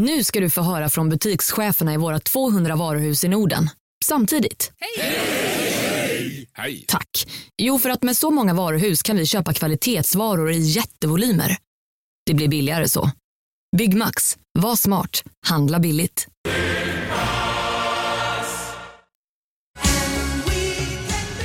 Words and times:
Nu 0.00 0.24
ska 0.24 0.40
du 0.40 0.50
få 0.50 0.62
höra 0.62 0.88
från 0.88 1.08
butikscheferna 1.08 1.94
i 1.94 1.96
våra 1.96 2.20
200 2.20 2.76
varuhus 2.76 3.24
i 3.24 3.28
Norden. 3.28 3.70
Samtidigt. 4.04 4.72
Hej! 6.56 6.84
Tack. 6.88 7.28
Jo, 7.56 7.78
för 7.78 7.90
att 7.90 8.02
med 8.02 8.16
så 8.16 8.30
många 8.30 8.54
varuhus 8.54 9.02
kan 9.02 9.16
vi 9.16 9.26
köpa 9.26 9.52
kvalitetsvaror 9.52 10.50
i 10.50 10.58
jättevolymer. 10.58 11.56
Det 12.26 12.34
blir 12.34 12.48
billigare 12.48 12.88
så. 12.88 13.10
Byggmax. 13.76 14.36
Var 14.58 14.76
smart. 14.76 15.22
Handla 15.46 15.78
billigt. 15.78 16.26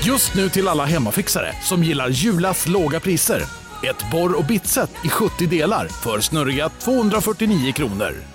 Just 0.06 0.36
nu 0.36 0.50
till 0.50 0.68
alla 0.68 0.86
hemmafixare 0.86 1.56
som 1.64 1.84
gillar 1.84 2.10
Julas 2.10 2.68
låga 2.68 3.00
priser. 3.00 3.42
Ett 3.84 4.12
borr 4.12 4.38
och 4.38 4.46
bitset 4.46 4.92
i 5.06 5.10
70 5.10 5.48
delar 5.48 5.88
för 5.88 6.20
snurriga 6.20 6.70
249 6.70 7.72
kronor. 7.72 8.35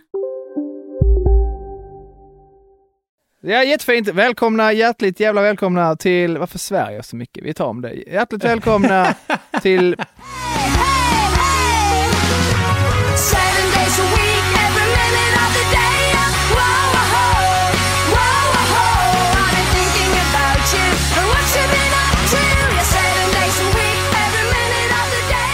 Ja, 3.43 3.63
jättefint. 3.63 4.07
Välkomna, 4.07 4.73
hjärtligt 4.73 5.19
jävla 5.19 5.41
välkomna 5.41 5.95
till... 5.95 6.37
Varför 6.37 6.59
svär 6.59 6.91
jag 6.91 7.05
så 7.05 7.15
mycket? 7.15 7.43
Vi 7.43 7.53
tar 7.53 7.65
om 7.65 7.81
det. 7.81 7.93
Hjärtligt 7.93 8.43
välkomna 8.43 9.15
till... 9.61 9.95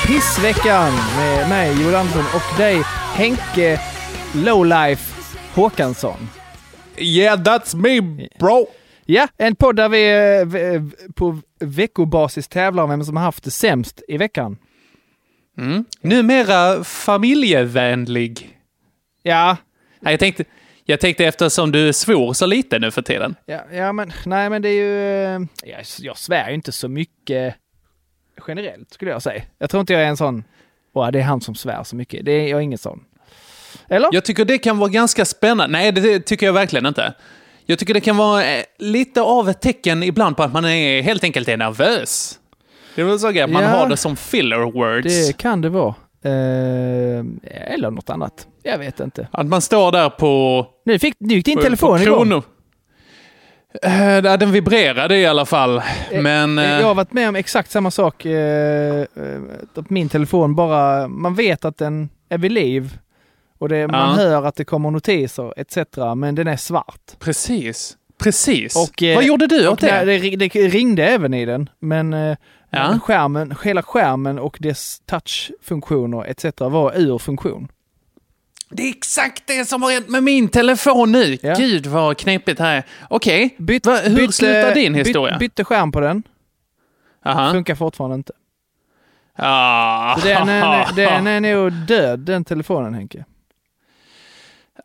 Pissveckan 0.08 0.94
med 1.18 1.50
mig, 1.50 1.82
Joel 1.82 1.96
Andersson 1.96 2.26
och 2.36 2.58
dig, 2.58 2.84
Henke 3.16 3.80
Lowlife 4.34 5.14
Håkansson. 5.56 6.30
Yeah, 6.98 7.40
that's 7.42 7.76
me 7.76 8.28
bro! 8.40 8.68
Ja, 9.06 9.28
en 9.38 9.56
podd 9.56 9.76
där 9.76 9.90
vi 9.90 10.10
eh, 10.40 10.46
v- 10.48 10.82
på 11.16 11.40
veckobasis 11.60 12.48
tävlar 12.48 12.84
om 12.84 12.90
vem 12.90 13.04
som 13.04 13.18
har 13.18 13.24
haft 13.24 13.44
det 13.44 13.52
sämst 13.52 14.02
i 14.08 14.18
veckan. 14.18 14.58
Mm. 15.58 15.86
Numera 16.02 16.84
familjevänlig. 16.84 18.58
Ja, 19.24 19.58
Nej, 20.00 20.14
Jag 20.14 20.20
tänkte, 20.20 20.44
jag 20.86 21.00
tänkte 21.00 21.26
eftersom 21.26 21.72
du 21.72 21.94
svor 21.94 22.34
så 22.34 22.46
lite 22.46 22.80
nu 22.80 22.92
för 22.92 23.02
tiden. 23.02 23.36
ja, 23.46 23.62
ja 23.72 23.92
men 23.94 24.12
nej 24.26 24.50
men 24.50 24.62
det 24.62 24.70
är 24.70 24.74
ju... 24.74 25.14
eh, 25.36 25.42
Jag, 25.64 25.84
jag 26.00 26.18
svär 26.18 26.50
ju 26.50 26.56
inte 26.56 26.72
så 26.72 26.88
mycket 26.88 27.56
generellt 28.48 28.94
skulle 28.94 29.12
jag 29.12 29.22
säga. 29.22 29.44
Jag 29.58 29.70
tror 29.70 29.82
inte 29.82 29.94
jag 29.94 30.02
är 30.02 30.08
en 30.08 30.18
sån, 30.18 30.44
åh 30.94 31.12
det 31.12 31.20
är 31.20 31.24
han 31.24 31.42
som 31.42 31.56
svär 31.56 31.84
så 31.84 31.96
mycket. 31.96 32.26
Det 32.26 32.32
är 32.32 32.48
jag 32.48 32.58
är 32.58 32.62
ingen 32.62 32.78
sån. 32.78 33.04
Eller? 33.90 34.10
Jag 34.12 34.26
tycker 34.26 34.46
det 34.46 34.58
kan 34.58 34.78
vara 34.78 34.90
ganska 34.90 35.26
spännande. 35.26 35.78
Nej, 35.78 35.92
det, 35.92 36.20
tycker 36.20 36.46
jag 36.46 36.54
verkligen 36.54 36.86
inte. 36.86 37.14
Jag 37.66 37.80
tycker 37.80 37.94
det 37.94 38.00
kan 38.02 38.18
vara 38.18 38.46
eh, 38.46 38.64
lite 38.80 39.22
av 39.22 39.50
ett 39.50 39.62
tecken 39.62 40.04
ibland 40.04 40.38
på 40.38 40.44
att 40.44 40.54
man 40.54 40.66
är, 40.66 41.02
helt 41.02 41.24
enkelt 41.24 41.48
är 41.50 41.58
nervös. 41.58 42.40
Det 42.96 43.02
är 43.02 43.06
väl 43.06 43.20
så 43.20 43.28
att 43.28 43.50
man 43.50 43.64
Ja. 43.64 43.70
har 43.70 43.88
det 43.90 43.98
som 43.98 44.16
filler 44.16 44.58
words. 44.58 45.28
Det 45.28 45.38
kan 45.38 45.62
det 45.62 45.70
vara. 45.70 45.96
Eh, 46.24 47.26
eller 47.74 47.92
något 47.92 48.10
annat. 48.10 48.48
Jag 48.64 48.78
vet 48.78 49.00
inte. 49.00 49.28
Att 49.32 49.46
man 49.48 49.62
står 49.62 49.92
där 49.92 50.10
på... 50.10 50.66
Nu, 50.86 51.00
fick, 51.00 51.16
nu 51.20 51.34
gick 51.34 51.46
din 51.46 51.58
telefon 51.60 52.02
igång. 52.02 52.44
Eh, 53.84 54.22
den 54.38 54.52
vibrerade 54.52 55.18
i 55.18 55.26
alla 55.26 55.46
fall. 55.46 55.82
Men... 56.22 56.58
Eh, 56.60 56.74
eh, 56.74 56.80
Jag 56.80 56.88
har 56.88 56.96
varit 56.96 57.14
med 57.14 57.30
om 57.30 57.36
exakt 57.36 57.72
samma 57.72 57.92
sak. 57.92 58.26
eh, 58.26 59.00
eh, 59.02 59.06
Att 59.76 59.90
min 59.90 60.10
telefon 60.10 60.56
bara, 60.56 61.08
man 61.08 61.36
vet 61.36 61.66
att 61.66 61.78
den 61.78 62.10
är 62.30 62.38
vid 62.38 62.52
liv. 62.52 62.98
Och 63.58 63.70
det, 63.70 63.88
man 63.88 64.10
Ja. 64.10 64.16
hör 64.24 64.44
att 64.44 64.56
det 64.56 64.66
kommer 64.66 64.92
notiser 64.92 65.54
etc. 65.60 65.78
Men 66.16 66.36
den 66.36 66.48
är 66.48 66.58
svart. 66.58 67.02
Precis. 67.20 67.98
Precis. 68.18 68.76
Och, 68.76 69.04
eh, 69.04 69.16
Vad 69.16 69.24
gjorde 69.26 69.48
du 69.48 69.68
åt 69.68 69.80
det? 69.80 70.06
det, 70.06 70.36
det, 70.36 70.48
ringde 70.68 71.06
även 71.08 71.34
i 71.34 71.46
den. 71.46 71.70
Men 71.80 72.14
eh, 72.14 72.38
Ja. 72.70 73.00
skärmen, 73.04 73.56
hela 73.64 73.84
skärmen 73.84 74.40
och 74.40 74.58
dess 74.60 75.02
touchfunktioner 75.06 76.26
etc. 76.26 76.46
var 76.60 76.98
ur 76.98 77.18
funktion. 77.18 77.68
Det 78.70 78.84
är 78.84 78.90
exakt 78.90 79.44
det 79.48 79.66
som 79.66 79.82
har 79.84 79.92
hänt 79.92 80.10
med 80.10 80.24
min 80.24 80.48
telefon 80.50 81.12
nu. 81.12 81.38
Ja. 81.42 81.56
Gud 81.58 81.86
vad 81.86 82.18
knepigt 82.18 82.60
här. 82.60 82.84
Okej, 83.10 83.56
Byt, 83.58 83.86
Va, 83.86 83.96
hur 84.04 84.28
slutar 84.28 84.74
din 84.74 84.94
historia? 84.96 85.32
Byt, 85.38 85.40
bytte 85.40 85.64
skärm 85.64 85.92
på 85.92 86.00
den. 86.00 86.24
Aha. 87.26 87.52
Funkar 87.52 87.76
fortfarande 87.76 88.16
inte. 88.16 88.34
Ah. 89.36 90.20
Den 90.24 90.50
är, 90.50 90.96
den 90.96 91.28
är 91.28 91.40
nog 91.42 91.74
död, 91.74 92.20
den 92.20 92.46
telefonen 92.46 92.94
Henke. 92.94 93.26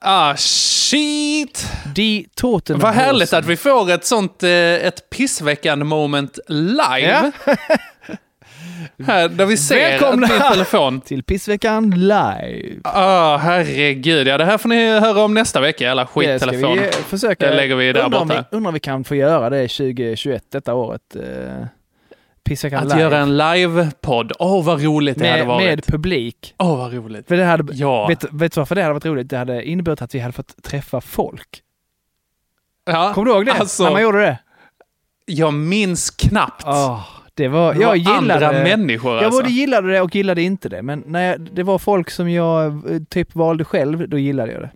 Ah, 0.03 0.35
shit! 0.37 1.67
Die 1.95 2.27
Vad 2.69 2.95
härligt 2.95 3.33
att 3.33 3.47
vi 3.47 3.57
får 3.57 3.91
ett 3.91 4.05
sånt, 4.05 4.43
eh, 4.43 4.51
ett 4.51 5.11
pissväckande 5.11 5.85
moment 5.85 6.39
live. 6.49 7.33
Här, 9.07 9.29
där 9.29 9.47
vi 9.47 9.57
ser 9.57 9.91
Välkomna! 9.91 10.27
min 10.27 10.41
telefon... 10.53 11.01
Till 11.05 11.23
Pissveckan 11.23 11.91
live. 11.91 12.81
Ah, 12.85 13.37
herregud. 13.37 14.27
Ja, 14.27 14.39
det 14.39 14.45
här 14.45 14.59
får 14.59 14.69
ni 14.69 15.01
höra 15.01 15.25
om 15.25 15.35
nästa 15.35 15.61
vecka, 15.61 15.91
alla 15.91 16.03
Det 16.03 16.09
ska 16.09 16.21
skittelefon. 16.21 16.79
vi 16.79 16.91
försöka. 16.91 17.51
Det 17.51 17.57
lägger 17.57 17.77
vi 17.77 17.93
där 17.93 18.05
undrar 18.05 18.21
om 18.21 18.29
borta. 18.29 18.45
Vi, 18.51 18.57
undrar 18.57 18.69
om 18.69 18.75
vi 18.75 18.81
kan 18.81 19.05
få 19.05 19.15
göra 19.15 19.51
det 19.51 19.69
2021, 19.69 20.45
detta 20.53 20.75
året. 20.75 21.17
Pissveckan 22.45 22.79
Att 22.79 22.89
live. 22.89 23.01
göra 23.01 23.19
en 23.19 23.37
live-podd. 23.39 24.33
Åh, 24.39 24.65
vad 24.65 24.83
roligt 24.85 25.19
det 25.19 25.27
hade 25.29 25.39
med, 25.39 25.47
varit. 25.47 25.67
med 25.67 25.85
publik. 25.87 26.55
Åh, 26.59 26.77
vad 26.79 26.93
roligt. 26.93 27.29
För 27.29 27.37
det 27.37 27.45
hade, 27.45 27.73
Ja. 27.75 28.07
vet, 28.07 28.25
vet 28.33 28.53
du 28.55 28.61
varför 28.61 28.75
det 28.75 28.83
hade 28.83 28.93
varit 28.95 29.05
roligt? 29.07 29.31
Det 29.31 29.37
hade 29.39 29.65
inneburit 29.65 30.03
att 30.03 30.15
vi 30.15 30.19
hade 30.19 30.33
fått 30.33 30.63
träffa 30.63 31.01
folk. 31.01 31.49
Ja, 32.85 33.13
Kommer 33.15 33.27
du 33.27 33.33
ihåg 33.33 33.47
det? 33.47 33.53
Alltså, 33.53 33.85
När 33.85 33.91
man 33.91 34.03
gjorde 34.03 34.21
det? 34.21 34.39
jag 35.27 35.55
minns 35.55 36.11
knappt. 36.11 36.63
Åh, 36.67 37.01
det 37.35 37.49
var, 37.49 37.75
Det 37.75 37.81
jag 37.81 37.89
var 37.89 37.95
gillade 37.95 38.49
andra 38.49 38.53
människor 38.53 39.15
Jag 39.15 39.25
alltså. 39.25 39.41
både 39.43 39.53
gillade 39.53 39.93
det 39.93 40.01
och 40.01 40.15
gillade 40.17 40.43
inte 40.43 40.69
det. 40.69 40.83
Men 40.83 41.03
när 41.07 41.23
jag, 41.31 41.41
det 41.41 41.63
var 41.63 41.79
folk 41.79 42.11
som 42.11 42.31
jag 42.31 42.67
eh, 42.95 43.01
typ 43.11 43.35
valde 43.35 43.65
själv, 43.65 44.09
då 44.09 44.19
gillade 44.19 44.53
jag 44.53 44.63
det. 44.63 44.71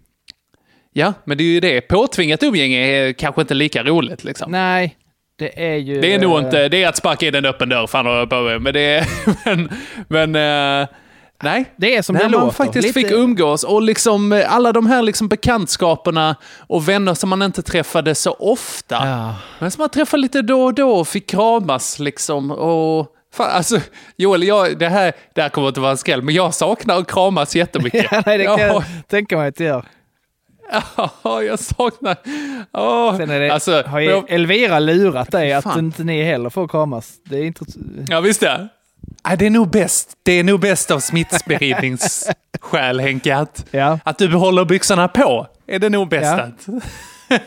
Ja, 0.92 1.12
men 1.24 1.38
det 1.38 1.44
är 1.44 1.48
ju 1.52 1.60
det. 1.60 1.80
Påtvingat 1.80 2.42
umgänge 2.42 2.78
är 2.78 3.12
kanske 3.12 3.40
inte 3.40 3.54
lika 3.54 3.82
roligt 3.82 4.24
liksom. 4.24 4.52
Nej, 4.52 4.96
det 5.38 5.66
är 5.72 5.76
ju... 5.76 6.00
Det 6.00 6.14
är 6.14 6.18
nog 6.18 6.38
eh, 6.38 6.44
inte, 6.44 6.68
det 6.68 6.82
är 6.82 6.88
att 6.88 6.96
sparka 6.96 7.26
in 7.28 7.34
en 7.34 7.44
öppen 7.46 7.68
dörr, 7.68 7.86
fan 7.86 8.06
jag 8.06 8.30
på 8.30 8.58
men 8.60 8.72
det 8.74 8.80
är, 8.80 9.06
men, 9.44 9.68
men 10.08 10.34
eh, 10.82 10.88
nej. 11.42 11.64
Det 11.76 11.96
är 11.96 12.02
som 12.02 12.14
När 12.14 12.22
det 12.22 12.28
man 12.28 12.40
låter. 12.40 12.54
faktiskt 12.56 12.86
Lite- 12.86 13.00
fick 13.00 13.10
umgås 13.10 13.64
och 13.64 13.82
liksom 13.82 14.32
eh, 14.32 14.54
alla 14.54 14.72
de 14.72 14.86
här 14.86 15.02
liksom 15.02 15.28
bekantskaperna 15.28 16.36
och 16.66 16.88
vänner 16.88 17.14
som 17.14 17.28
man 17.30 17.42
inte 17.42 17.62
träffade 17.62 18.14
så 18.14 18.32
ofta. 18.32 18.94
Ja. 19.06 19.34
Men 19.58 19.70
som 19.70 19.82
man 19.82 19.88
träffade 19.88 20.20
lite 20.20 20.42
då 20.42 20.62
och 20.64 20.74
då 20.74 20.90
och 20.90 21.08
fick 21.08 21.30
kramas 21.30 21.98
liksom. 21.98 22.50
Och, 22.50 23.06
fan, 23.34 23.50
alltså, 23.50 23.80
Joel, 24.16 24.42
jag, 24.42 24.78
det, 24.78 24.88
här, 24.88 25.12
det 25.34 25.42
här 25.42 25.48
kommer 25.48 25.68
inte 25.68 25.80
vara 25.80 25.90
en 25.90 25.96
skräll, 25.96 26.22
men 26.22 26.34
jag 26.34 26.54
saknar 26.54 26.98
att 26.98 27.10
kramas 27.12 27.56
jättemycket. 27.56 28.06
Ja, 28.12 28.22
nej, 28.26 28.38
det 28.38 28.44
kan 28.44 28.58
Ja. 28.58 28.66
jag 28.66 28.82
tänka 29.08 29.36
mig 29.36 29.48
att 29.48 29.56
gör. 29.64 29.84
Ja, 31.22 31.42
jag 31.42 31.58
saknar... 31.58 32.16
Åh, 32.72 33.16
Sen 33.16 33.30
är 33.30 33.40
det, 33.40 33.50
alltså, 33.50 33.82
har 33.86 34.00
ju 34.00 34.10
jag- 34.10 34.30
Elvira 34.30 34.78
lurat 34.78 35.30
dig 35.30 35.52
att 35.52 35.64
Fan. 35.64 35.78
inte 35.78 36.04
ni 36.04 36.22
heller 36.22 36.50
får 36.50 36.68
kramas. 36.68 37.12
Det 37.24 37.36
är 37.38 37.44
inte... 37.44 37.64
Ja, 38.08 38.20
visst 38.20 38.40
det. 38.40 38.68
Det 39.38 39.46
är 39.46 39.50
nog 39.50 39.70
bäst. 39.70 40.16
Det 40.22 40.32
är 40.32 40.44
nog 40.44 40.60
bäst 40.60 40.90
av 40.90 41.00
smittspridningsskäl, 41.00 43.00
Henke, 43.04 43.36
att, 43.36 43.66
Ja, 43.70 43.98
att 44.04 44.18
du 44.18 44.28
behåller 44.28 44.64
byxorna 44.64 45.08
på. 45.08 45.46
Är 45.66 45.78
det 45.78 45.88
nog 45.88 46.08
bäst 46.08 46.24
Ja. 46.36 46.42
att... 46.42 46.66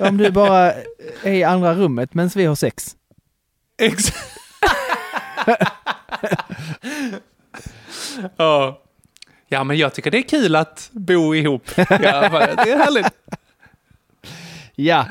om 0.10 0.18
du 0.18 0.32
bara 0.32 0.74
är 1.24 1.32
i 1.34 1.44
andra 1.44 1.74
rummet 1.74 2.14
medan 2.14 2.30
vi 2.36 2.46
har 2.46 2.56
sex. 2.56 2.96
Ex- 3.82 4.14
ja. 8.38 8.82
Ja, 9.50 9.64
men 9.64 9.78
jag 9.78 9.94
tycker 9.94 10.12
det 10.12 10.18
är 10.18 10.22
kul 10.22 10.56
att 10.56 10.90
bo 10.94 11.36
ihop. 11.36 11.64
Ja, 11.78 11.86
det 11.86 12.72
är 12.72 12.78
härligt. 12.78 13.08
Ja. 14.76 15.06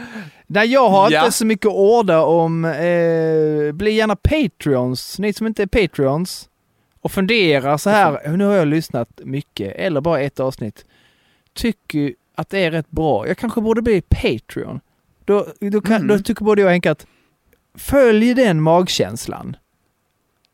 Nej, 0.47 0.69
jag 0.73 0.89
har 0.89 1.11
Ja. 1.11 1.25
inte 1.25 1.37
så 1.37 1.47
mycket 1.47 1.67
att 1.67 1.73
orda 1.75 2.23
om. 2.23 2.65
Eh, 2.65 3.73
bli 3.73 3.91
gärna 3.91 4.17
Patreons, 4.17 5.19
ni 5.19 5.33
som 5.33 5.47
inte 5.47 5.63
är 5.63 5.67
Patreons. 5.67 6.49
Och 7.01 7.13
funderar 7.13 7.77
så 7.77 7.91
här, 7.91 8.29
nu 8.37 8.45
har 8.45 8.55
jag 8.55 8.69
lyssnat 8.69 9.09
mycket, 9.25 9.73
eller 9.77 10.01
bara 10.01 10.21
ett 10.21 10.41
avsnitt. 10.41 10.85
Tycker 11.55 12.15
att 12.35 12.51
det 12.51 12.59
är 12.59 12.71
rätt 12.71 12.91
bra. 12.91 13.29
Jag 13.29 13.39
kanske 13.39 13.61
borde 13.61 13.83
bli 13.83 14.01
Patreon. 14.01 14.81
Då, 15.25 15.47
då, 15.61 15.81
kan, 15.81 15.97
Mm. 15.97 16.09
då 16.09 16.19
tycker 16.19 16.45
både 16.45 16.61
jag 16.63 16.67
och 16.67 16.73
Henke 16.73 16.91
att 16.91 17.07
följ 17.79 18.35
den 18.35 18.63
magkänslan. 18.63 19.57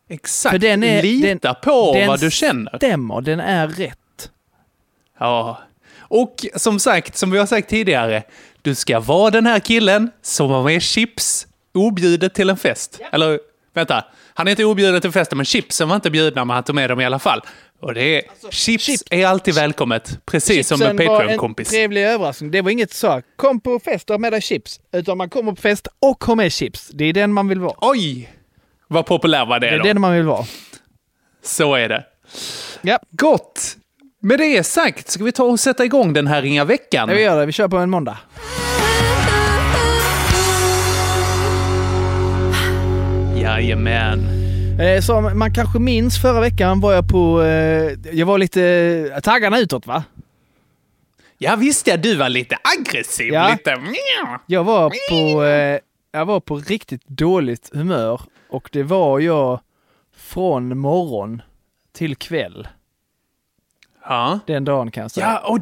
Exakt. 0.08 0.52
För 0.52 0.58
den 0.58 0.82
är- 0.84 1.02
Lita 1.02 1.48
den- 1.48 1.54
på 1.62 1.92
den 1.94 2.08
vad 2.08 2.20
du 2.20 2.30
känner. 2.30 2.76
Stämmer, 2.76 3.20
den 3.20 3.40
är 3.40 3.68
rätt. 3.68 3.98
Ja. 5.18 5.62
Och 5.98 6.46
som 6.56 6.78
sagt, 6.80 7.16
som 7.16 7.30
vi 7.30 7.38
har 7.38 7.46
sagt 7.46 7.68
tidigare, 7.70 8.22
du 8.62 8.74
ska 8.74 9.00
vara 9.00 9.30
den 9.30 9.46
här 9.46 9.60
killen 9.60 10.10
som 10.22 10.48
var 10.50 10.62
med 10.64 10.82
chips 10.82 11.46
objudet 11.74 12.34
till 12.34 12.50
en 12.50 12.56
fest. 12.56 13.00
Eller 13.12 13.40
vänta, 13.74 14.04
han 14.34 14.46
är 14.46 14.50
inte 14.50 14.64
objuden 14.64 15.00
till 15.00 15.12
festen, 15.12 15.38
men 15.38 15.44
chipsen 15.44 15.88
var 15.88 15.96
inte 15.96 16.10
bjudna, 16.10 16.44
men 16.44 16.54
han 16.54 16.64
tog 16.64 16.74
med 16.74 16.90
dem 16.90 17.00
i 17.00 17.04
alla 17.04 17.18
fall. 17.18 17.40
Och 17.80 17.94
det 17.94 18.02
är, 18.02 18.22
chips 18.50 18.84
chip- 18.88 19.02
är 19.10 19.26
alltid 19.26 19.54
välkommet, 19.54 20.18
precis 20.26 20.68
som 20.68 20.82
en 20.82 20.88
Chipsen 20.88 21.06
var 21.06 21.14
en 21.14 21.18
Patreon-kompis. 21.20 21.68
trevlig 21.68 22.02
överraskning. 22.04 22.50
Det 22.50 22.62
var 22.62 22.70
inget 22.70 22.92
så, 22.92 23.22
kom 23.36 23.60
på 23.60 23.78
fest 23.80 24.10
och 24.10 24.14
ha 24.14 24.18
med 24.18 24.32
dig 24.32 24.40
chips. 24.40 24.80
Utan 24.92 25.18
man 25.18 25.30
kommer 25.30 25.52
på 25.52 25.62
fest 25.62 25.88
och 26.00 26.24
har 26.24 26.36
med 26.36 26.52
chips. 26.52 26.88
Det 26.94 27.04
är 27.04 27.12
den 27.12 27.32
man 27.32 27.48
vill 27.48 27.60
vara. 27.60 27.74
Oj! 27.80 28.30
Vad 28.88 29.06
populär 29.06 29.46
var 29.46 29.60
det, 29.60 29.66
Det 29.66 29.74
är 29.74 29.78
då. 29.78 29.84
den 29.84 30.00
man 30.00 30.14
vill 30.14 30.22
vara. 30.24 30.44
Så 31.42 31.74
är 31.74 31.88
det. 31.88 32.04
Ja, 32.82 32.98
Gott! 33.10 33.76
Med 34.20 34.38
det 34.38 34.64
sagt, 34.66 35.10
ska 35.10 35.24
vi 35.24 35.32
ta 35.32 35.44
och 35.44 35.60
sätta 35.60 35.84
igång 35.84 36.12
den 36.12 36.26
här 36.26 36.42
ringa 36.42 36.64
veckan? 36.64 37.08
vi 37.08 37.22
gör 37.22 37.40
det. 37.40 37.46
Vi 37.46 37.52
kör 37.52 37.68
på 37.68 37.76
en 37.76 37.90
måndag. 37.90 38.18
Jajamän. 43.36 44.26
Eh, 44.80 45.00
som 45.00 45.38
man 45.38 45.54
kanske 45.54 45.78
minns 45.78 46.22
förra 46.22 46.40
veckan 46.40 46.80
var 46.80 46.92
jag 46.92 47.08
på... 47.08 47.42
Eh, 47.42 47.92
jag 48.12 48.26
var 48.26 48.38
lite 48.38 48.62
eh, 49.14 49.20
taggarna 49.20 49.58
utåt 49.58 49.86
va? 49.86 50.04
Ja, 51.38 51.56
visst 51.56 51.86
ja, 51.86 51.96
du 51.96 52.16
var 52.16 52.28
lite 52.28 52.58
aggressiv. 52.78 53.32
Ja. 53.32 53.48
Lite... 53.50 53.76
Jag 54.46 54.64
var 54.64 54.92
på... 55.10 55.44
Eh, 55.44 55.78
jag 56.14 56.24
var 56.24 56.40
på 56.40 56.56
riktigt 56.56 57.06
dåligt 57.06 57.70
humör. 57.72 58.20
Och 58.48 58.68
det 58.72 58.82
var 58.82 59.20
jag 59.20 59.60
från 60.16 60.78
morgon 60.78 61.42
till 61.92 62.16
kväll. 62.16 62.68
Ja. 64.08 64.38
Den 64.46 64.64
dagen 64.64 64.90
kan 64.90 65.02
jag 65.02 65.10
säga. 65.10 65.26
Ja, 65.26 65.48
och 65.48 65.58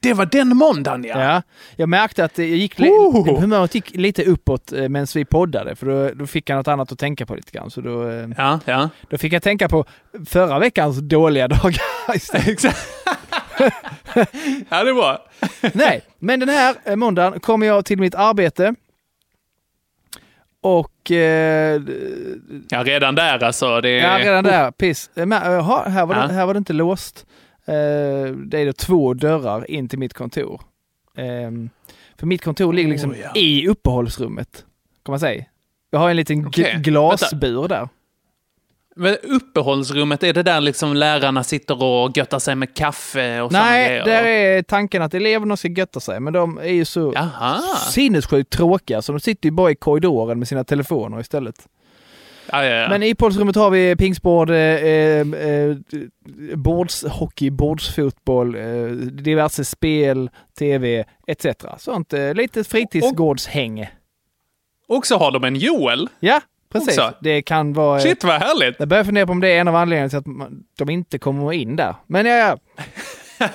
det 0.00 0.12
var 0.14 0.26
den 0.26 0.56
måndagen 0.56 1.04
ja. 1.04 1.20
Ja, 1.20 1.42
jag 1.76 1.88
märkte 1.88 2.24
att 2.24 2.34
det 2.34 2.46
gick 2.46 2.80
Oh! 2.80 3.40
humöret 3.40 3.74
gick 3.74 3.90
lite 3.90 4.24
uppåt 4.24 4.72
eh, 4.72 4.88
medan 4.88 5.06
vi 5.14 5.24
poddade, 5.24 5.76
för 5.76 5.86
då, 5.86 6.14
då 6.14 6.26
fick 6.26 6.50
jag 6.50 6.56
något 6.56 6.68
annat 6.68 6.92
att 6.92 6.98
tänka 6.98 7.26
på 7.26 7.34
lite 7.34 7.52
grann. 7.52 7.70
Så 7.70 7.80
då, 7.80 8.08
eh, 8.08 8.28
Ja, 8.36 8.60
ja. 8.64 8.88
då 9.10 9.18
fick 9.18 9.32
jag 9.32 9.42
tänka 9.42 9.68
på 9.68 9.84
förra 10.26 10.58
veckans 10.58 10.98
dåliga 10.98 11.48
dagar. 11.48 11.82
Exakt. 12.14 12.76
ja, 14.68 14.84
det 14.84 14.92
var. 14.92 15.18
Nej, 15.72 16.02
men 16.18 16.40
den 16.40 16.48
här 16.48 16.74
eh, 16.84 16.96
måndagen 16.96 17.40
kommer 17.40 17.66
jag 17.66 17.84
till 17.84 17.98
mitt 17.98 18.14
arbete. 18.14 18.74
Och... 20.64 21.10
Eh, 21.10 21.82
Ja, 22.68 22.84
redan 22.84 23.14
där 23.14 23.44
alltså. 23.44 23.80
Det 23.80 23.90
ja, 23.90 24.18
redan 24.18 24.44
där, 24.44 24.70
piss. 24.70 25.10
Eh, 25.14 25.26
Men, 25.26 25.52
jaha, 25.52 25.88
här, 25.88 26.06
var 26.06 26.14
Ja. 26.16 26.26
det, 26.26 26.32
här 26.32 26.46
var 26.46 26.54
det 26.54 26.58
inte 26.58 26.72
låst. 26.72 27.26
Eh, 27.66 27.74
det 28.46 28.58
är 28.58 28.66
då 28.66 28.72
två 28.72 29.14
dörrar 29.14 29.70
in 29.70 29.88
till 29.88 29.98
mitt 29.98 30.14
kontor. 30.14 30.60
Eh, 31.16 31.50
för 32.18 32.26
mitt 32.26 32.42
kontor 32.44 32.72
ligger 32.72 32.90
liksom 32.90 33.10
Oh, 33.10 33.18
ja. 33.18 33.32
i 33.34 33.68
uppehållsrummet, 33.68 34.64
kan 35.04 35.12
man 35.12 35.20
säga. 35.20 35.44
Jag 35.90 35.98
har 35.98 36.10
en 36.10 36.16
liten 36.16 36.46
Okej, 36.46 36.76
glasbur 36.78 37.68
där. 37.68 37.88
Men 38.96 39.16
uppehållsrummet, 39.22 40.22
är 40.22 40.32
det 40.32 40.42
där 40.42 40.60
liksom 40.60 40.94
lärarna 40.94 41.44
sitter 41.44 41.82
och 41.82 42.16
göttar 42.16 42.38
sig 42.38 42.54
med 42.54 42.74
kaffe 42.74 43.40
och 43.40 43.52
Nej, 43.52 44.02
där 44.04 44.24
är 44.24 44.62
tanken 44.62 45.02
att 45.02 45.14
eleverna 45.14 45.56
ska 45.56 45.68
götta 45.68 46.00
sig, 46.00 46.20
men 46.20 46.32
de 46.32 46.58
är 46.58 46.72
ju 46.72 46.84
så 46.84 47.12
Jaha. 47.14 47.60
sinnessjukt 47.90 48.52
tråkiga 48.52 49.02
så 49.02 49.12
de 49.12 49.20
sitter 49.20 49.46
ju 49.46 49.50
bara 49.50 49.70
i 49.70 49.74
korridoren 49.74 50.38
med 50.38 50.48
sina 50.48 50.64
telefoner 50.64 51.20
istället. 51.20 51.68
Ja, 52.50 52.64
ja, 52.64 52.76
ja. 52.76 52.88
Men 52.88 53.02
i 53.02 53.12
uppehållsrummet 53.12 53.56
har 53.56 53.70
vi 53.70 53.96
pingsboard, 53.96 54.50
eh, 54.50 54.56
eh, 54.56 55.76
bordshockey, 56.54 57.50
bordsfotboll, 57.50 58.54
eh, 58.54 58.86
diverse 58.96 59.64
spel, 59.64 60.30
tv 60.58 61.04
etc. 61.26 61.46
Sånt 61.78 62.12
eh, 62.12 62.34
lite 62.34 62.64
fritidsgårdshäng. 62.64 63.86
Och 64.88 65.06
så 65.06 65.18
har 65.18 65.30
de 65.30 65.44
en 65.44 65.56
Joel. 65.56 66.08
Ja, 66.20 66.40
precis. 66.78 66.98
Också. 66.98 67.14
Det 67.20 67.42
kan 67.42 67.72
vara... 67.72 68.00
Shit 68.00 68.24
vad 68.24 68.42
härligt. 68.42 68.76
Jag 68.78 68.88
börjar 68.88 69.04
fundera 69.04 69.26
på 69.26 69.32
om 69.32 69.40
det 69.40 69.48
är 69.48 69.60
en 69.60 69.68
av 69.68 69.76
anledningarna 69.76 70.08
till 70.08 70.18
att 70.18 70.26
man- 70.26 70.64
de 70.78 70.90
inte 70.90 71.18
kommer 71.18 71.52
in 71.52 71.76
där. 71.76 71.94
Men 72.06 72.26
ja, 72.26 72.36
ja. 72.36 72.58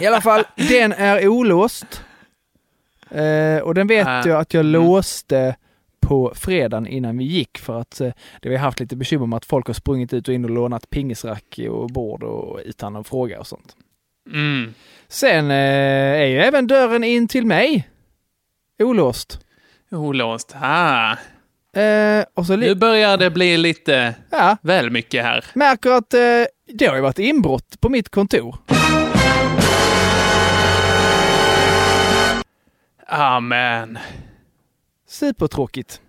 I 0.00 0.06
alla 0.06 0.20
fall, 0.20 0.44
den 0.56 0.92
är 0.92 1.28
olåst. 1.28 2.04
Eh, 3.10 3.58
och 3.62 3.74
den 3.74 3.86
vet 3.86 4.06
Ah, 4.06 4.22
jag 4.26 4.40
att 4.40 4.54
jag 4.54 4.60
mm. 4.60 4.72
låste 4.72 5.56
på 6.00 6.32
fredagen 6.34 6.86
innan 6.86 7.18
vi 7.18 7.24
gick 7.24 7.58
för 7.58 7.80
att 7.80 8.00
eh, 8.00 8.12
det 8.40 8.48
vi 8.48 8.56
har 8.56 8.64
haft 8.64 8.80
lite 8.80 8.96
bekymmer 8.96 9.26
med 9.26 9.36
att 9.36 9.44
folk 9.44 9.66
har 9.66 9.74
sprungit 9.74 10.12
ut 10.12 10.28
och 10.28 10.34
in 10.34 10.44
och 10.44 10.50
lånat 10.50 10.90
pingisrack 10.90 11.60
och 11.70 11.90
bord 11.90 12.22
och 12.22 12.60
utan 12.64 12.96
att 12.96 13.08
fråga 13.08 13.40
och 13.40 13.46
sånt. 13.46 13.76
Mm. 14.32 14.74
Sen 15.08 15.50
eh, 15.50 15.56
är 16.20 16.26
ju 16.26 16.38
även 16.40 16.66
dörren 16.66 17.04
in 17.04 17.28
till 17.28 17.46
mig 17.46 17.88
olåst. 18.78 19.40
Olåst. 19.90 20.56
Ah. 20.60 21.16
Eh, 21.76 22.24
och 22.34 22.46
så 22.46 22.56
Nu 22.56 22.74
börjar 22.74 23.16
det 23.16 23.30
bli 23.30 23.56
lite 23.56 24.14
ja, 24.30 24.56
väl 24.62 24.90
mycket 24.90 25.24
här. 25.24 25.44
märker 25.54 25.90
att 25.90 26.14
eh, 26.14 26.20
det 26.66 26.86
har 26.86 26.96
ju 26.96 27.00
varit 27.02 27.18
inbrott 27.18 27.80
på 27.80 27.88
mitt 27.88 28.08
kontor. 28.08 28.56
Amen. 33.06 33.98
Supertråkigt. 35.08 36.00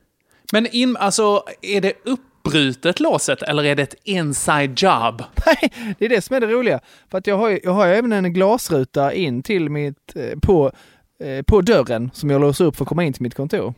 Men 0.52 0.68
in, 0.68 0.98
alltså, 0.98 1.44
är 1.62 1.82
det 1.82 1.94
uppbrutet 2.04 3.00
låset 3.00 3.42
eller 3.42 3.64
är 3.64 3.76
det 3.76 3.84
ett 3.84 3.96
inside 4.04 4.80
job? 4.80 5.24
Nej, 5.46 5.96
det 6.00 6.06
är 6.06 6.10
det 6.10 6.22
som 6.22 6.36
är 6.36 6.40
det 6.40 6.48
roliga. 6.48 6.80
För 7.12 7.18
att 7.18 7.28
jag 7.28 7.38
har 7.38 7.60
jag 7.64 7.72
har 7.72 7.88
även 7.88 8.12
en 8.14 8.34
glasruta 8.34 9.14
in 9.14 9.44
till 9.44 9.70
mitt, 9.70 10.16
eh, 10.16 10.40
på, 10.40 10.72
eh, 11.20 11.42
på 11.42 11.62
dörren 11.62 12.12
som 12.14 12.30
jag 12.30 12.42
låser 12.42 12.66
upp 12.66 12.76
för 12.76 12.84
att 12.84 12.90
komma 12.90 13.04
in 13.04 13.14
till 13.14 13.24
mitt 13.24 13.36
kontor. 13.36 13.74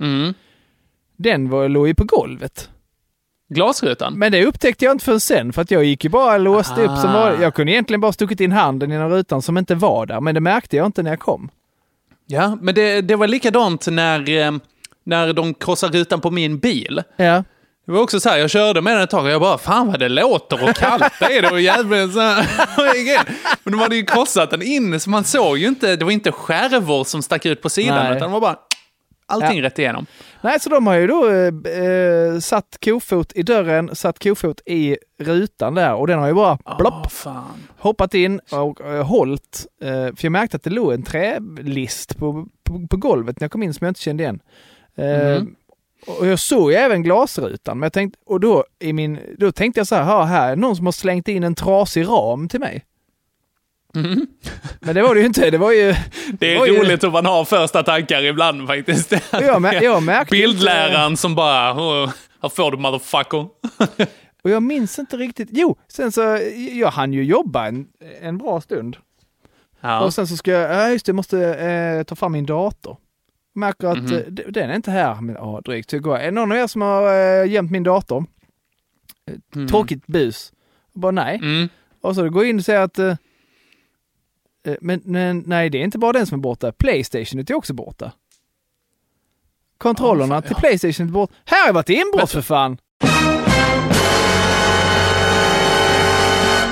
Mm. 0.00 0.34
Den 1.16 1.48
var, 1.50 1.68
låg 1.68 1.88
ju 1.88 1.94
på 1.94 2.04
golvet. 2.04 2.70
Glasrutan? 3.48 4.18
Men 4.18 4.32
det 4.32 4.46
upptäckte 4.46 4.84
jag 4.84 4.92
inte 4.92 5.04
förrän 5.04 5.20
sen 5.20 5.52
för 5.52 5.62
att 5.62 5.70
jag 5.70 5.84
gick 5.84 6.04
ju 6.04 6.10
bara 6.10 6.34
och 6.34 6.40
låste 6.40 6.80
upp 6.82 6.98
som 6.98 7.10
Ah. 7.10 7.12
var, 7.12 7.36
Jag 7.42 7.54
kunde 7.54 7.72
egentligen 7.72 8.00
bara 8.00 8.12
stuckit 8.12 8.40
in 8.40 8.52
handen 8.52 8.90
genom 8.90 9.10
rutan 9.10 9.42
som 9.42 9.58
inte 9.58 9.74
var 9.74 10.06
där, 10.06 10.20
men 10.20 10.34
det 10.34 10.40
märkte 10.40 10.76
jag 10.76 10.86
inte 10.86 11.02
när 11.02 11.10
jag 11.10 11.20
kom. 11.20 11.48
Ja, 12.26 12.58
men 12.60 12.74
det, 12.74 13.00
det 13.00 13.16
var 13.16 13.26
likadant 13.26 13.86
när, 13.86 14.30
eh, 14.30 14.52
när 15.04 15.32
de 15.32 15.54
krossade 15.54 15.98
rutan 15.98 16.20
på 16.20 16.30
min 16.30 16.58
bil. 16.58 17.02
Ja. 17.16 17.44
Det 17.86 17.92
var 17.92 18.00
också 18.00 18.20
så 18.20 18.28
här, 18.28 18.38
jag 18.38 18.50
körde 18.50 18.80
med 18.82 18.94
den 18.94 19.02
ett 19.02 19.10
tag 19.10 19.24
och 19.24 19.30
jag 19.30 19.40
bara, 19.40 19.58
fan 19.58 19.86
vad 19.86 20.00
det 20.00 20.08
låter 20.08 20.68
och 20.68 20.74
kallt 20.76 21.12
det 21.20 21.38
är 21.38 21.42
det 21.42 21.50
och 21.50 21.60
jävligt 21.60 22.12
så 22.12 22.20
här. 22.20 22.46
Men 23.64 23.72
de 23.72 23.78
hade 23.80 23.96
ju 23.96 24.04
krossat 24.04 24.50
den 24.50 24.62
in 24.62 25.00
så 25.00 25.10
man 25.10 25.24
såg 25.24 25.58
ju 25.58 25.66
inte, 25.68 25.96
det 25.96 26.04
var 26.04 26.12
inte 26.12 26.32
skärvor 26.32 27.04
som 27.04 27.22
stack 27.22 27.46
ut 27.46 27.62
på 27.62 27.68
sidan 27.70 28.04
Nej. 28.04 28.16
utan 28.16 28.28
det 28.28 28.32
var 28.32 28.40
bara 28.40 28.56
allting 29.26 29.58
Ja. 29.58 29.64
rätt 29.64 29.78
igenom. 29.78 30.06
Nej, 30.40 30.60
så 30.60 30.68
de 30.70 30.86
har 30.86 30.94
ju 30.94 31.06
då 31.06 31.28
eh, 31.30 31.82
eh, 31.84 32.38
satt 32.38 32.78
kofot 32.84 33.32
i 33.34 33.42
dörren, 33.42 33.96
satt 33.96 34.22
kofot 34.22 34.60
i 34.66 34.96
rutan 35.18 35.74
där 35.74 35.94
och 35.94 36.06
den 36.06 36.18
har 36.18 36.26
ju 36.28 36.34
bara 36.34 36.58
blopp, 36.78 36.94
Åh, 36.96 37.08
fan. 37.08 37.44
hoppat 37.78 38.14
in 38.14 38.40
och 38.50 38.80
uh, 38.80 39.02
hållt. 39.02 39.66
eh, 39.82 39.88
för 39.88 40.18
jag 40.24 40.32
märkte 40.32 40.56
att 40.56 40.62
det 40.62 40.70
låg 40.70 40.92
en 40.92 41.02
trälist 41.02 42.16
på, 42.18 42.46
på, 42.64 42.86
på 42.90 42.96
golvet 42.96 43.40
när 43.40 43.44
jag 43.44 43.52
kom 43.52 43.62
in 43.62 43.74
som 43.74 43.84
jag 43.84 43.90
inte 43.90 44.00
kände 44.00 44.22
igen. 44.22 44.40
Eh, 44.96 45.38
Mhm. 45.40 45.54
Och 46.20 46.26
jag 46.26 46.38
såg 46.38 46.70
ju 46.70 46.76
även 46.76 47.02
glasrutan, 47.02 47.78
men 47.78 47.82
jag 47.86 47.92
tänkte, 47.92 48.18
och 48.26 48.40
då, 48.40 48.64
i 48.78 48.92
min, 48.92 49.18
då 49.38 49.52
tänkte 49.52 49.80
jag 49.80 49.86
så 49.86 49.94
här, 49.94 50.02
"Ha, 50.04 50.22
här 50.24 50.52
är 50.52 50.56
någon 50.56 50.76
som 50.76 50.86
har 50.86 50.92
slängt 50.92 51.28
in 51.28 51.42
en 51.44 51.54
trasig 51.54 52.06
ram 52.08 52.48
till 52.48 52.60
mig. 52.60 52.84
Mhm. 53.96 54.26
Men 54.80 54.94
det 54.94 55.02
var 55.02 55.14
det 55.14 55.20
ju 55.20 55.26
inte, 55.26 55.50
det 55.50 55.58
var 55.58 55.72
ju... 55.72 55.94
Det 56.38 56.56
är 56.56 56.66
ju- 56.66 56.78
roligt 56.78 57.04
hur 57.04 57.10
man 57.10 57.26
har 57.26 57.44
första 57.44 57.82
tankar 57.82 58.22
ibland 58.22 58.66
faktiskt. 58.66 59.12
Jag, 59.32 59.62
mär, 59.62 59.82
jag 59.82 60.02
märkte 60.02 60.36
inte- 60.36 60.46
Bildläraren 60.48 61.16
som 61.16 61.34
bara, 61.34 61.74
"Åh, 61.74 62.10
här 62.42 62.48
får 62.48 62.70
du 62.70 62.76
motherfucker. 62.76 63.46
Och 64.42 64.50
jag 64.50 64.62
minns 64.62 64.98
inte 64.98 65.16
riktigt, 65.16 65.48
jo, 65.52 65.76
sen 65.88 66.12
så, 66.12 66.38
jag 66.72 66.90
hann 66.90 67.12
ju 67.12 67.24
jobba 67.24 67.66
en, 67.66 67.86
en 68.20 68.38
bra 68.38 68.60
stund. 68.60 68.96
Ja. 69.80 70.00
Och 70.00 70.14
sen 70.14 70.26
så 70.26 70.36
ska 70.36 70.50
jag, 70.50 70.70
ja 70.74 70.88
just 70.90 71.06
det, 71.06 71.10
jag 71.10 71.16
måste 71.16 71.54
eh, 71.54 72.02
ta 72.02 72.14
fram 72.16 72.32
min 72.32 72.46
dator. 72.46 72.96
Märker 73.54 73.88
att 73.88 74.10
eh, 74.10 74.18
d- 74.28 74.42
den 74.48 74.70
är 74.70 74.74
inte 74.76 74.90
här, 74.90 75.14
men 75.20 75.34
ja, 75.34 75.60
drygt. 75.64 75.90
Så 75.90 75.96
jag 75.96 76.02
går, 76.02 76.16
är 76.18 76.24
det 76.24 76.30
någon 76.30 76.52
av 76.52 76.58
er 76.58 76.66
som 76.66 76.82
har 76.82 77.12
eh, 77.42 77.50
gömt 77.52 77.70
min 77.70 77.82
dator? 77.82 78.24
Mhm. 79.54 79.68
Tråkigt 79.68 80.06
bus. 80.06 80.52
Jag 80.92 81.00
bara 81.00 81.12
nej. 81.12 81.36
Mm. 81.42 81.68
Och 82.00 82.14
så 82.14 82.28
går 82.30 82.42
jag 82.42 82.50
in 82.50 82.58
och 82.58 82.64
säger 82.64 82.80
att 82.80 82.98
eh, 82.98 83.06
eh, 83.06 83.16
men, 84.80 85.00
men 85.04 85.44
nej, 85.46 85.70
det 85.70 85.78
är 85.78 85.82
inte 85.82 85.98
bara 85.98 86.12
den 86.12 86.26
som 86.26 86.38
är 86.38 86.42
borta. 86.42 86.72
Playstation 86.72 87.40
är 87.40 87.54
också 87.54 87.74
borta. 87.74 88.12
Kontrollerna 89.78 90.34
Ja, 90.34 90.40
fan, 90.40 90.42
till 90.42 90.56
ja. 90.56 90.60
Playstation 90.60 91.06
är 91.08 91.12
borta. 91.12 91.34
Här 91.44 91.60
har 91.60 91.66
jag 91.66 91.74
varit 91.74 91.90
inbrott 91.90 92.30
för 92.30 92.42
fan! 92.42 92.78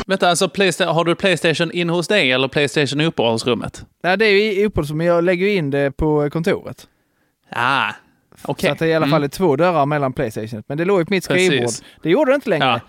Vänta, 0.06 0.28
alltså 0.30 0.44
har 0.84 1.04
du 1.04 1.14
Playstation 1.14 1.72
in 1.72 1.90
hos 1.90 2.08
dig 2.08 2.32
eller 2.32 2.48
Playstation 2.48 3.00
i 3.00 3.06
uppehållsrummet? 3.06 3.86
Nej, 4.02 4.18
det 4.18 4.26
är 4.26 4.30
ju 4.30 4.42
i 4.52 4.64
uppehåll 4.66 4.86
som 4.86 5.00
jag 5.00 5.24
lägger 5.24 5.46
in 5.46 5.70
det 5.70 5.90
på 5.96 6.30
kontoret. 6.30 6.88
Ah, 7.50 7.92
Okej. 8.42 8.68
Så 8.68 8.72
att 8.72 8.78
det 8.78 8.86
i 8.86 8.94
alla 8.94 9.06
fall 9.06 9.24
är 9.24 9.28
två 9.28 9.56
dörrar 9.56 9.86
mellan 9.86 10.12
Playstation. 10.12 10.62
Men 10.66 10.78
det 10.78 10.84
låg 10.84 11.00
ju 11.00 11.04
på 11.04 11.12
mitt 11.12 11.28
Precis. 11.28 11.46
skrivbord. 11.46 11.70
Det 12.02 12.10
gjorde 12.10 12.30
det 12.30 12.34
inte 12.34 12.50
längre. 12.50 12.80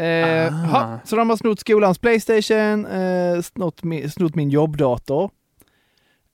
Eh, 0.00 0.46
Ah. 0.46 0.66
ha, 0.66 0.98
så 1.04 1.16
de 1.16 1.30
har 1.30 1.36
snott 1.36 1.60
skolans 1.60 1.98
Playstation, 1.98 2.86
eh, 2.86 3.42
snott, 3.42 3.82
min, 3.82 4.10
snott 4.10 4.34
min 4.34 4.50
jobbdator. 4.50 5.30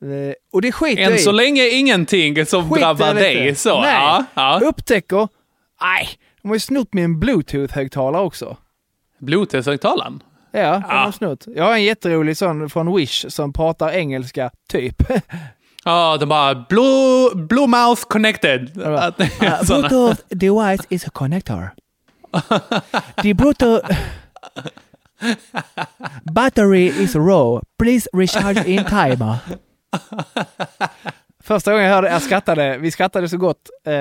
Eh, 0.02 0.34
och 0.52 0.62
det 0.62 0.72
skiter 0.72 1.02
jag 1.02 1.10
Än 1.12 1.16
i. 1.18 1.20
så 1.20 1.32
länge 1.32 1.68
ingenting 1.68 2.46
som 2.46 2.70
Skit 2.70 2.82
drabbar 2.82 3.14
dig. 3.14 3.54
Så. 3.54 3.80
Nej. 3.80 3.92
Ja, 3.94 4.24
ja. 4.34 4.60
Upptäcker, 4.64 5.28
nej, 5.82 6.08
de 6.42 6.48
har 6.48 6.54
ju 6.56 6.60
snott 6.60 6.88
min 6.94 7.20
bluetooth-högtalare 7.20 8.22
också. 8.22 8.56
Bluetooth-högtalaren? 9.20 10.20
Ja, 10.50 10.72
de 10.78 10.84
Ah. 10.88 11.04
har 11.04 11.12
snott. 11.12 11.44
Jag 11.56 11.64
har 11.64 11.72
en 11.72 11.84
jätterolig 11.84 12.36
sån 12.36 12.70
från 12.70 12.96
Wish 12.96 13.24
som 13.28 13.52
pratar 13.52 13.90
engelska, 13.90 14.50
typ. 14.68 15.02
Ja, 15.84 16.16
de 16.20 16.28
bara 16.28 16.54
blue, 16.68 17.30
blue 17.34 17.66
mouth 17.66 18.02
connected. 18.08 18.70
Uh. 18.86 19.10
Bluetooth 19.66 20.20
device 20.28 20.86
is 20.88 21.06
a 21.06 21.10
connector. 21.12 21.70
The 23.22 23.34
Bluetooth 23.34 23.96
battery 26.22 26.86
is 26.86 27.14
low. 27.14 27.62
Please 27.78 28.08
recharge 28.12 28.64
in 28.66 28.84
timer. 28.84 29.36
Första 31.42 31.70
gången 31.72 31.86
jag 31.86 31.94
hörde 31.94 32.08
jag 32.08 32.22
skrattade, 32.22 32.78
vi 32.78 32.90
skrattade 32.90 33.28
så 33.28 33.36
gott. 33.36 33.70
Eh, 33.84 33.94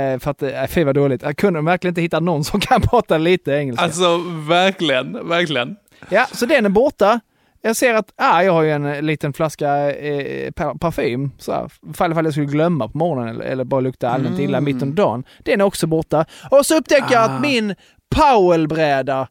eh, 0.00 0.18
för 0.18 0.30
att, 0.30 0.42
eh, 0.42 0.66
fy 0.66 0.84
vad 0.84 0.94
dåligt. 0.94 1.22
Jag 1.22 1.36
kunde 1.36 1.60
verkligen 1.60 1.90
inte 1.90 2.00
hitta 2.00 2.20
någon 2.20 2.44
som 2.44 2.60
kan 2.60 2.80
prata 2.90 3.18
lite 3.18 3.52
engelska. 3.52 3.84
Alltså, 3.84 4.18
verkligen, 4.48 5.28
verkligen. 5.28 5.76
Ja, 6.08 6.26
så 6.32 6.46
den 6.46 6.64
är 6.64 6.70
borta. 6.70 7.20
Jag 7.66 7.76
ser 7.76 7.94
att, 7.94 8.12
ah, 8.16 8.42
jag 8.42 8.52
har 8.52 8.62
ju 8.62 8.70
en 8.70 8.86
eh, 8.86 9.02
liten 9.02 9.32
flaska 9.32 9.90
eh, 9.94 10.50
par- 10.52 10.74
parfym, 10.74 11.30
så 11.38 11.52
här, 11.52 11.70
ifall 11.90 12.12
ifall 12.12 12.24
jag 12.24 12.34
skulle 12.34 12.46
glömma 12.46 12.88
på 12.88 12.98
morgonen 12.98 13.28
eller, 13.34 13.44
eller 13.44 13.64
bara 13.64 13.80
lukta 13.80 14.08
allmänt 14.10 14.38
illa 14.40 14.60
mitt 14.60 14.82
under 14.82 14.96
dagen. 14.96 15.24
Den 15.38 15.60
är 15.60 15.64
också 15.64 15.86
borta. 15.86 16.24
Och 16.50 16.66
så 16.66 16.76
upptäcker 16.76 17.12
jag 17.14 17.22
Ah. 17.22 17.34
att 17.34 17.40
min 17.40 17.74
Powell-bräda, 18.14 19.28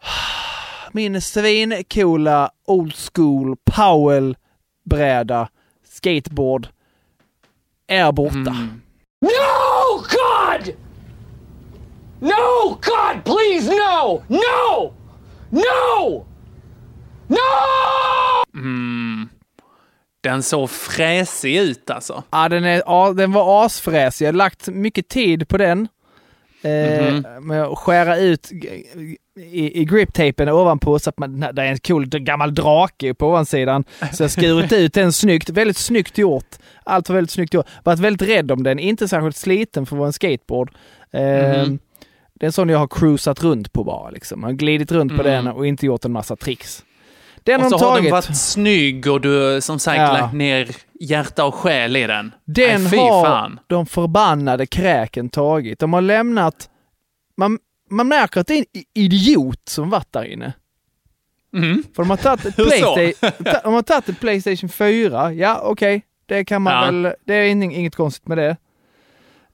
min 0.92 1.20
svincoola 1.22 2.50
old 2.66 2.94
school 3.14 3.56
Powell-bräda, 3.70 5.48
skateboard, 5.88 6.68
är 7.86 8.12
borta. 8.12 8.36
Mm. 8.36 8.80
No, 9.20 9.98
God! 10.00 10.74
No, 12.20 12.68
God, 12.68 13.24
please, 13.24 13.70
no! 13.72 14.22
No! 14.28 14.92
No! 15.50 16.26
No! 17.28 17.36
Den 20.20 20.42
såg 20.42 20.70
fräsig 20.70 21.56
ut 21.56 21.90
alltså. 21.90 22.22
Ja, 22.30 22.48
den, 22.48 22.64
är, 22.64 22.82
ja, 22.86 23.12
den 23.12 23.32
var 23.32 23.66
asfräsig. 23.66 24.24
Jag 24.26 24.28
har 24.32 24.36
lagt 24.36 24.68
mycket 24.68 25.08
tid 25.08 25.48
på 25.48 25.56
den. 25.58 25.88
Eh, 26.62 27.12
Mhm. 27.14 27.46
Med 27.46 27.62
att 27.64 27.78
skära 27.78 28.16
ut 28.18 28.52
i, 28.52 29.80
i 29.80 29.84
griptapen 29.84 30.48
ovanpå 30.48 30.98
så 30.98 31.10
att 31.10 31.18
man, 31.18 31.40
det 31.40 31.62
är 31.62 31.66
en 31.66 31.78
cool 31.78 32.06
gammal 32.06 32.54
drake 32.54 33.14
på 33.14 33.28
ovansidan. 33.28 33.84
Så 34.12 34.22
jag 34.22 34.30
skurit 34.30 34.72
ut 34.72 34.92
den 34.94 35.12
snyggt. 35.12 35.48
Väldigt 35.48 35.76
snyggt 35.76 36.18
gjort. 36.18 36.46
Allt 36.84 37.08
var 37.08 37.16
väldigt 37.16 37.30
snyggt 37.30 37.54
gjort. 37.54 37.66
Varit 37.84 37.98
väldigt 37.98 38.28
rädd 38.28 38.50
om 38.50 38.62
den. 38.62 38.78
Inte 38.78 39.08
särskilt 39.08 39.36
sliten 39.36 39.86
för 39.86 39.96
att 39.96 39.98
vara 39.98 40.06
en 40.06 40.12
skateboard. 40.12 40.70
Eh, 41.12 41.20
Mhm. 41.22 41.78
Det 42.34 42.44
är 42.44 42.46
en 42.46 42.52
sån 42.52 42.68
jag 42.68 42.78
har 42.78 42.88
cruisat 42.88 43.42
runt 43.42 43.72
på 43.72 43.84
bara. 43.84 44.10
Liksom. 44.10 44.40
Jag 44.40 44.48
har 44.48 44.52
glidit 44.54 44.92
runt 44.92 45.16
på 45.16 45.22
Mm. 45.22 45.44
den 45.44 45.54
och 45.54 45.66
inte 45.66 45.86
gjort 45.86 46.04
en 46.04 46.12
massa 46.12 46.36
tricks. 46.36 46.84
Den 47.46 47.60
Och 47.64 47.70
så 47.70 47.78
de 47.78 47.84
har 47.84 48.00
den 48.02 48.10
varit 48.10 48.36
snygg 48.36 49.06
och 49.06 49.20
du 49.20 49.60
som 49.60 49.78
sagt 49.78 49.98
Ja. 49.98 50.12
lagt 50.12 50.34
ner 50.34 50.68
hjärta 51.00 51.44
och 51.44 51.54
själ 51.54 51.96
i 51.96 52.06
den. 52.06 52.32
Den 52.44 52.82
Nej, 52.82 52.90
fy 52.90 52.96
har 52.96 53.24
fan. 53.24 53.60
de 53.66 53.86
förbannade 53.86 54.66
kräken 54.66 55.28
tagit. 55.28 55.78
De 55.78 55.92
har 55.92 56.00
lämnat... 56.00 56.70
Man, 57.36 57.58
man 57.90 58.08
märker 58.08 58.40
att 58.40 58.46
det 58.46 58.54
är 58.54 58.58
en 58.58 58.82
idiot 58.94 59.60
som 59.68 59.90
varit 59.90 60.12
där 60.12 60.24
inne. 60.24 60.52
Mm. 61.54 61.82
För 61.96 62.02
de 62.02 62.10
har 62.10 62.16
tagit 62.16 62.44
ett, 62.44 62.58
Hur 62.58 62.64
så? 62.64 62.96
Playsta- 62.96 63.30
ta- 63.44 63.60
de 63.64 63.74
har 63.74 63.82
tagit 63.82 64.08
ett 64.08 64.20
Playstation 64.20 64.68
4. 64.68 65.32
Ja, 65.32 65.60
okej. 65.64 66.02
Det 66.26 66.44
kan 66.44 66.62
man 66.62 66.72
Ja. 66.72 66.84
väl... 66.90 67.14
Det 67.24 67.34
är 67.34 67.44
ing- 67.44 67.72
inget 67.74 67.96
konstigt 67.96 68.28
med 68.28 68.38
det. 68.38 68.56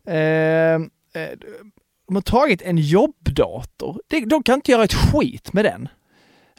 Eh, 0.06 0.74
eh, 1.22 1.30
de 2.06 2.14
har 2.14 2.20
tagit 2.22 2.62
en 2.62 2.78
jobbdator. 2.78 4.00
De 4.26 4.42
kan 4.42 4.54
inte 4.54 4.70
göra 4.72 4.84
ett 4.84 4.94
skit 4.94 5.52
med 5.52 5.64
den. 5.64 5.88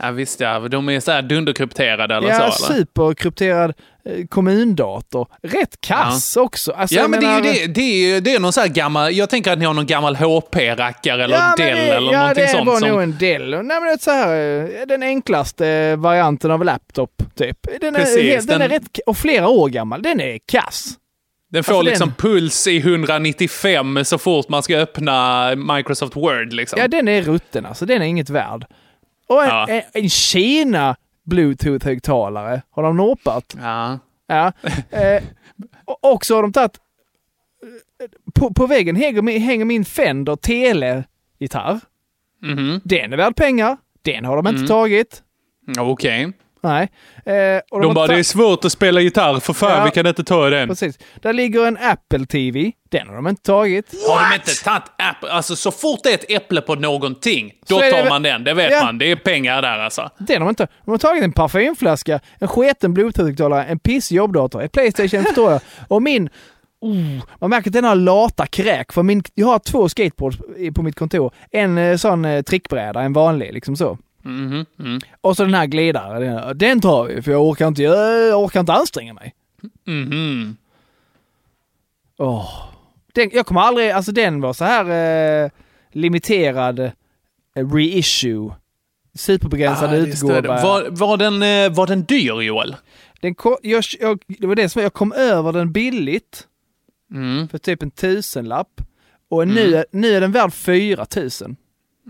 Ja 0.04 0.12
visst 0.12 0.40
ja, 0.40 0.60
de 0.60 0.90
är 0.90 1.00
så 1.00 1.12
här 1.12 1.22
dunderkrypterade 1.22 2.16
eller 2.16 2.30
ja, 2.30 2.36
så 2.38 2.44
eller? 2.70 2.80
superkrypterad 2.80 3.74
eh, 4.06 4.26
kommundator. 4.30 5.28
Rätt 5.44 5.82
kass 5.82 6.38
också. 6.38 6.72
Alltså, 6.72 6.96
Ja 6.96 7.08
men 7.08 7.20
det 7.20 7.26
är 7.26 7.42
menar- 7.42 7.54
ju 7.54 7.68
det, 7.68 7.74
det 7.74 7.82
är, 8.16 8.22
det 8.22 8.34
är 8.36 8.40
någon 8.40 8.54
så 8.54 8.62
här 8.62 8.68
gammal, 8.68 9.14
jag 9.14 9.30
tänker 9.30 9.52
att 9.54 9.60
ni 9.60 9.66
har 9.66 9.74
någon 9.74 9.86
gammal 9.86 10.16
HP-rackare 10.16 11.24
eller 11.24 11.38
men 11.40 11.56
Dell 11.58 11.78
det, 11.78 11.82
eller 11.94 12.12
ja, 12.14 12.20
någonting 12.20 12.44
det 12.44 12.50
sånt. 12.50 12.68
var 12.68 12.80
som, 12.80 12.90
nog 12.90 13.02
en 13.04 13.18
Dell. 13.18 13.50
Nej, 13.50 13.64
men 13.64 13.84
det 13.84 13.90
är 13.92 13.98
så 13.98 14.12
här, 14.12 14.62
eh, 14.82 14.86
den 14.88 15.04
enklaste 15.04 15.96
varianten 15.96 16.52
av 16.52 16.66
laptop, 16.66 17.24
typ. 17.36 17.58
Den 17.82 17.96
är, 17.96 18.00
Precis, 18.00 18.22
helt, 18.24 18.48
den, 18.48 18.60
den- 18.60 18.72
är 18.72 18.74
rätt, 18.76 19.00
och 19.06 19.18
flera 19.18 19.48
år 19.48 19.70
gammal. 19.70 20.02
Den 20.02 20.20
är 20.22 20.40
kass. 20.52 20.86
den 21.52 21.64
får 21.64 21.74
alltså 21.74 21.90
liksom 21.90 22.08
den- 22.10 22.16
puls 22.16 22.68
i 22.68 22.80
195 22.80 24.06
så 24.06 24.18
fort 24.18 24.50
man 24.50 24.64
ska 24.64 24.78
öppna 24.78 25.50
Microsoft 25.56 26.16
Word 26.16 26.54
liksom. 26.54 26.80
Ja, 26.80 26.88
den 26.88 27.08
är 27.08 27.22
rutten 27.22 27.66
alltså. 27.66 27.86
Den 27.86 28.02
är 28.02 28.06
inget 28.06 28.30
värd. 28.30 28.66
Och 29.28 29.44
en, 29.44 29.50
Ja. 29.50 29.68
en, 29.68 29.82
en 29.94 30.10
Kina 30.10 30.96
Bluetooth-högtalare 31.24 32.62
har 32.70 32.84
de 32.84 32.98
norpat. 32.98 33.56
Ja. 33.62 34.00
Ja. 34.28 34.52
Eh, 34.92 35.24
och- 36.02 36.26
så 36.26 36.36
har 36.36 36.42
de 36.42 36.52
tagit... 36.54 36.78
eh, 38.04 38.10
På, 38.34 38.54
på 38.54 38.68
väggen 38.68 38.96
hänger 38.96 39.22
min, 39.22 39.42
hänger 39.42 39.66
min 39.66 39.86
Fender 39.86 40.36
Tele-gitarr. 40.36 41.80
Mhm. 42.42 42.82
Den 42.84 43.14
är 43.14 43.18
värd 43.18 43.36
pengar. 43.36 43.78
Den 44.02 44.26
har 44.26 44.36
de 44.36 44.48
inte 44.48 44.58
Mm. 44.58 44.68
tagit. 44.68 45.24
Okej. 45.80 46.32
Nej. 46.64 46.90
Eh, 47.26 47.62
och 47.72 47.82
De 47.82 47.88
har 47.88 47.94
bara, 47.94 48.08
det 48.08 48.16
är 48.20 48.24
svårt 48.24 48.66
att 48.66 48.72
spela 48.72 49.02
gitarr, 49.02 49.40
för 49.40 49.54
fan 49.54 49.72
Ja. 49.78 49.84
vi 49.86 49.92
kan 49.92 50.08
inte 50.08 50.24
ta 50.24 50.50
den. 50.50 50.68
Precis. 50.70 51.00
Där 51.22 51.34
ligger 51.34 51.66
en 51.68 51.78
Apple 51.82 52.26
TV. 52.26 52.72
Den 52.92 53.08
har 53.08 53.16
de 53.16 53.28
inte 53.28 53.42
tagit. 53.42 53.94
Har 54.10 54.30
de 54.30 54.36
inte 54.36 54.64
tagit 54.64 54.84
Apple? 54.98 55.32
Alltså 55.32 55.56
så 55.56 55.72
fort 55.72 56.00
det 56.04 56.10
är 56.10 56.14
ett 56.14 56.32
äpple 56.32 56.62
på 56.62 56.76
någonting, 56.76 57.52
då 57.68 57.76
Så 57.76 57.82
det 57.82 57.92
tar 57.92 57.98
väl- 57.98 58.10
man 58.10 58.24
den. 58.24 58.44
Det 58.44 58.54
vet 58.54 58.72
Ja. 58.72 58.84
man. 58.86 58.98
Det 58.98 59.12
är 59.12 59.16
pengar 59.16 59.62
där 59.62 59.80
alltså. 59.80 60.10
Den 60.18 60.42
har 60.42 60.46
de 60.46 60.50
inte. 60.50 60.68
De 60.86 60.92
har 60.92 60.98
tagit 60.98 61.24
en 61.24 61.32
parfymflaska, 61.32 62.20
en 62.40 62.48
sketen 62.48 62.94
bluetooth-högtalare, 62.94 63.66
en 63.66 63.80
pissig 63.80 64.16
jobbdator, 64.16 64.62
ett 64.64 64.72
Playstation 64.72 65.24
förstår 65.24 65.52
jag. 65.52 65.62
Och 65.88 66.02
min... 66.02 66.30
Oh, 66.82 66.96
man 67.42 67.50
märker 67.50 67.70
att 67.70 67.74
den 67.74 67.84
har 67.84 67.96
lata 67.96 68.46
kräk. 68.46 68.94
För 68.94 69.04
min, 69.04 69.24
jag 69.34 69.48
har 69.48 69.60
två 69.60 69.90
skateboards 69.90 70.38
på 70.76 70.82
mitt 70.82 70.96
kontor. 70.96 71.34
En 71.52 71.78
eh, 71.78 71.98
sån 71.98 72.26
eh, 72.26 72.42
trickbräda, 72.42 73.02
en 73.02 73.14
vanlig 73.14 73.54
liksom 73.54 73.76
så. 73.76 73.98
Mhm, 74.26 74.66
mm. 74.80 75.00
Och 75.22 75.38
så 75.38 75.44
den 75.44 75.54
här 75.54 75.66
glidaren. 75.66 76.58
Den, 76.58 76.82
tar 76.82 77.04
vi 77.06 77.22
för 77.22 77.32
jag 77.32 77.42
orkar 77.46 77.68
inte, 77.68 77.84
jag 77.84 78.40
orkar 78.44 78.60
inte 78.60 78.74
anstränga 78.74 79.14
mig. 79.14 79.34
Mhm. 79.86 80.58
Åh. 82.18 82.70
Den, 83.14 83.30
jag 83.34 83.46
kommer 83.46 83.62
aldrig, 83.62 83.92
alltså 83.92 84.12
den 84.12 84.42
var 84.42 84.54
så 84.54 84.64
här 84.66 84.86
eh, 85.46 85.50
limiterad 85.92 86.80
eh, 86.80 86.92
reissue. 87.74 88.52
Superbegränsad 89.16 89.90
Ah, 89.90 89.96
utgåva. 89.96 90.62
Var, 90.64 90.88
var, 90.90 91.18
den, 91.18 91.44
eh, 91.44 91.76
var 91.78 91.88
den 91.88 92.04
dyr 92.04 92.42
Joel? 92.42 92.76
Den 93.22 93.36
ko- 93.36 93.58
jag, 93.64 93.84
jag, 94.00 94.24
det 94.28 94.48
var 94.48 94.56
det 94.56 94.70
som 94.70 94.82
jag 94.82 94.94
kom 94.94 95.12
över 95.12 95.52
den 95.54 95.72
billigt 95.72 96.48
Mm. 97.12 97.48
för 97.48 97.58
typ 97.58 97.84
en 97.84 97.92
tusenlapp. 97.92 98.82
Och 99.30 99.48
nu, 99.48 99.76
är- 99.76 99.86
nu 99.92 100.08
är 100.16 100.22
den 100.22 100.32
värd 100.32 100.54
4 100.54 101.06
000. 101.16 101.30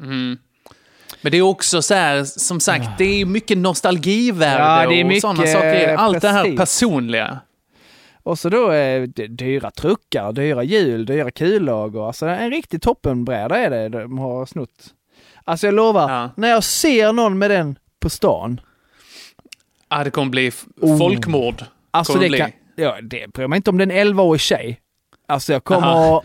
Mm. 0.02 0.38
Men 1.22 1.32
det 1.32 1.38
är 1.38 1.42
också 1.42 1.82
så 1.82 1.94
här, 1.94 2.24
som 2.24 2.60
sagt, 2.60 2.90
det 2.98 3.22
är 3.22 3.26
mycket 3.26 3.58
nostalgivärde 3.58 4.64
Ja, 4.64 4.90
det 4.90 5.02
är 5.02 5.16
och 5.16 5.22
sådana 5.22 5.46
saker. 5.48 5.96
Allt 5.96 6.22
det 6.22 6.30
här 6.30 6.44
precis. 6.44 6.60
personliga. 6.60 7.40
Och 8.24 8.40
så 8.40 8.50
då 8.50 8.72
eh, 8.72 9.04
dyra 9.30 9.72
truckar, 9.72 10.32
dyra 10.32 10.64
hjul, 10.64 11.06
dyra 11.06 11.32
kullager. 11.32 12.08
Alltså 12.08 12.26
en 12.26 12.50
riktig 12.52 12.82
toppenbräda 12.82 13.58
är 13.58 13.70
det 13.70 13.90
de 13.90 14.18
har 14.18 14.46
snott. 14.46 14.70
Alltså 15.44 15.68
jag 15.68 15.74
lovar, 15.74 16.12
Ja. 16.12 16.30
när 16.38 16.50
jag 16.50 16.64
ser 16.64 17.14
någon 17.14 17.38
med 17.38 17.52
den 17.52 17.76
på 18.00 18.10
stan. 18.10 18.62
Ah, 19.88 20.04
det 20.04 20.12
kommer 20.12 20.30
bli 20.30 20.52
Oh. 20.82 20.98
folkmord. 20.98 21.64
Alltså 21.92 22.18
det 22.20 22.38
kan, 22.38 22.52
ja, 22.76 22.98
det 23.02 23.34
bryr 23.34 23.48
mig 23.48 23.58
inte 23.58 23.70
om 23.70 23.78
den 23.78 23.92
11-årig 23.92 24.42
tjej. 24.42 24.80
Alltså 25.28 25.54
jag 25.54 25.64
kommer, 25.64 25.88
Aha. 25.88 26.24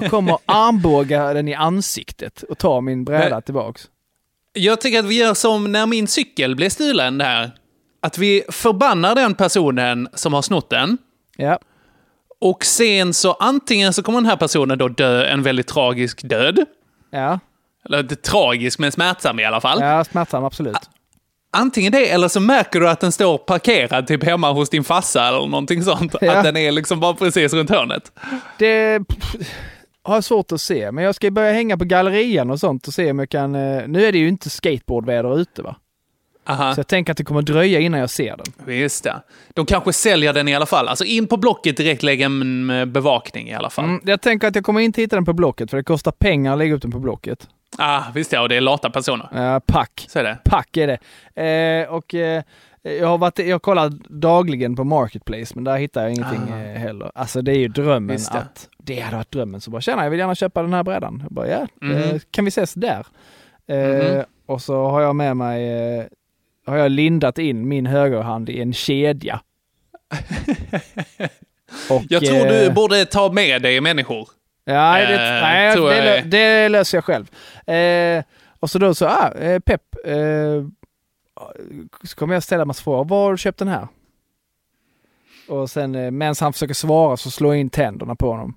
jag 0.00 0.10
kommer 0.10 0.38
armbåga 0.46 1.32
den 1.34 1.48
i 1.48 1.54
ansiktet 1.54 2.42
och 2.42 2.58
ta 2.58 2.80
min 2.80 3.04
bräda 3.04 3.30
Men- 3.30 3.42
tillbaks. 3.42 3.88
Jag 4.52 4.80
tycker 4.80 4.98
att 4.98 5.04
vi 5.04 5.14
gör 5.18 5.34
som 5.34 5.72
när 5.72 5.86
min 5.86 6.08
cykel 6.08 6.56
blev 6.56 6.68
stulen 6.68 7.18
där. 7.18 7.50
Att 8.02 8.18
vi 8.18 8.42
förbannar 8.48 9.14
den 9.14 9.34
personen 9.34 10.08
som 10.14 10.32
har 10.32 10.42
snott 10.42 10.70
den. 10.70 10.98
Ja. 11.36 11.58
Och 12.40 12.64
sen 12.64 13.14
så 13.14 13.32
antingen 13.32 13.92
så 13.92 14.02
kommer 14.02 14.18
den 14.20 14.26
här 14.26 14.36
personen 14.36 14.78
då 14.78 14.88
dö 14.88 15.24
en 15.24 15.42
väldigt 15.42 15.66
tragisk 15.66 16.20
död. 16.28 16.64
Ja, 17.10 17.38
Eller 17.84 18.00
inte 18.00 18.16
tragisk, 18.16 18.78
men 18.78 18.92
smärtsam 18.92 19.40
i 19.40 19.44
alla 19.44 19.60
fall. 19.60 19.80
ja 19.80 20.04
smärtsam 20.04 20.44
absolut. 20.44 20.76
Antingen 21.56 21.92
det, 21.92 22.10
eller 22.10 22.28
så 22.28 22.40
märker 22.40 22.80
du 22.80 22.88
att 22.88 23.00
den 23.00 23.12
står 23.12 23.38
parkerad 23.38 24.06
typ 24.06 24.24
hemma 24.24 24.52
hos 24.52 24.70
din 24.70 24.84
farsa 24.84 25.28
eller 25.28 25.38
någonting 25.46 25.82
sånt. 25.82 26.14
Ja. 26.20 26.36
Att 26.36 26.44
den 26.44 26.56
är 26.56 26.72
liksom 26.72 27.00
bara 27.00 27.14
precis 27.14 27.52
runt 27.52 27.70
hörnet. 27.70 28.12
Det 28.58 29.00
har 30.02 30.14
jag 30.14 30.24
svårt 30.24 30.52
att 30.52 30.60
se, 30.60 30.92
men 30.92 31.04
jag 31.04 31.14
ska 31.14 31.30
börja 31.30 31.52
hänga 31.52 31.78
på 31.78 31.84
gallerian 31.84 32.50
och 32.50 32.60
sånt 32.60 32.86
och 32.86 32.94
se 32.94 33.10
om 33.10 33.18
jag 33.18 33.28
kan... 33.28 33.54
eh, 33.54 33.82
Nu 33.86 34.04
är 34.04 34.12
det 34.12 34.18
ju 34.18 34.28
inte 34.28 34.50
skateboardväder 34.50 35.38
ute 35.38 35.62
va? 35.62 35.76
Aha. 36.46 36.74
Så 36.74 36.78
jag 36.80 36.88
tänker 36.88 37.12
att 37.12 37.16
det 37.18 37.24
kommer 37.24 37.42
dröja 37.42 37.80
innan 37.80 38.00
jag 38.00 38.10
ser 38.10 38.36
den. 38.36 38.46
Visst 38.66 39.04
det. 39.04 39.22
De 39.54 39.66
kanske 39.66 39.92
säljer 39.92 40.32
den 40.32 40.48
i 40.48 40.54
alla 40.54 40.66
fall. 40.66 40.88
Alltså 40.88 41.04
in 41.04 41.26
på 41.26 41.36
Blocket 41.36 41.76
direkt, 41.76 42.02
lägga 42.02 42.26
en 42.26 42.70
eh, 42.70 42.84
bevakning 42.84 43.48
i 43.48 43.54
alla 43.54 43.70
fall. 43.70 43.84
Mm, 43.84 44.00
jag 44.04 44.20
tänker 44.20 44.48
att 44.48 44.54
jag 44.54 44.64
kommer 44.64 44.80
inte 44.80 45.00
hitta 45.00 45.16
den 45.16 45.24
på 45.24 45.32
Blocket, 45.32 45.70
för 45.70 45.76
det 45.76 45.84
kostar 45.84 46.12
pengar 46.12 46.52
att 46.52 46.58
lägga 46.58 46.74
upp 46.74 46.82
den 46.82 46.90
på 46.90 46.98
Blocket. 46.98 47.48
Ah, 47.78 48.02
visst 48.14 48.32
ja, 48.32 48.40
och 48.40 48.48
det 48.48 48.56
är 48.56 48.60
lata 48.60 48.90
personer. 48.90 49.54
Uh, 49.54 49.58
pack. 49.58 50.06
Så 50.08 50.18
är 50.18 50.24
det. 50.24 50.38
Pack 50.44 50.76
är 50.76 50.86
det. 50.86 51.82
Eh, 51.82 51.94
och 51.94 52.14
eh, 52.14 52.42
jag 52.82 53.06
har 53.08 53.18
varit, 53.18 53.38
jag 53.38 53.62
kollar 53.62 53.92
dagligen 54.08 54.76
på 54.76 54.84
Marketplace, 54.84 55.52
men 55.54 55.64
där 55.64 55.76
hittar 55.76 56.02
jag 56.02 56.10
ingenting 56.12 56.48
eh, 56.58 56.78
heller. 56.78 57.10
Alltså 57.14 57.42
det 57.42 57.52
är 57.52 57.58
ju 57.58 57.68
drömmen 57.68 58.16
det. 58.32 58.38
att, 58.38 58.68
det 58.78 59.00
hade 59.00 59.16
varit 59.16 59.30
drömmen. 59.32 59.60
Så 59.60 59.70
bara, 59.70 59.80
tjena, 59.80 60.02
jag 60.04 60.10
vill 60.10 60.18
gärna 60.20 60.34
köpa 60.34 60.62
den 60.62 60.74
här 60.74 60.82
brädan. 60.82 61.20
Jag 61.22 61.32
bara, 61.32 61.48
ja, 61.48 61.66
eh, 61.92 62.16
kan 62.30 62.44
vi 62.44 62.48
ses 62.48 62.74
där? 62.74 63.06
Eh, 63.66 63.76
Mhm. 64.14 64.24
Och 64.46 64.62
så 64.62 64.84
har 64.86 65.00
jag 65.00 65.16
med 65.16 65.36
mig, 65.36 65.68
eh, 65.98 66.04
har 66.66 66.76
jag 66.76 66.90
lindat 66.90 67.38
in 67.38 67.68
min 67.68 67.86
högerhand 67.86 68.48
i 68.50 68.60
en 68.60 68.72
kedja. 68.72 69.40
Och, 71.90 72.02
Jag 72.08 72.24
tror 72.24 72.38
du 72.48 72.66
eh, 72.66 72.72
borde 72.74 73.04
ta 73.04 73.32
med 73.32 73.62
dig 73.62 73.80
människor. 73.80 74.28
Ja, 74.64 74.94
det, 74.98 75.14
Eh, 75.14 75.42
nej, 75.42 75.76
det, 75.76 76.22
det 76.30 76.68
löser 76.68 76.98
jag 76.98 77.04
själv. 77.04 77.30
Och 78.60 78.70
så 78.70 78.78
då 78.78 78.94
så, 78.94 79.06
ah, 79.06 79.30
Pepp, 79.64 79.82
så 82.04 82.16
kommer 82.16 82.34
jag 82.34 82.42
ställa 82.42 82.64
massa 82.64 82.82
frågor. 82.82 83.04
Var 83.04 83.24
har 83.24 83.32
du 83.32 83.38
köpt 83.38 83.58
den 83.58 83.68
här? 83.68 83.88
Och 85.48 85.70
sen 85.70 85.94
eh, 85.94 86.10
medan 86.10 86.34
han 86.40 86.52
försöker 86.52 86.74
svara 86.74 87.16
så 87.16 87.30
slår 87.30 87.54
jag 87.54 87.60
in 87.60 87.70
tänderna 87.70 88.14
på 88.16 88.30
honom. 88.30 88.54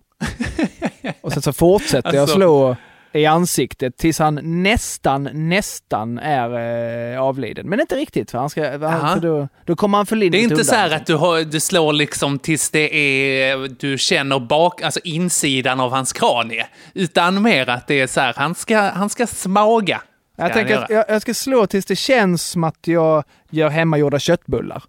och 1.22 1.34
sen 1.34 1.42
så 1.42 1.54
fortsätter 1.54 2.14
jag 2.14 2.22
Alltså- 2.22 2.36
slå 2.36 2.76
i 3.14 3.26
ansiktet 3.26 3.98
tills 3.98 4.20
han 4.20 4.40
nästan, 4.64 5.30
nästan 5.34 6.20
är 6.20 7.14
eh, 7.14 7.22
avliden. 7.22 7.70
Men 7.70 7.80
inte 7.80 7.96
riktigt, 7.96 8.32
för, 8.32 8.38
han 8.38 8.50
ska, 8.50 8.62
för, 8.62 9.20
då, 9.20 9.48
då 9.66 9.76
kommer 9.76 9.98
han 9.98 10.06
för 10.06 10.16
Det 10.16 10.20
är 10.20 10.22
lindrigt 10.22 10.44
inte 10.44 10.54
undan. 10.54 10.66
så 10.66 10.76
här 10.76 10.96
att 10.96 11.06
du, 11.06 11.16
har, 11.16 11.42
du 11.42 11.60
slår 11.60 11.94
liksom 11.94 12.40
tills 12.40 12.70
det 12.70 12.96
är, 12.96 13.68
du 13.80 13.98
känner 13.98 14.40
bak, 14.40 14.82
alltså 14.82 15.00
insidan 15.04 15.80
av 15.80 15.92
hans 15.92 16.14
kranie. 16.14 16.68
Utan 16.94 17.42
mer 17.42 17.70
att 17.70 17.88
det 17.88 18.02
är 18.02 18.08
så 18.08 18.20
här, 18.22 18.34
han 18.38 18.56
ska, 18.56 18.80
han 18.80 19.10
ska 19.10 19.28
smaga. 19.28 20.02
Jag 20.36 20.54
tänker 20.54 20.78
att 20.78 20.90
jag, 20.90 21.06
jag 21.08 21.22
ska 21.22 21.34
slå 21.34 21.68
tills 21.68 21.86
det 21.86 21.96
känns 21.96 22.44
som 22.50 22.64
att 22.64 22.88
jag 22.88 23.24
gör 23.50 23.70
hemmagjorda 23.70 24.20
köttbullar. 24.20 24.84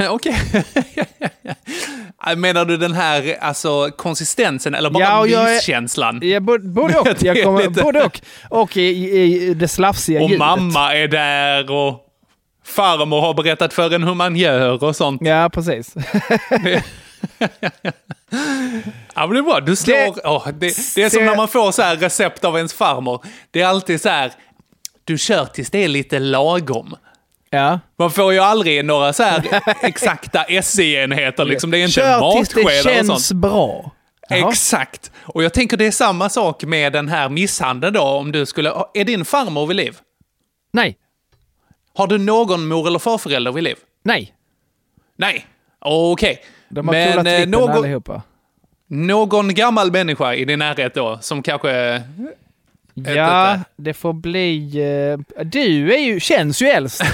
Okej. 0.08 0.36
Menar 2.36 2.64
du 2.64 2.76
den 2.76 2.92
här 2.92 3.36
alltså, 3.40 3.90
konsistensen 3.96 4.74
eller 4.74 4.90
bara 4.90 5.04
Ja, 5.04 5.26
jag 5.26 5.50
myskänslan? 5.54 6.20
Ja, 6.22 6.40
både 6.40 6.98
och. 6.98 7.08
Jag 7.22 7.42
kommer, 7.44 7.62
lite- 7.68 7.82
både 7.82 8.04
och. 8.04 8.20
Och 8.50 8.76
i, 8.76 8.82
i, 8.90 9.42
i 9.48 9.54
det 9.54 9.68
slafsiga 9.68 10.20
Och 10.22 10.30
ljudet. 10.30 10.38
mamma 10.38 10.94
är 10.94 11.08
där 11.08 11.70
och 11.70 12.04
farmor 12.64 13.20
har 13.20 13.34
berättat 13.34 13.72
för 13.74 13.94
en 13.94 14.04
hur 14.04 14.14
man 14.14 14.36
gör 14.36 14.84
och 14.84 14.96
sånt. 14.96 15.20
Ja, 15.24 15.50
precis. 15.52 15.94
Ja, 19.14 19.26
men 19.26 19.30
det 19.30 19.38
är 19.38 19.42
bra. 19.42 19.60
Du 19.60 19.76
slår... 19.76 19.94
Det- 20.14 20.20
åh, 20.24 20.48
det, 20.48 20.76
det 20.94 21.02
är 21.02 21.10
som 21.10 21.24
när 21.24 21.36
man 21.36 21.48
får 21.48 21.72
så 21.72 21.82
här 21.82 21.96
recept 21.96 22.44
av 22.44 22.56
ens 22.56 22.72
farmor. 22.72 23.24
Det 23.50 23.60
är 23.60 23.66
alltid 23.66 24.00
så 24.00 24.08
här, 24.08 24.32
du 25.08 25.18
kör 25.18 25.44
tills 25.44 25.70
det 25.70 25.84
är 25.84 25.88
lite 25.88 26.18
lagom. 26.18 26.96
Ja. 27.50 27.80
Man 27.98 28.10
får 28.10 28.32
ju 28.32 28.38
aldrig 28.38 28.84
några 28.84 29.12
så 29.12 29.22
här 29.22 29.62
exakta 29.82 30.44
SI-enheter 30.62 31.44
liksom. 31.44 31.70
Det 31.70 31.78
är 31.78 31.82
inte 31.82 31.92
Kör 31.92 32.32
tills 32.32 32.48
det 32.48 32.82
känns 32.84 33.32
bra. 33.32 33.90
Jaha. 34.28 34.48
Exakt. 34.50 35.12
Och 35.24 35.42
jag 35.42 35.52
tänker 35.52 35.76
det 35.76 35.86
är 35.86 35.90
samma 35.90 36.28
sak 36.28 36.64
med 36.64 36.92
den 36.92 37.08
här 37.08 37.28
misshandeln 37.28 37.94
då. 37.94 38.02
Om 38.02 38.32
du 38.32 38.46
skulle... 38.46 38.72
Är 38.94 39.04
din 39.04 39.24
farmor 39.24 39.66
vid 39.66 39.76
liv? 39.76 39.96
Nej. 40.72 40.96
Har 41.94 42.06
du 42.06 42.18
någon 42.18 42.68
mor 42.68 42.86
eller 42.86 42.98
farförälder 42.98 43.52
vid 43.52 43.64
liv? 43.64 43.76
Nej. 44.02 44.34
Nej. 45.16 45.46
Okej. 45.78 46.42
De 46.68 46.88
har 46.88 46.94
Men 46.94 47.26
eh, 47.26 47.46
någon, 47.48 47.70
allihopa. 47.70 48.22
någon 48.86 49.54
gammal 49.54 49.92
människa 49.92 50.34
i 50.34 50.44
din 50.44 50.58
närhet 50.58 50.94
då, 50.94 51.18
som 51.20 51.42
kanske... 51.42 52.02
Ja, 53.06 53.54
inte. 53.54 53.64
det 53.76 53.94
får 53.94 54.12
bli... 54.12 54.78
eh, 55.38 55.44
du 55.44 55.94
är 55.94 55.98
ju, 55.98 56.20
känns 56.20 56.62
ju 56.62 56.66
äldst. 56.66 57.02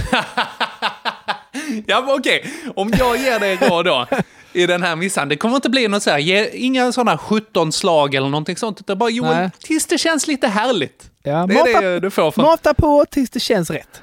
Ja, 1.86 2.00
men 2.00 2.14
okej. 2.14 2.44
Om 2.76 2.92
jag 2.98 3.16
ger 3.16 3.38
dig 3.40 3.56
råd 3.56 3.84
då 3.86 4.06
i 4.52 4.66
den 4.66 4.82
här 4.82 4.96
misshandeln. 4.96 5.28
Det 5.28 5.36
kommer 5.36 5.56
inte 5.56 5.70
bli 5.70 5.88
något 5.88 6.02
så 6.02 6.10
här, 6.10 6.18
ge, 6.18 6.48
inga 6.52 6.92
sådana 6.92 7.18
17 7.18 7.72
slag 7.72 8.14
eller 8.14 8.28
någonting 8.28 8.56
sånt. 8.56 8.80
Utan 8.80 8.98
bara 8.98 9.10
Joel, 9.10 9.36
Nej. 9.36 9.50
tills 9.60 9.86
det 9.86 9.98
känns 9.98 10.26
lite 10.26 10.48
härligt. 10.48 11.10
Ja, 11.22 11.46
Det 11.46 11.54
är 11.54 11.58
mata, 11.74 11.80
det 11.80 12.00
du 12.00 12.10
får 12.10 12.30
från... 12.30 12.44
mata 12.44 12.74
på 12.74 13.04
tills 13.10 13.30
det 13.30 13.40
känns 13.40 13.70
rätt. 13.70 14.02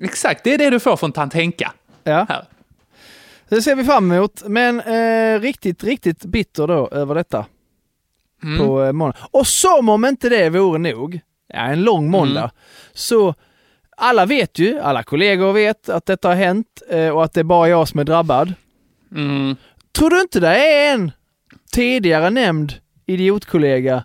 Exakt, 0.00 0.44
det 0.44 0.54
är 0.54 0.58
det 0.58 0.70
du 0.70 0.80
får 0.80 0.96
från 0.96 1.12
tant 1.12 1.34
Henka. 1.34 1.72
Ja. 2.04 2.26
Här. 2.28 2.44
Det 3.48 3.62
ser 3.62 3.74
vi 3.76 3.84
fram 3.84 4.12
emot. 4.12 4.42
Men 4.46 4.80
eh, 4.80 5.40
riktigt, 5.40 5.84
riktigt 5.84 6.24
bitter 6.24 6.66
då 6.66 6.88
över 6.88 7.14
detta. 7.14 7.46
Mm. 8.42 8.58
På 8.58 8.82
eh, 8.84 8.92
måndag. 8.92 9.16
Och 9.30 9.46
som 9.46 9.88
om 9.88 10.04
inte 10.04 10.28
det 10.28 10.50
vore 10.50 10.78
nog, 10.78 11.20
ja, 11.54 11.58
en 11.60 11.82
lång 11.82 12.10
måndag, 12.10 12.40
Mm. 12.40 12.50
så 12.92 13.34
alla 13.96 14.26
vet 14.26 14.58
ju, 14.58 14.78
alla 14.80 15.02
kollegor 15.02 15.52
vet 15.52 15.88
att 15.88 16.06
detta 16.06 16.28
har 16.28 16.34
hänt 16.34 16.82
eh, 16.90 17.08
och 17.08 17.24
att 17.24 17.32
det 17.32 17.40
är 17.40 17.44
bara 17.44 17.68
jag 17.68 17.88
som 17.88 18.00
är 18.00 18.04
drabbad. 18.04 18.52
Mm. 19.14 19.56
Tror 19.98 20.10
du 20.10 20.20
inte 20.20 20.40
det 20.40 20.56
är 20.56 20.94
en 20.94 21.10
tidigare 21.72 22.30
nämnd 22.30 22.72
idiotkollega 23.06 24.04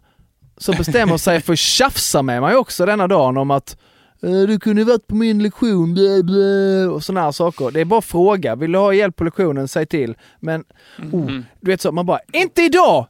som 0.57 0.75
bestämmer 0.75 1.17
sig 1.17 1.41
för 1.41 1.53
att 1.53 1.59
tjafsa 1.59 2.21
med 2.21 2.41
mig 2.41 2.55
också 2.55 2.85
denna 2.85 3.07
dagen 3.07 3.37
om 3.37 3.51
att 3.51 3.77
"Eh, 4.23 4.29
du 4.47 4.59
kunde 4.59 4.83
varit 4.83 5.07
på 5.07 5.15
min 5.15 5.43
lektion, 5.43 5.93
blä, 5.93 6.23
blä, 6.23 6.85
och 6.87 7.03
sådana 7.03 7.21
här 7.25 7.31
saker. 7.31 7.71
Det 7.71 7.81
är 7.81 7.85
bara 7.85 8.01
fråga. 8.01 8.55
Vill 8.55 8.71
du 8.71 8.77
ha 8.79 8.93
hjälp 8.93 9.15
på 9.15 9.23
lektionen, 9.23 9.67
säg 9.67 9.85
till. 9.85 10.15
Men, 10.39 10.63
oh, 11.11 11.25
du 11.61 11.71
vet 11.71 11.81
så, 11.81 11.91
man 11.91 12.05
bara, 12.05 12.19
inte 12.33 12.61
idag! 12.61 13.07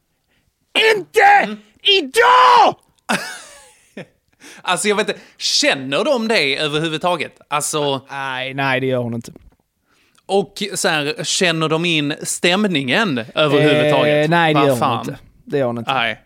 Inte 0.96 1.58
idag! 1.82 2.76
Alltså 4.62 4.88
jag 4.88 4.96
vet 4.96 5.10
inte, 5.10 5.22
känner 5.38 6.04
de 6.04 6.28
dig 6.28 6.58
överhuvudtaget? 6.60 7.40
Alltså, 7.48 8.02
Nej, 8.10 8.54
nej 8.54 8.80
det 8.80 8.86
gör 8.88 8.98
hon 8.98 9.14
inte. 9.14 9.32
och 10.26 10.64
så 10.76 10.88
här, 10.88 11.24
känner 11.24 11.70
de 11.70 11.86
in 11.86 12.14
stämningen 12.24 13.26
överhuvudtaget? 13.36 14.26
Eh, 14.26 14.30
nej, 14.30 14.54
det 14.54 14.60
gör 14.60 14.76
hon 14.80 15.00
inte. 15.00 15.18
Det 15.46 15.58
gör 15.58 15.66
hon 15.68 15.78
inte. 15.78 15.94
Nej. 15.94 16.22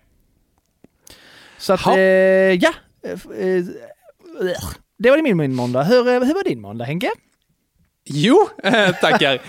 Så 1.58 1.74
att, 1.74 1.88
eh, 1.88 1.94
ja. 1.94 2.74
Eh, 3.04 3.64
Det 5.00 5.10
var 5.10 5.22
min, 5.22 5.38
min 5.38 5.56
måndag. 5.56 5.84
Hur, 5.84 6.08
eh, 6.08 6.20
hur 6.24 6.34
var 6.34 6.44
din 6.44 6.62
måndag, 6.62 6.86
Henke? 6.86 7.12
Jo, 8.06 8.50
eh, 8.64 8.92
tackar. 8.96 9.42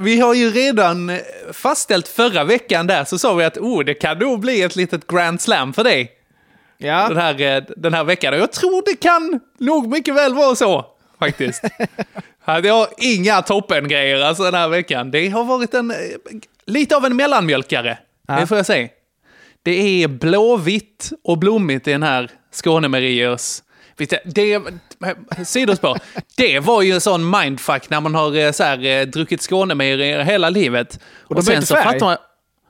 Vi 0.00 0.20
har 0.20 0.34
ju 0.34 0.50
redan 0.50 1.10
fastställt 1.52 2.08
förra 2.08 2.44
veckan 2.44 2.86
där, 2.86 3.04
så 3.04 3.18
sa 3.18 3.34
vi 3.34 3.44
att 3.44 3.58
oh, 3.58 3.84
det 3.84 3.94
kan 3.94 4.18
nog 4.18 4.40
bli 4.40 4.62
ett 4.62 4.76
litet 4.76 5.06
grand 5.06 5.40
slam 5.40 5.72
för 5.72 5.84
dig 5.84 6.12
Ja. 6.78 7.08
den 7.08 7.16
här, 7.16 7.40
eh, 7.40 7.62
den 7.76 7.94
här 7.94 8.04
veckan. 8.04 8.34
Och 8.34 8.40
jag 8.40 8.52
tror 8.52 8.82
det 8.86 8.96
kan 9.00 9.40
nog 9.58 9.88
mycket 9.88 10.14
väl 10.14 10.34
vara 10.34 10.54
så, 10.54 10.86
faktiskt. 11.18 11.62
Jag 12.62 12.86
inga 12.98 13.42
toppengrejer 13.42 14.20
alltså 14.20 14.42
den 14.42 14.54
här 14.54 14.68
veckan. 14.68 15.10
Det 15.10 15.28
har 15.28 15.44
varit 15.44 15.74
en, 15.74 15.90
eh, 15.90 15.96
lite 16.66 16.96
av 16.96 17.04
en 17.04 17.16
mellanmjölkare, 17.16 17.98
Ja. 18.28 18.34
det 18.40 18.46
får 18.46 18.56
jag 18.56 18.66
säga. 18.66 18.88
Det 19.62 20.02
är 20.02 20.08
blåvitt 20.08 21.10
och 21.24 21.38
blommigt 21.38 21.88
i 21.88 21.92
den 21.92 22.02
här 22.02 22.30
Skånemeriers... 22.52 23.62
Det, 24.24 24.62
sidospår. 25.44 25.98
Det 26.36 26.60
var 26.60 26.82
ju 26.82 26.92
en 26.92 27.00
sån 27.00 27.30
mindfuck 27.30 27.90
när 27.90 28.00
man 28.00 28.14
har 28.14 28.36
eh, 28.36 28.52
så 28.52 28.62
här, 28.64 28.84
eh, 28.84 29.06
druckit 29.06 29.42
Skånemerier 29.42 30.20
hela 30.22 30.50
livet. 30.50 31.00
Och 31.22 31.34
de 31.34 31.42
byter 31.44 31.60
färg. 31.82 32.00
man... 32.00 32.16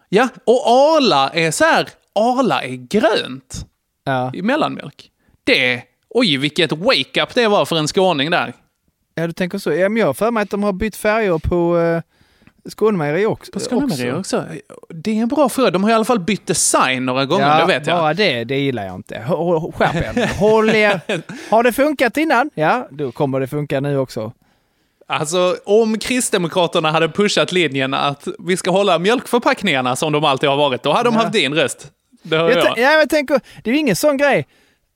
Ja, 0.09 0.29
och 0.45 0.67
Arla 0.67 1.31
är 1.31 1.51
så 1.51 1.65
här, 1.65 1.89
Arla 2.15 2.63
är 2.63 2.75
grönt 2.89 3.67
Ja. 4.05 4.31
i 4.35 4.43
mellanmjölk. 4.43 5.11
Det, 5.45 5.83
oj 6.09 6.37
vilket 6.37 6.73
wake-up 6.73 7.35
det 7.35 7.49
var 7.49 7.65
för 7.65 7.77
en 7.77 7.89
skåning 7.89 8.31
där. 8.31 8.53
ja, 9.15 9.27
du 9.27 9.33
tänker 9.33 9.59
så. 9.59 9.73
Ja, 9.73 9.89
men 9.89 10.01
jag 10.01 10.07
har 10.07 10.15
för 10.15 10.31
mig 10.31 10.43
att 10.43 10.51
de 10.51 10.63
har 10.63 10.73
bytt 10.73 10.97
färger 10.97 11.39
på 11.39 11.77
uh, 11.77 12.01
Skånemejeri 12.69 13.27
också. 13.27 13.53
På 13.53 13.61
Skånemerier 13.61 14.19
också. 14.19 14.45
Det 14.89 15.11
är 15.19 15.23
en 15.23 15.29
bra 15.29 15.49
fråga. 15.49 15.71
De 15.71 15.83
har 15.85 15.91
i 15.91 15.95
alla 15.95 16.05
fall 16.05 16.21
bytt 16.21 16.47
design 16.47 17.07
några 17.07 17.25
gånger, 17.25 17.61
det 17.61 17.67
vet 17.67 17.87
jag. 17.87 17.99
bara 17.99 18.15
det, 18.15 18.45
det 18.45 18.59
gillar 18.59 18.87
jag 18.87 18.95
inte. 18.95 19.15
Skärp 19.75 20.17
er. 20.17 20.39
Håll 20.39 20.71
er. 20.71 21.01
Har 21.51 21.63
det 21.63 21.73
funkat 21.73 22.17
innan? 22.17 22.51
Ja, 22.55 22.89
då 22.91 23.13
kommer 23.13 23.41
det 23.41 23.47
funka 23.47 23.81
nu 23.81 23.99
också. 23.99 24.33
Alltså, 25.09 25.57
om 25.65 25.99
Kristdemokraterna 25.99 26.91
hade 26.91 27.09
pushat 27.09 27.53
linjen 27.53 27.95
att 27.95 28.29
vi 28.39 28.57
ska 28.57 28.71
hålla 28.71 28.99
mjölkförpackningarna 28.99 29.97
som 29.97 30.13
de 30.13 30.25
alltid 30.25 30.49
har 30.49 30.57
varit, 30.57 30.83
då 30.83 30.93
hade 30.93 31.09
de 31.09 31.15
Ja. 31.15 31.21
haft 31.21 31.33
din 31.33 31.55
röst. 31.55 31.91
Det 32.23 32.37
hör 32.37 32.51
Jag, 32.51 32.59
jag. 32.59 32.79
ja, 32.79 32.93
jag 32.93 33.11
tänker, 33.11 33.41
det 33.65 33.71
är 33.71 33.75
ju 33.75 33.81
ingen 33.81 33.97
sån 33.97 34.17
grej. 34.17 34.47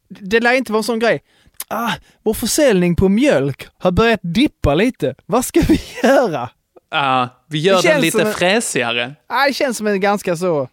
Det 0.09 0.41
lär 0.41 0.53
inte 0.53 0.73
vara 0.73 0.79
en 0.81 0.85
sån 0.85 0.99
grej. 0.99 1.23
ah, 1.69 1.91
vår 2.23 2.35
försäljning 2.35 2.97
på 2.97 3.09
mjölk 3.09 3.69
har 3.79 3.91
börjat 3.91 4.21
dippa 4.23 4.75
lite. 4.75 5.15
Vad 5.27 5.45
ska 5.45 5.61
vi 5.69 5.81
göra? 6.03 6.49
Ja, 6.91 7.29
vi 7.47 7.59
gör 7.59 7.83
Det 7.83 7.89
den 7.89 8.01
lite 8.01 8.23
en- 8.23 8.33
fräsigare. 8.33 9.15
Ah, 9.27 9.47
det 9.47 9.53
känns 9.55 9.77
som 9.77 9.87
en 9.87 10.01
ganska 10.01 10.37
så 10.37 10.69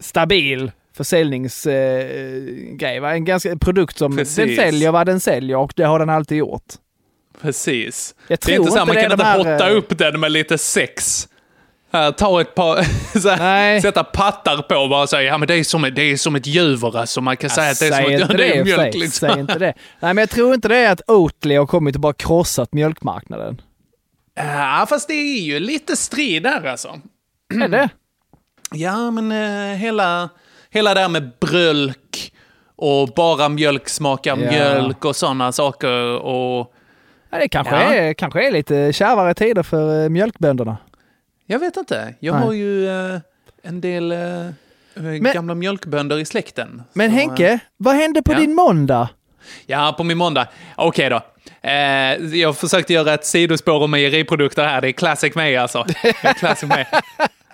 stabil 0.00 0.70
försäljningsgrej. 0.96 2.76
Grej, 2.76 3.00
va? 3.00 3.12
en 3.14 3.24
ganska 3.24 3.56
produkt 3.56 3.98
som 3.98 4.16
Precis. 4.16 4.36
den 4.36 4.56
säljer 4.56 4.90
vad 4.92 5.06
den 5.06 5.20
säljer 5.20 5.56
och 5.56 5.72
det 5.76 5.84
har 5.84 5.98
den 5.98 6.10
alltid 6.10 6.38
gjort. 6.38 6.62
Precis. 7.40 8.14
Jag 8.28 8.28
det 8.28 8.34
är 8.34 8.36
tror 8.36 8.58
inte 8.58 8.72
så 8.72 8.78
här, 8.78 8.86
man 8.86 8.94
det 8.96 9.02
kan 9.02 9.12
inte 9.12 9.24
här, 9.24 9.38
hotta 9.38 9.70
eh, 9.70 9.76
upp 9.76 9.98
den 9.98 10.20
med 10.20 10.32
lite 10.32 10.58
sex. 10.58 11.28
Här, 11.92 12.12
ta 12.12 12.40
ett 12.40 12.54
par, 12.54 12.76
här, 13.36 13.80
sätta 13.80 14.04
pattar 14.04 14.62
på 14.62 14.74
och 14.76 14.88
bara 14.90 15.06
säga, 15.06 15.22
ja 15.22 15.38
men 15.38 15.48
det 15.48 15.54
är 15.54 15.64
som, 15.64 15.84
ett- 15.84 15.96
det 15.96 16.02
är 16.02 16.16
som 16.16 16.36
ett 16.36 16.46
djur 16.46 16.96
alltså. 16.98 17.20
Man 17.20 17.36
kan 17.36 17.50
säga 17.50 17.70
att 17.70 17.78
det 17.80 17.86
är 17.86 18.02
som 18.02 18.12
ett, 18.12 18.20
inte 18.20 18.34
det 18.36 18.52
är 18.52 18.58
det, 18.58 18.64
mjölk 18.64 18.92
säg, 18.92 19.00
liksom. 19.00 19.28
säg 19.28 19.40
inte 19.40 19.58
det. 19.58 19.74
Nej, 20.00 20.14
men 20.14 20.16
jag 20.18 20.30
tror 20.30 20.54
inte 20.54 20.68
det 20.68 20.76
är 20.76 20.92
att 20.92 21.00
Oatly 21.06 21.54
har 21.56 21.66
kommit 21.66 21.94
och 21.94 22.00
bara 22.00 22.12
krossat 22.12 22.72
mjölkmarknaden. 22.72 23.60
Ja, 24.36 24.86
fast 24.88 25.08
det 25.08 25.14
är 25.14 25.40
ju 25.42 25.58
lite 25.60 25.96
strid 25.96 26.42
där 26.42 26.64
alltså. 26.66 27.00
Är 27.54 27.68
det? 27.68 27.88
Ja, 28.70 29.10
men 29.10 29.32
eh, 29.32 29.76
hela, 29.76 30.28
hela 30.70 30.94
det 30.94 31.00
här 31.00 31.08
med 31.08 31.30
brölk 31.40 32.32
och 32.76 33.08
bara 33.08 33.48
mjölk 33.48 33.88
smakar 33.88 34.30
Ja. 34.36 34.50
mjölk 34.50 35.04
och 35.04 35.16
sådana 35.16 35.52
saker. 35.52 36.16
Och 36.18 36.72
Ja, 37.30 37.38
det 37.38 37.48
kanske, 37.48 37.74
Ja. 37.74 37.94
är, 37.94 38.14
kanske 38.14 38.46
är 38.46 38.50
lite 38.52 38.92
kärvare 38.92 39.34
tider 39.34 39.62
för 39.62 40.02
eh, 40.04 40.08
mjölkbönderna. 40.08 40.76
jag 41.46 41.58
vet 41.58 41.76
inte, 41.76 42.14
jag 42.20 42.34
Nej. 42.34 42.44
har 42.44 42.52
ju 42.52 42.88
eh, 42.88 43.20
en 43.62 43.80
del 43.80 44.12
eh, 44.12 45.10
gamla 45.32 45.54
mjölkbönder 45.54 46.18
i 46.18 46.24
släkten. 46.24 46.82
Men 46.92 47.10
Så, 47.10 47.16
eh, 47.16 47.20
Henke, 47.20 47.58
vad 47.76 47.94
hände 47.96 48.22
på 48.22 48.32
ja. 48.32 48.38
din 48.38 48.54
måndag? 48.54 49.08
Ja, 49.66 49.94
på 49.96 50.04
min 50.04 50.18
måndag. 50.18 50.48
Okej 50.76 51.10
då. 51.10 51.20
Eh, 51.62 52.36
jag 52.40 52.56
försökte 52.56 52.92
göra 52.92 53.14
ett 53.14 53.26
sidospår 53.26 53.82
om 53.82 53.90
mejeriprodukter 53.90 54.64
här. 54.64 54.80
Det 54.80 54.88
är 54.88 54.92
classic 54.92 55.34
mig 55.34 55.56
alltså. 55.56 55.86
Classic 56.38 56.68
mig. 56.68 56.86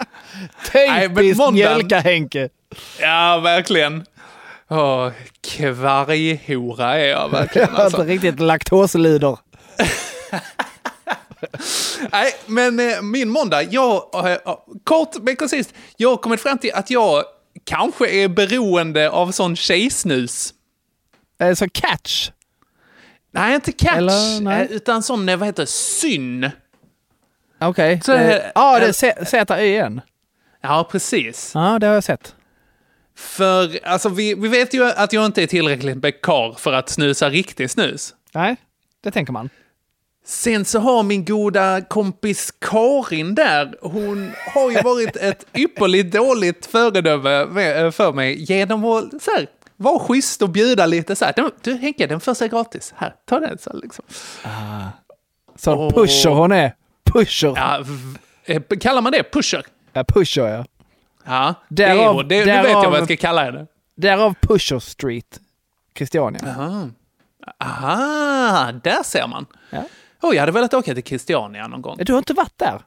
Typiskt 0.73 1.53
mjölka-Henke. 1.53 2.49
Ja, 3.01 3.39
verkligen. 3.39 4.05
Åh, 4.71 5.11
kvarghora 5.43 6.95
är 6.99 7.07
jag 7.09 7.29
verkligen 7.29 7.69
Alltså. 7.69 7.83
alltså. 7.83 8.03
riktigt 8.03 8.41
laktoslider. 8.41 9.39
Nej, 12.13 12.33
men 12.47 12.81
eh, 12.81 13.03
min 13.03 13.29
måndag, 13.29 13.63
jag, 13.63 14.03
eh, 14.15 14.33
eh, 14.33 14.39
kort 14.85 15.17
men 15.23 15.37
koncist, 15.37 15.75
jag 15.97 16.09
har 16.09 16.17
kommit 16.17 16.41
fram 16.41 16.59
till 16.59 16.73
att 16.75 16.91
jag 16.91 17.25
kanske 17.65 18.11
är 18.11 18.29
beroende 18.29 19.11
av 19.11 19.33
sån 19.33 19.57
tjejsnus. 19.57 20.55
Eh, 21.41 21.55
Så 21.55 21.69
catch. 21.69 22.31
Nej, 23.35 23.55
inte 23.55 23.73
catch, 23.73 23.97
Eller, 23.97 24.41
nej. 24.41 24.67
eh, 24.71 24.73
utan 24.77 25.03
sån, 25.03 25.29
eh, 25.29 25.37
vad 25.37 25.49
heter 25.49 25.63
det, 25.63 25.67
syn. 25.67 26.51
Okej. 27.61 28.01
Så, 28.05 28.13
Eh, 28.13 28.31
eh, 28.31 28.43
Ja, 28.55 28.79
det 28.81 28.87
är 29.03 29.25
Z-Y-N. 29.25 30.01
Ja, 30.61 30.89
precis. 30.91 31.51
Ja, 31.55 31.79
det 31.79 31.87
har 31.87 31.95
jag 31.95 32.05
sett. 32.05 32.35
För 33.17 33.79
alltså, 33.87 34.09
vi, 34.09 34.35
vi 34.35 34.49
vet 34.49 34.75
ju 34.75 34.85
att 34.85 35.13
jag 35.13 35.27
inte 35.27 35.43
är 35.43 35.47
tillräckligt 35.47 35.97
bekar 35.97 36.53
för 36.59 36.73
att 36.73 36.89
snusa 36.89 37.31
riktig 37.31 37.71
snus. 37.71 38.15
Nej, 38.35 38.57
det 39.03 39.11
tänker 39.11 39.33
man. 39.33 39.49
Sen 40.25 40.65
så 40.65 40.79
har 40.79 41.03
min 41.03 41.25
goda 41.25 41.81
kompis 41.81 42.55
Karin 42.61 43.35
där, 43.35 43.75
hon 43.81 44.33
har 44.55 44.71
ju 44.71 44.83
varit 44.83 45.17
ett 45.17 45.47
ypperligt 45.55 46.13
dåligt 46.13 46.67
föredöme 46.67 47.47
med- 47.47 47.95
för 47.95 48.13
mig 48.13 48.43
genom 48.53 48.85
att 48.85 49.23
så 49.23 49.31
här, 49.31 49.47
vara 49.83 49.99
schysst 49.99 50.43
och 50.43 50.49
bjuda 50.51 50.87
lite 50.87 51.17
så 51.17 51.25
här. 51.25 51.35
"Du, 51.63 51.75
Henke, 51.77 52.07
den 52.07 52.21
första 52.21 52.45
är 52.45 52.49
gratis. 52.49 52.95
Här, 52.97 53.15
ta 53.27 53.41
den. 53.41 53.59
Så 53.59 53.73
liksom. 53.77 54.05
Så 55.57 55.75
Åh. 55.75 55.91
pusher 55.95 56.31
hon 56.31 56.53
är. 56.53 56.75
Pusher. 57.05 57.53
Ja, 57.57 57.85
Ja, 58.47 58.55
eh, 58.55 58.63
kallar 58.81 59.03
man 59.03 59.13
det 59.13 59.23
pusher? 59.33 59.67
pusher 60.09 60.49
ja. 60.49 60.65
Ja, 61.25 61.55
det 61.69 61.85
är 61.85 61.95
Därav- 61.97 62.15
hon. 62.15 62.29
Det, 62.29 62.39
nu 62.39 62.45
vet 62.45 62.55
jag 62.55 62.67
därav- 62.67 62.91
vad 62.91 62.99
jag 62.99 63.05
ska 63.05 63.17
kalla 63.17 63.45
henne. 63.45 63.67
Därav 63.95 64.35
Pusher 64.41 64.79
Street. 64.79 65.41
Christiania. 65.99 66.41
Aha. 66.47 66.89
Aha, 67.61 68.73
där 68.73 69.03
ser 69.03 69.27
man. 69.27 69.47
Ja. 69.71 69.83
Oh, 70.23 70.35
jag 70.35 70.41
hade 70.43 70.53
velat 70.53 70.75
åka 70.75 70.95
till 70.95 71.03
Christiania 71.05 71.67
någon 71.69 71.83
gång. 71.83 71.97
Du 72.01 72.13
har 72.13 72.19
inte 72.19 72.33
varit 72.35 72.59
där? 72.59 72.81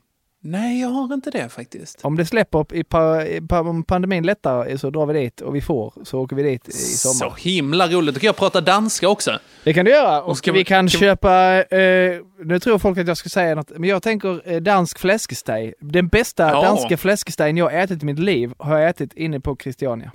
Nej, 0.48 0.82
jag 0.82 0.88
har 0.90 1.14
inte 1.14 1.32
det 1.32 1.50
faktiskt. 1.50 2.00
Om 2.02 2.16
det 2.18 2.26
släpper, 2.26 2.76
i 2.76 2.84
pa, 2.84 3.22
i 3.24 3.42
pa, 3.42 3.60
om 3.60 3.84
pandemin 3.84 4.26
lättar 4.26 4.78
så 4.78 4.90
drar 4.90 5.06
vi 5.06 5.14
dit 5.20 5.42
och 5.42 5.56
vi 5.56 5.62
får 5.62 5.94
så 6.04 6.20
åker 6.20 6.36
vi 6.36 6.44
dit 6.44 6.68
i 6.70 6.72
Så 6.72 7.08
sommar. 7.10 7.36
himla 7.38 7.88
roligt. 7.88 8.16
Då 8.16 8.20
kan 8.20 8.26
jag 8.28 8.36
prata 8.36 8.62
danska 8.62 9.10
också. 9.10 9.40
Det 9.64 9.74
kan 9.74 9.86
du 9.86 9.92
göra. 9.92 10.22
Och 10.22 10.38
ska 10.38 10.52
vi 10.52 10.58
vi- 10.60 10.64
kan 10.66 10.76
kan 10.88 10.90
köpa, 11.00 11.64
eh, 11.64 12.22
nu 12.46 12.60
tror 12.60 12.80
folk 12.80 12.98
att 12.98 13.08
jag 13.08 13.18
ska 13.18 13.30
säga 13.30 13.56
något, 13.56 13.70
men 13.78 13.90
jag 13.90 14.04
tänker 14.04 14.52
eh, 14.54 14.62
dansk 14.62 15.00
fläskesteg. 15.00 15.74
Den 15.80 16.08
bästa 16.08 16.44
Ja. 16.50 16.62
danska 16.62 16.98
fläskestegen 16.98 17.58
jag 17.58 17.82
ätit 17.84 18.04
i 18.04 18.06
mitt 18.06 18.20
liv 18.20 18.54
har 18.58 18.78
jag 18.78 18.90
ätit 18.90 19.14
inne 19.14 19.40
på 19.40 19.58
Christiania. 19.64 20.12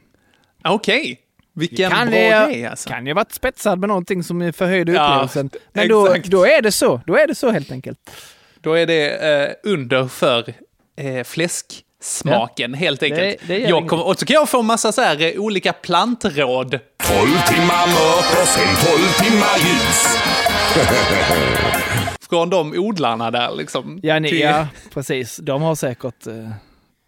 Okej. 0.64 1.18
Vilken 1.54 1.90
kan 1.90 2.06
bra 2.10 2.16
jag, 2.18 2.48
grej 2.50 2.66
alltså. 2.66 2.88
Kan 2.88 3.06
ju 3.06 3.12
varit 3.12 3.32
spetsad 3.32 3.78
med 3.78 3.88
någonting 3.88 4.22
som 4.22 4.52
förhöjde 4.52 4.92
Ja, 4.92 5.04
upplevelsen. 5.06 5.50
Men 5.72 5.88
då, 5.88 6.14
då 6.24 6.46
är 6.46 6.62
det 6.62 6.72
så. 6.72 7.00
Då 7.06 7.16
är 7.16 7.26
det 7.26 7.34
så 7.34 7.50
helt 7.50 7.72
enkelt. 7.72 7.98
Då 8.62 8.72
är 8.74 8.86
det 8.86 9.10
eh, 9.10 9.70
under 9.72 10.08
för 10.08 10.54
eh, 10.96 11.24
fläsksmaken 11.24 12.74
helt 12.74 13.02
enkelt. 13.02 13.36
det 13.46 13.58
gör 13.58 13.68
jag 13.68 13.88
kommer, 13.88 14.06
och 14.06 14.18
så 14.18 14.26
kan 14.26 14.34
jag 14.34 14.48
få 14.48 14.62
massa 14.62 14.92
så 14.92 15.00
här, 15.02 15.22
eh, 15.22 15.40
olika 15.40 15.72
plantråd. 15.72 16.70
12 16.70 16.78
timmar 17.48 17.86
mörker, 17.86 18.46
sen 18.46 18.86
12 18.86 19.30
timmar 19.30 19.56
ljus. 19.58 20.16
Från 22.30 22.50
de 22.50 22.72
odlarna 22.78 23.30
där 23.30 23.54
liksom. 23.56 24.00
Ja, 24.02 24.18
ni, 24.18 24.28
Till- 24.28 24.40
ja 24.40 24.66
precis. 24.94 25.36
De 25.36 25.62
har 25.62 25.74
säkert... 25.74 26.26
Eh, 26.26 26.50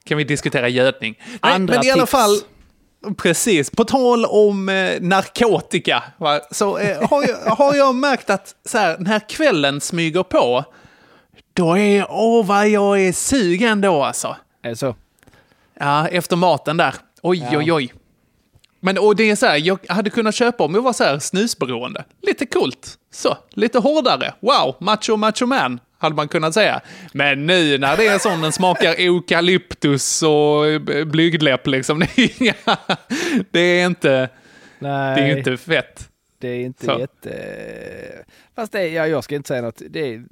Kan 0.05 0.19
vi 0.19 0.25
diskutera 0.25 0.69
gödning. 0.69 1.15
Nej, 1.43 1.55
Andra 1.55 1.75
men 1.75 1.87
i 1.87 1.91
alla 1.91 2.03
tips. 2.03 2.11
fall, 2.11 2.37
precis. 3.17 3.71
På 3.71 3.85
tal 3.85 4.25
om 4.25 4.69
eh, 4.69 5.01
narkotika, 5.01 6.03
va? 6.19 6.41
så 6.51 6.79
eh, 6.79 7.09
har, 7.11 7.23
jag, 7.29 7.37
har 7.55 7.75
jag 7.75 7.95
märkt 7.95 8.31
att 8.31 8.55
så 8.65 8.79
här, 8.79 8.97
när 8.99 9.29
kvällen 9.29 9.81
smyger 9.81 10.23
på, 10.23 10.65
då 11.53 11.79
är, 11.79 12.07
åh 12.11 12.47
vad 12.47 12.69
jag 12.69 13.01
är 13.01 13.13
sugen 13.13 13.81
då 13.81 14.03
alltså. 14.05 14.37
är 14.63 14.69
det 14.71 14.77
så? 14.77 14.95
Ja, 15.79 16.09
efter 16.09 16.37
maten 16.37 16.77
där. 16.77 16.95
Oj, 17.23 17.49
oj, 17.53 17.73
oj. 17.73 17.93
Men 18.81 18.99
och 18.99 19.17
det 19.17 19.31
är 19.31 19.37
så 19.37 19.47
här, 19.47 19.57
jag 19.57 19.79
hade 19.89 20.11
kunnat 20.11 20.35
köpa 20.35 20.65
om 20.65 20.75
jag 20.75 20.83
var 20.83 20.93
så 20.93 21.05
här 21.05 21.19
snusberoende. 21.19 22.05
Lite 22.23 22.47
coolt. 22.47 22.99
Så, 23.11 23.37
lite 23.51 23.79
hårdare. 23.79 24.35
Wow, 24.41 24.77
macho, 24.81 25.17
macho 25.17 25.47
man, 25.47 25.81
hade 25.99 26.15
man 26.17 26.29
kunnat 26.29 26.55
säga. 26.55 26.81
Men 27.13 27.47
nu 27.47 27.79
när 27.79 27.97
det 27.97 28.07
är 28.07 28.19
sån 28.19 28.41
den 28.41 28.53
smakar 28.53 28.95
eukalyptus 28.99 30.23
och 30.23 30.67
eh, 30.67 31.05
blygdläpp 31.05 31.67
liksom. 31.67 31.99
Det 33.51 33.61
är, 33.61 33.87
inte, 33.87 34.29
Nej, 34.79 35.17
det 35.17 35.23
är 35.33 35.37
inte 35.37 35.57
fett. 35.57 36.09
det 36.39 36.49
är 36.49 36.61
inte 36.65 36.87
Så. 36.87 36.99
jätte... 36.99 38.25
Fast 38.57 38.73
det, 38.73 38.89
ja, 38.89 39.07
jag 39.07 39.25
ska 39.25 39.35
inte 39.35 39.49
säga 39.49 39.63
något. 39.63 39.83
Det, 39.91 40.15
är, 40.15 40.25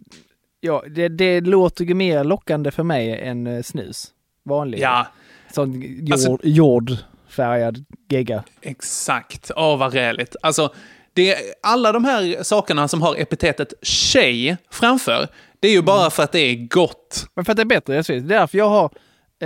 ja, 0.60 0.84
det, 0.90 1.08
det 1.08 1.40
låter 1.40 1.84
ju 1.84 1.94
mer 1.94 2.24
lockande 2.24 2.70
för 2.70 2.82
mig 2.82 3.20
än 3.20 3.46
eh, 3.46 3.62
snus. 3.62 4.08
Vanlig. 4.44 4.78
Ja, 4.80 5.06
Sån 5.52 5.82
jord, 5.82 6.12
Alltså- 6.12 6.38
jordfärgad 6.42 7.84
gegga. 8.08 8.44
exakt. 8.62 9.50
Åh, 9.56 9.76
vad 9.78 9.94
räligt. 9.94 10.36
Alltså, 10.42 10.72
det 11.14 11.36
alla 11.62 11.92
de 11.92 12.04
här 12.04 12.42
sakerna 12.42 12.88
som 12.88 13.02
har 13.02 13.14
epitetet 13.16 13.72
tjej 13.82 14.56
framför, 14.70 15.28
det 15.60 15.68
är 15.68 15.72
ju 15.72 15.82
bara 15.82 16.10
för 16.10 16.22
att 16.22 16.32
det 16.32 16.38
är 16.38 16.66
gott. 16.68 17.26
Men 17.34 17.44
för 17.44 17.52
att 17.52 17.56
det 17.56 17.62
är 17.62 17.64
bättre, 17.64 17.94
jag 17.94 18.04
det 18.04 18.14
är 18.14 18.20
därför 18.20 18.58
jag 18.58 18.68
har 18.68 18.90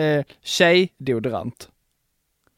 eh, 0.03 0.25
tjejdeodorant. 0.43 1.69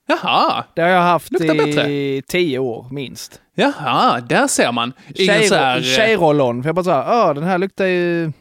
Jaha, 0.08 0.64
Det 0.74 0.82
har 0.82 0.88
jag 0.88 1.02
haft 1.02 1.32
Luktar 1.32 1.54
i 1.54 1.58
bättre. 1.74 2.22
tio 2.22 2.58
år 2.58 2.86
minst. 2.90 3.40
Jaha, 3.54 4.20
där 4.20 4.46
ser 4.46 4.72
man. 4.72 4.92
Ingen 5.14 5.34
Tjej, 5.34 5.48
så 5.48 5.54
här... 5.54 5.76
eh, 5.76 5.82
Tjejroll-on. 5.82 6.62
För 6.62 6.68
jag 6.68 6.74
bara 6.74 6.84
så 6.84 6.90
här, 6.90 7.04
ah, 7.06 7.34
den 7.34 7.44
här 7.44 7.58
luktar 7.58 7.84
ju... 7.86 8.32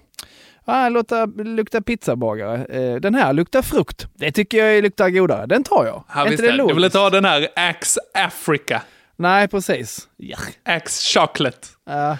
Ah, 0.67 0.89
luktar, 0.89 1.43
luktar 1.43 1.81
pizzabagare. 1.81 2.65
Eh, 2.65 2.95
den 2.95 3.15
här 3.15 3.33
luktar 3.33 3.61
frukt. 3.61 4.07
Det 4.13 4.31
tycker 4.31 4.65
jag 4.65 4.83
luktar 4.83 5.09
godare. 5.09 5.45
Den 5.45 5.63
tar 5.63 5.85
jag. 5.85 6.03
Ja, 6.15 6.31
inte 6.31 6.43
det 6.43 6.49
är. 6.49 6.67
Du 6.67 6.73
vill 6.73 6.91
ta 6.91 7.09
den 7.09 7.25
här 7.25 7.47
Axe 7.55 7.99
Africa. 8.13 8.81
Nej, 9.15 9.47
precis. 9.47 10.07
Ja. 10.17 10.37
Axe 10.63 11.19
Chocolate. 11.19 11.67
Ja. 11.85 12.17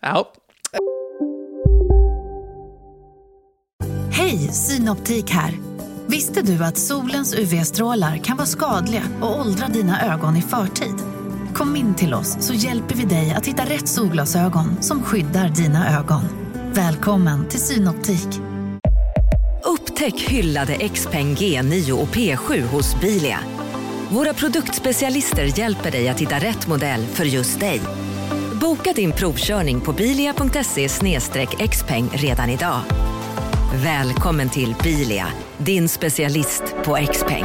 Ja. 0.00 0.32
Hej, 4.12 4.38
Synoptik 4.38 5.30
här. 5.30 5.52
Visste 6.06 6.42
du 6.42 6.64
att 6.64 6.78
solens 6.78 7.34
UV-strålar 7.34 8.16
kan 8.16 8.36
vara 8.36 8.46
skadliga 8.46 9.02
och 9.22 9.40
åldra 9.40 9.68
dina 9.68 10.14
ögon 10.14 10.36
i 10.36 10.42
förtid? 10.42 10.94
Kom 11.54 11.76
in 11.76 11.94
till 11.94 12.14
oss 12.14 12.46
så 12.46 12.54
hjälper 12.54 12.94
vi 12.94 13.04
dig 13.04 13.34
att 13.36 13.46
hitta 13.46 13.62
rätt 13.62 13.88
solglasögon 13.88 14.82
som 14.82 15.02
skyddar 15.02 15.48
dina 15.48 15.98
ögon. 15.98 16.43
Välkommen 16.76 17.48
till 17.48 17.60
Synoptik. 17.60 18.28
Upptäck 19.64 20.20
hyllade 20.20 20.88
XPeng 20.88 21.34
G9 21.34 21.92
och 21.92 22.08
P7 22.08 22.60
hos 22.60 23.00
Bilia. 23.00 23.38
Våra 24.10 24.34
produktspecialister 24.34 25.58
hjälper 25.58 25.90
dig 25.90 26.08
att 26.08 26.20
hitta 26.20 26.38
rätt 26.38 26.66
modell 26.66 27.06
för 27.06 27.24
just 27.24 27.60
dig. 27.60 27.80
Boka 28.60 28.92
din 28.92 29.12
provkörning 29.12 29.80
på 29.80 29.92
bilia.se 29.92 30.88
xpeng 31.68 32.08
redan 32.12 32.50
idag. 32.50 32.80
Välkommen 33.74 34.48
till 34.48 34.74
Bilia, 34.82 35.26
din 35.58 35.88
specialist 35.88 36.62
på 36.84 36.96
X-peng. 36.96 37.44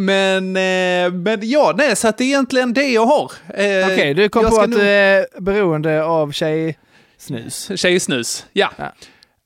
Men, 0.00 0.56
eh, 0.56 1.12
men 1.12 1.38
ja, 1.42 1.74
nej, 1.76 1.96
så 1.96 2.08
att 2.08 2.18
det 2.18 2.24
är 2.24 2.28
egentligen 2.28 2.72
det 2.72 2.88
jag 2.88 3.06
har. 3.06 3.32
Eh, 3.54 3.86
Okej, 3.86 4.14
du 4.14 4.28
kom 4.28 4.50
på 4.50 4.60
att 4.60 4.70
nog- 4.70 4.80
du 4.80 4.88
är 4.88 5.26
beroende 5.40 6.04
av 6.04 6.32
tjejsnus. 6.32 7.70
Tjejsnus, 7.76 8.46
ja. 8.52 8.70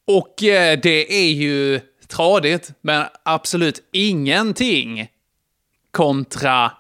Och 0.06 0.42
eh, 0.42 0.78
det 0.82 1.12
är 1.26 1.32
ju 1.32 1.80
tradigt, 2.08 2.70
men 2.80 3.04
absolut 3.22 3.82
ingenting 3.92 5.08
kontra 5.90 6.72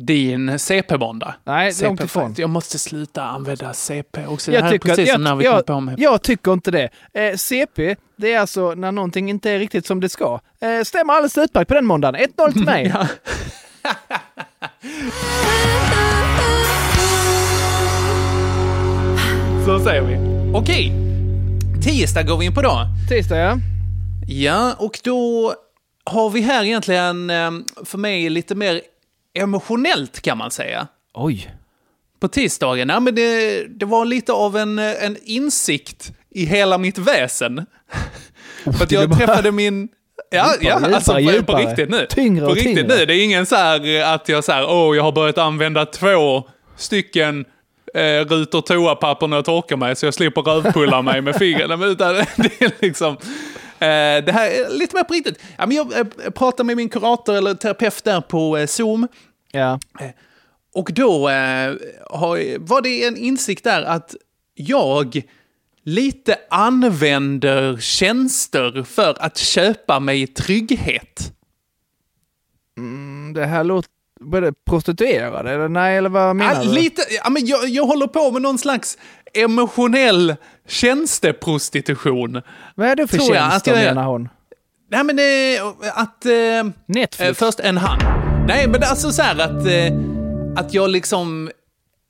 din 0.00 0.58
CP-måndag. 0.58 1.34
Nej, 1.44 1.72
CP 1.72 1.86
långt 1.86 2.04
ifrån. 2.04 2.34
Jag 2.38 2.50
måste 2.50 2.78
sluta 2.78 3.22
använda 3.22 3.72
CP 3.72 4.26
också. 4.26 4.50
det 4.50 4.56
Jag 4.56 4.64
här 4.64 4.70
tycker, 4.70 4.90
är 4.90 4.96
precis 4.96 5.12
som 5.12 5.24
när 5.24 5.30
jag, 5.30 5.36
vi 5.36 5.44
jag, 5.44 5.66
på 5.66 5.80
med... 5.80 5.94
jag 5.98 6.22
tycker 6.22 6.52
inte 6.52 6.70
det. 6.70 6.88
Eh, 7.12 7.36
CP, 7.36 7.96
det 8.16 8.32
är 8.32 8.40
alltså 8.40 8.74
när 8.74 8.92
någonting 8.92 9.30
inte 9.30 9.50
är 9.50 9.58
riktigt 9.58 9.86
som 9.86 10.00
det 10.00 10.08
ska. 10.08 10.40
Eh, 10.60 10.82
stämmer 10.84 11.14
alldeles 11.14 11.38
utmärkt 11.38 11.68
på 11.68 11.74
den 11.74 11.86
måndagen. 11.86 12.20
1-0 12.36 12.52
till 12.52 12.64
mig. 12.64 12.94
Så 19.66 19.80
säger 19.80 20.02
vi. 20.02 20.16
Okej. 20.54 20.92
Tisdag 21.82 22.22
går 22.22 22.38
vi 22.38 22.46
in 22.46 22.54
på 22.54 22.62
då. 22.62 22.86
Tisdag, 23.08 23.36
ja. 23.36 23.56
Ja, 24.26 24.74
och 24.78 24.98
då 25.04 25.54
har 26.04 26.30
vi 26.30 26.40
här 26.40 26.64
egentligen 26.64 27.30
eh, 27.30 27.50
för 27.84 27.98
mig 27.98 28.30
lite 28.30 28.54
mer 28.54 28.80
emotionellt 29.38 30.20
kan 30.20 30.38
man 30.38 30.50
säga. 30.50 30.86
Oj. 31.14 31.54
På 32.20 32.28
tisdagen, 32.28 32.88
ja, 32.88 33.00
men 33.00 33.14
det, 33.14 33.64
det 33.78 33.84
var 33.86 34.04
lite 34.04 34.32
av 34.32 34.56
en, 34.56 34.78
eh, 34.78 35.04
en 35.04 35.16
insikt 35.24 36.12
i 36.30 36.44
hela 36.44 36.78
mitt 36.78 36.98
väsen. 36.98 37.66
för 38.64 38.84
att 38.84 38.92
jag 38.92 39.08
blir 39.08 39.18
bara- 39.18 39.26
träffade 39.26 39.52
min... 39.52 39.88
Ja, 40.32 40.46
Djupare, 40.60 40.68
ja 40.68 40.74
djupare, 40.78 40.94
alltså 40.94 41.12
på, 41.12 41.16
på 41.24 41.32
djupare. 41.32 41.62
riktigt 41.66 41.90
nu. 41.90 42.06
Tyngre 42.10 42.46
på 42.46 42.52
riktigt 42.54 42.76
tyngre. 42.76 42.96
nu. 42.98 43.06
Det 43.06 43.14
är 43.14 43.24
ingen 43.24 43.46
så 43.46 43.56
här 43.56 43.86
eh, 44.00 44.12
att 44.12 44.28
jag 44.28 44.44
så 44.44 44.52
här, 44.52 44.66
åh, 44.70 44.96
jag 44.96 45.02
har 45.02 45.12
börjat 45.12 45.38
använda 45.38 45.86
två 45.86 46.44
stycken 46.76 47.44
eh, 47.94 48.00
rutor 48.28 48.60
toapapper 48.60 49.26
när 49.26 49.36
jag 49.36 49.44
torkar 49.44 49.76
mig 49.76 49.96
så 49.96 50.06
jag 50.06 50.14
slipper 50.14 50.42
rövpulla 50.42 51.02
mig 51.02 51.20
med 51.20 51.36
fingrarna. 51.38 51.86
Utan 51.86 52.14
det 52.36 52.62
är 52.62 52.72
liksom... 52.82 53.16
Eh, 53.80 54.24
det 54.24 54.32
här 54.32 54.50
är 54.50 54.78
lite 54.78 54.96
mer 54.96 55.04
på 55.04 55.14
riktigt. 55.14 55.38
Ja, 55.58 55.66
men 55.66 55.76
jag 55.76 55.98
eh, 55.98 56.30
pratar 56.30 56.64
med 56.64 56.76
min 56.76 56.88
kurator 56.88 57.34
eller 57.34 57.54
terapeut 57.54 58.04
där 58.04 58.20
på 58.20 58.56
eh, 58.56 58.66
Zoom. 58.66 59.08
Ja. 59.52 59.80
Och 60.74 60.90
då 60.92 61.18
var 62.60 62.82
det 62.82 63.04
en 63.04 63.16
insikt 63.16 63.64
där 63.64 63.82
att 63.82 64.14
jag 64.54 65.22
lite 65.84 66.36
använder 66.50 67.76
tjänster 67.76 68.82
för 68.82 69.16
att 69.22 69.38
köpa 69.38 70.00
mig 70.00 70.26
trygghet. 70.26 71.32
Mm, 72.78 73.32
det 73.34 73.46
här 73.46 73.64
låter... 73.64 73.90
Både 74.22 74.52
prostituerade 74.52 75.50
eller 75.50 75.68
nej, 75.68 75.96
eller 75.96 76.08
vad 76.08 76.36
menar 76.36 76.54
Ja, 76.54 76.62
du? 76.62 76.72
lite, 76.74 77.02
ja, 77.24 77.30
men 77.30 77.46
jag, 77.46 77.68
jag 77.68 77.84
håller 77.84 78.06
på 78.06 78.30
med 78.30 78.42
någon 78.42 78.58
slags 78.58 78.98
emotionell 79.34 80.34
tjänsteprostitution. 80.68 82.42
Vad 82.74 82.88
är 82.88 82.96
det 82.96 83.06
för 83.06 83.16
Tror 83.16 83.34
jag 83.36 83.44
att 83.44 83.52
tjänster 83.52 83.72
jag 83.74 83.82
gör. 83.82 83.94
menar 83.94 84.06
hon? 84.08 84.28
Nej 84.90 85.04
men 85.04 85.18
eh, 85.18 85.90
att... 85.94 86.26
Eh, 86.26 86.72
Netflix? 86.86 87.20
Eh, 87.20 87.34
först 87.34 87.60
en 87.60 87.76
han. 87.78 87.98
Nej 88.46 88.68
men 88.68 88.82
alltså 88.82 89.10
så 89.10 89.22
här 89.22 89.38
att, 89.38 89.66
eh, 89.66 90.62
att 90.64 90.74
jag 90.74 90.90
liksom 90.90 91.50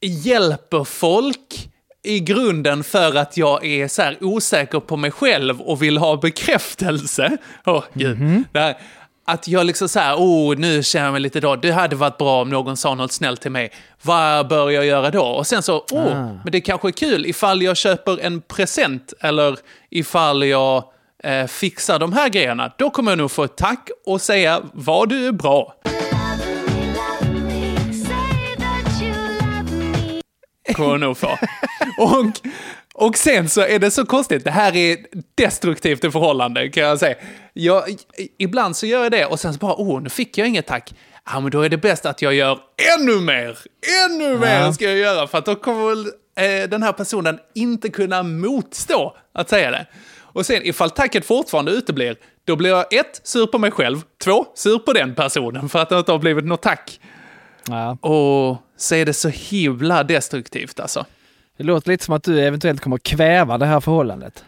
hjälper 0.02 0.84
folk 0.84 1.70
i 2.02 2.20
grunden 2.20 2.84
för 2.84 3.16
att 3.16 3.36
jag 3.36 3.64
är 3.66 3.88
så 3.88 4.02
här 4.02 4.18
osäker 4.20 4.80
på 4.80 4.96
mig 4.96 5.10
själv 5.10 5.60
och 5.60 5.82
vill 5.82 5.98
ha 5.98 6.16
bekräftelse. 6.16 7.36
Åh 7.66 7.84
gud. 7.94 8.18
Det 8.52 8.58
här, 8.58 8.76
att 9.30 9.48
jag 9.48 9.66
liksom 9.66 9.88
så 9.88 10.00
här, 10.00 10.14
oh 10.16 10.56
nu 10.58 10.82
känner 10.82 11.06
jag 11.06 11.12
mig 11.12 11.20
lite 11.20 11.40
då. 11.40 11.56
Det 11.56 11.70
hade 11.70 11.96
varit 11.96 12.18
bra 12.18 12.42
om 12.42 12.48
någon 12.48 12.76
sa 12.76 12.94
något 12.94 13.12
snällt 13.12 13.40
till 13.40 13.50
mig. 13.50 13.72
Vad 14.02 14.48
bör 14.48 14.70
jag 14.70 14.86
göra 14.86 15.10
då? 15.10 15.22
Och 15.24 15.46
sen 15.46 15.62
så, 15.62 15.78
oh, 15.78 16.06
Ah. 16.06 16.28
men 16.44 16.52
det 16.52 16.60
kanske 16.60 16.88
är 16.88 16.92
kul 16.92 17.26
ifall 17.26 17.62
jag 17.62 17.76
köper 17.76 18.20
en 18.20 18.40
present 18.40 19.12
eller 19.20 19.58
ifall 19.90 20.42
jag 20.46 20.84
eh, 21.24 21.46
fixar 21.46 21.98
de 21.98 22.12
här 22.12 22.28
grejerna. 22.28 22.72
Då 22.78 22.90
kommer 22.90 23.10
jag 23.12 23.18
nog 23.18 23.30
få 23.30 23.44
ett 23.44 23.56
tack 23.56 23.90
och 24.06 24.20
säga 24.20 24.60
vad 24.72 25.08
du 25.08 25.26
är 25.26 25.32
bra. 25.32 25.74
Kommer 30.74 30.90
jag 30.90 31.00
nog 31.00 31.16
få. 31.18 31.38
Och, 31.98 32.26
och 32.94 33.16
sen 33.16 33.48
så 33.48 33.60
är 33.60 33.78
det 33.78 33.90
så 33.90 34.06
konstigt, 34.06 34.44
det 34.44 34.50
här 34.50 34.76
är 34.76 34.96
destruktivt 35.34 36.04
i 36.04 36.10
förhållande 36.10 36.68
kan 36.68 36.82
jag 36.82 36.98
säga. 36.98 37.14
Jag, 37.52 37.84
ibland 38.38 38.76
så 38.76 38.86
gör 38.86 39.02
jag 39.02 39.12
det 39.12 39.26
och 39.26 39.40
sen 39.40 39.52
så 39.52 39.58
bara, 39.58 39.74
oh, 39.74 40.02
nu 40.02 40.08
fick 40.08 40.38
jag 40.38 40.48
inget 40.48 40.66
tack. 40.66 40.94
Ja, 41.32 41.40
men 41.40 41.50
då 41.50 41.62
är 41.62 41.68
det 41.68 41.76
bäst 41.76 42.06
att 42.06 42.22
jag 42.22 42.34
gör 42.34 42.58
ännu 42.98 43.20
mer. 43.20 43.58
Ännu 44.06 44.38
mer 44.38 44.72
ska 44.72 44.84
jag 44.84 44.98
göra 44.98 45.26
för 45.26 45.38
att 45.38 45.44
då 45.44 45.54
kommer 45.54 45.88
väl 45.88 46.06
eh, 46.36 46.68
den 46.68 46.82
här 46.82 46.92
personen 46.92 47.38
inte 47.54 47.88
kunna 47.88 48.22
motstå 48.22 49.16
att 49.34 49.48
säga 49.48 49.70
det. 49.70 49.86
Och 50.32 50.46
sen 50.46 50.66
ifall 50.66 50.90
tacket 50.90 51.26
fortfarande 51.26 51.72
uteblir, 51.72 52.16
då 52.44 52.56
blir 52.56 52.70
jag 52.70 52.92
ett, 52.92 53.20
sur 53.24 53.46
på 53.46 53.58
mig 53.58 53.70
själv, 53.70 54.02
två, 54.24 54.46
sur 54.54 54.78
på 54.78 54.92
den 54.92 55.14
personen 55.14 55.68
för 55.68 55.78
att 55.78 55.88
det 55.88 55.98
inte 55.98 56.12
har 56.12 56.18
blivit 56.18 56.44
något 56.44 56.62
tack. 56.62 57.00
Ja. 57.68 57.90
Och 57.90 58.56
så 58.76 58.94
är 58.94 59.06
det 59.06 59.12
så 59.14 59.28
himla 59.28 60.04
destruktivt 60.04 60.80
alltså. 60.80 61.06
Det 61.60 61.64
låter 61.64 61.90
lite 61.90 62.04
som 62.04 62.14
att 62.14 62.22
du 62.22 62.40
eventuellt 62.40 62.80
kommer 62.80 62.98
kväva 62.98 63.58
det 63.58 63.66
här 63.66 63.80
förhållandet. 63.80 64.44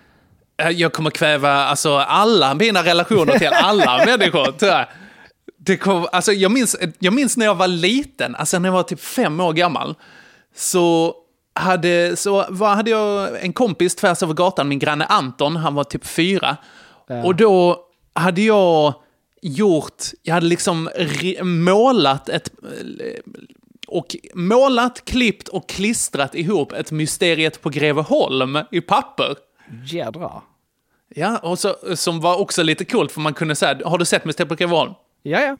Eh, 0.62 0.68
Jag 0.68 0.92
kommer 0.92 1.10
kväva 1.10 1.52
alltså, 1.52 1.96
alla 1.96 2.54
mina 2.54 2.82
relationer 2.82 3.38
till 3.38 3.48
alla 3.52 4.04
människor, 4.06 4.54
jag. 4.60 4.86
Det 5.58 5.76
kom, 5.76 6.06
alltså, 6.12 6.32
jag, 6.32 6.52
minns, 6.52 6.76
jag 6.98 7.14
minns 7.14 7.36
när 7.36 7.46
jag 7.46 7.54
var 7.54 7.68
liten, 7.68 8.34
alltså 8.34 8.58
när 8.58 8.68
jag 8.68 8.72
var 8.72 8.82
typ 8.82 9.00
fem 9.00 9.40
år 9.40 9.52
gammal, 9.52 9.94
så 10.56 11.14
hade, 11.54 12.16
så 12.16 12.46
var, 12.48 12.74
hade 12.74 12.90
jag 12.90 13.44
en 13.44 13.52
kompis 13.52 13.96
tvärs 13.96 14.22
över 14.22 14.34
gatan, 14.34 14.68
min 14.68 14.78
granne 14.78 15.04
Anton, 15.04 15.56
han 15.56 15.74
var 15.74 15.84
typ 15.84 16.06
fyra. 16.06 16.56
Ja. 17.06 17.24
Och 17.24 17.34
då 17.36 17.80
hade 18.14 18.42
jag 18.42 18.94
gjort, 19.42 20.02
jag 20.22 20.34
hade 20.34 20.46
liksom 20.46 20.90
målat 21.42 22.28
ett 22.28 22.50
och 23.92 24.16
målat, 24.34 25.04
klippt 25.04 25.48
och 25.48 25.68
klistrat 25.68 26.34
ihop 26.34 26.72
ett 26.72 26.90
Mysteriet 26.92 27.62
på 27.62 27.70
Greveholm 27.70 28.58
i 28.70 28.80
papper. 28.80 29.36
Jädrar. 29.84 30.40
Ja, 31.14 31.38
och 31.38 31.58
så, 31.58 31.76
som 31.94 32.20
var 32.20 32.40
också 32.40 32.62
lite 32.62 32.84
coolt 32.84 33.12
för 33.12 33.20
man 33.20 33.34
kunde 33.34 33.54
säga, 33.54 33.78
har 33.88 33.98
du 33.98 34.04
sett 34.04 34.24
Mysteriet 34.24 34.48
på 34.48 34.54
Greveholm? 34.54 34.92
Ja, 35.22 35.40
ja. 35.40 35.56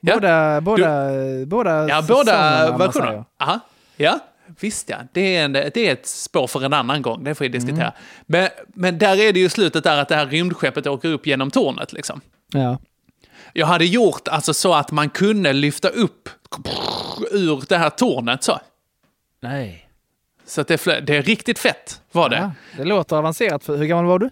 Ja. 0.00 0.14
Båda, 0.14 0.60
båda, 0.60 1.10
båda 1.46 1.88
Ja, 1.88 2.02
båda 2.08 2.24
säsongerna, 2.24 2.64
om 2.64 2.70
man 2.70 2.78
versioner. 2.78 3.06
säger. 3.06 3.24
Aha. 3.40 3.60
Ja, 3.96 4.18
visst 4.60 4.88
ja. 4.88 4.96
Det 5.12 5.36
är, 5.36 5.44
en, 5.44 5.52
det 5.52 5.76
är 5.76 5.92
ett 5.92 6.06
spår 6.06 6.46
för 6.46 6.64
en 6.64 6.72
annan 6.72 7.02
gång, 7.02 7.24
det 7.24 7.34
får 7.34 7.44
vi 7.44 7.48
diskutera. 7.48 7.82
Mm. 7.82 7.92
Men, 8.26 8.48
men 8.66 8.98
där 8.98 9.20
är 9.20 9.32
det 9.32 9.40
ju 9.40 9.48
slutet 9.48 9.84
där 9.84 9.98
att 9.98 10.08
det 10.08 10.14
här 10.14 10.26
rymdskeppet 10.26 10.86
åker 10.86 11.08
upp 11.08 11.26
genom 11.26 11.50
tornet 11.50 11.92
liksom. 11.92 12.20
Ja. 12.52 12.78
Jag 13.52 13.66
hade 13.66 13.84
gjort 13.84 14.28
alltså 14.28 14.54
så 14.54 14.74
att 14.74 14.92
man 14.92 15.10
kunde 15.10 15.52
lyfta 15.52 15.88
upp 15.88 16.28
ur 17.30 17.64
det 17.68 17.76
här 17.76 17.90
tornet 17.90 18.42
så. 18.42 18.60
Nej. 19.40 19.88
Så 20.44 20.60
att 20.60 20.68
det, 20.68 20.84
det 21.00 21.16
är 21.16 21.22
riktigt 21.22 21.58
fett, 21.58 22.00
var 22.12 22.28
det. 22.28 22.36
Ja, 22.36 22.52
det 22.76 22.84
låter 22.84 23.16
avancerat. 23.16 23.68
Hur 23.68 23.84
gammal 23.84 24.04
var 24.04 24.18
du? 24.18 24.30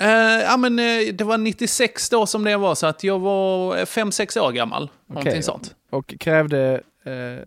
Eh, 0.00 0.42
ja, 0.42 0.56
men 0.56 0.78
eh, 0.78 1.14
det 1.14 1.24
var 1.24 1.38
96 1.38 2.10
då 2.10 2.26
som 2.26 2.44
det 2.44 2.56
var, 2.56 2.74
så 2.74 2.86
att 2.86 3.04
jag 3.04 3.18
var 3.18 3.76
5-6 3.76 4.38
år 4.38 4.52
gammal. 4.52 4.90
Okej. 5.14 5.42
sånt. 5.42 5.74
Och 5.90 6.14
krävde 6.20 6.80
eh, 7.04 7.44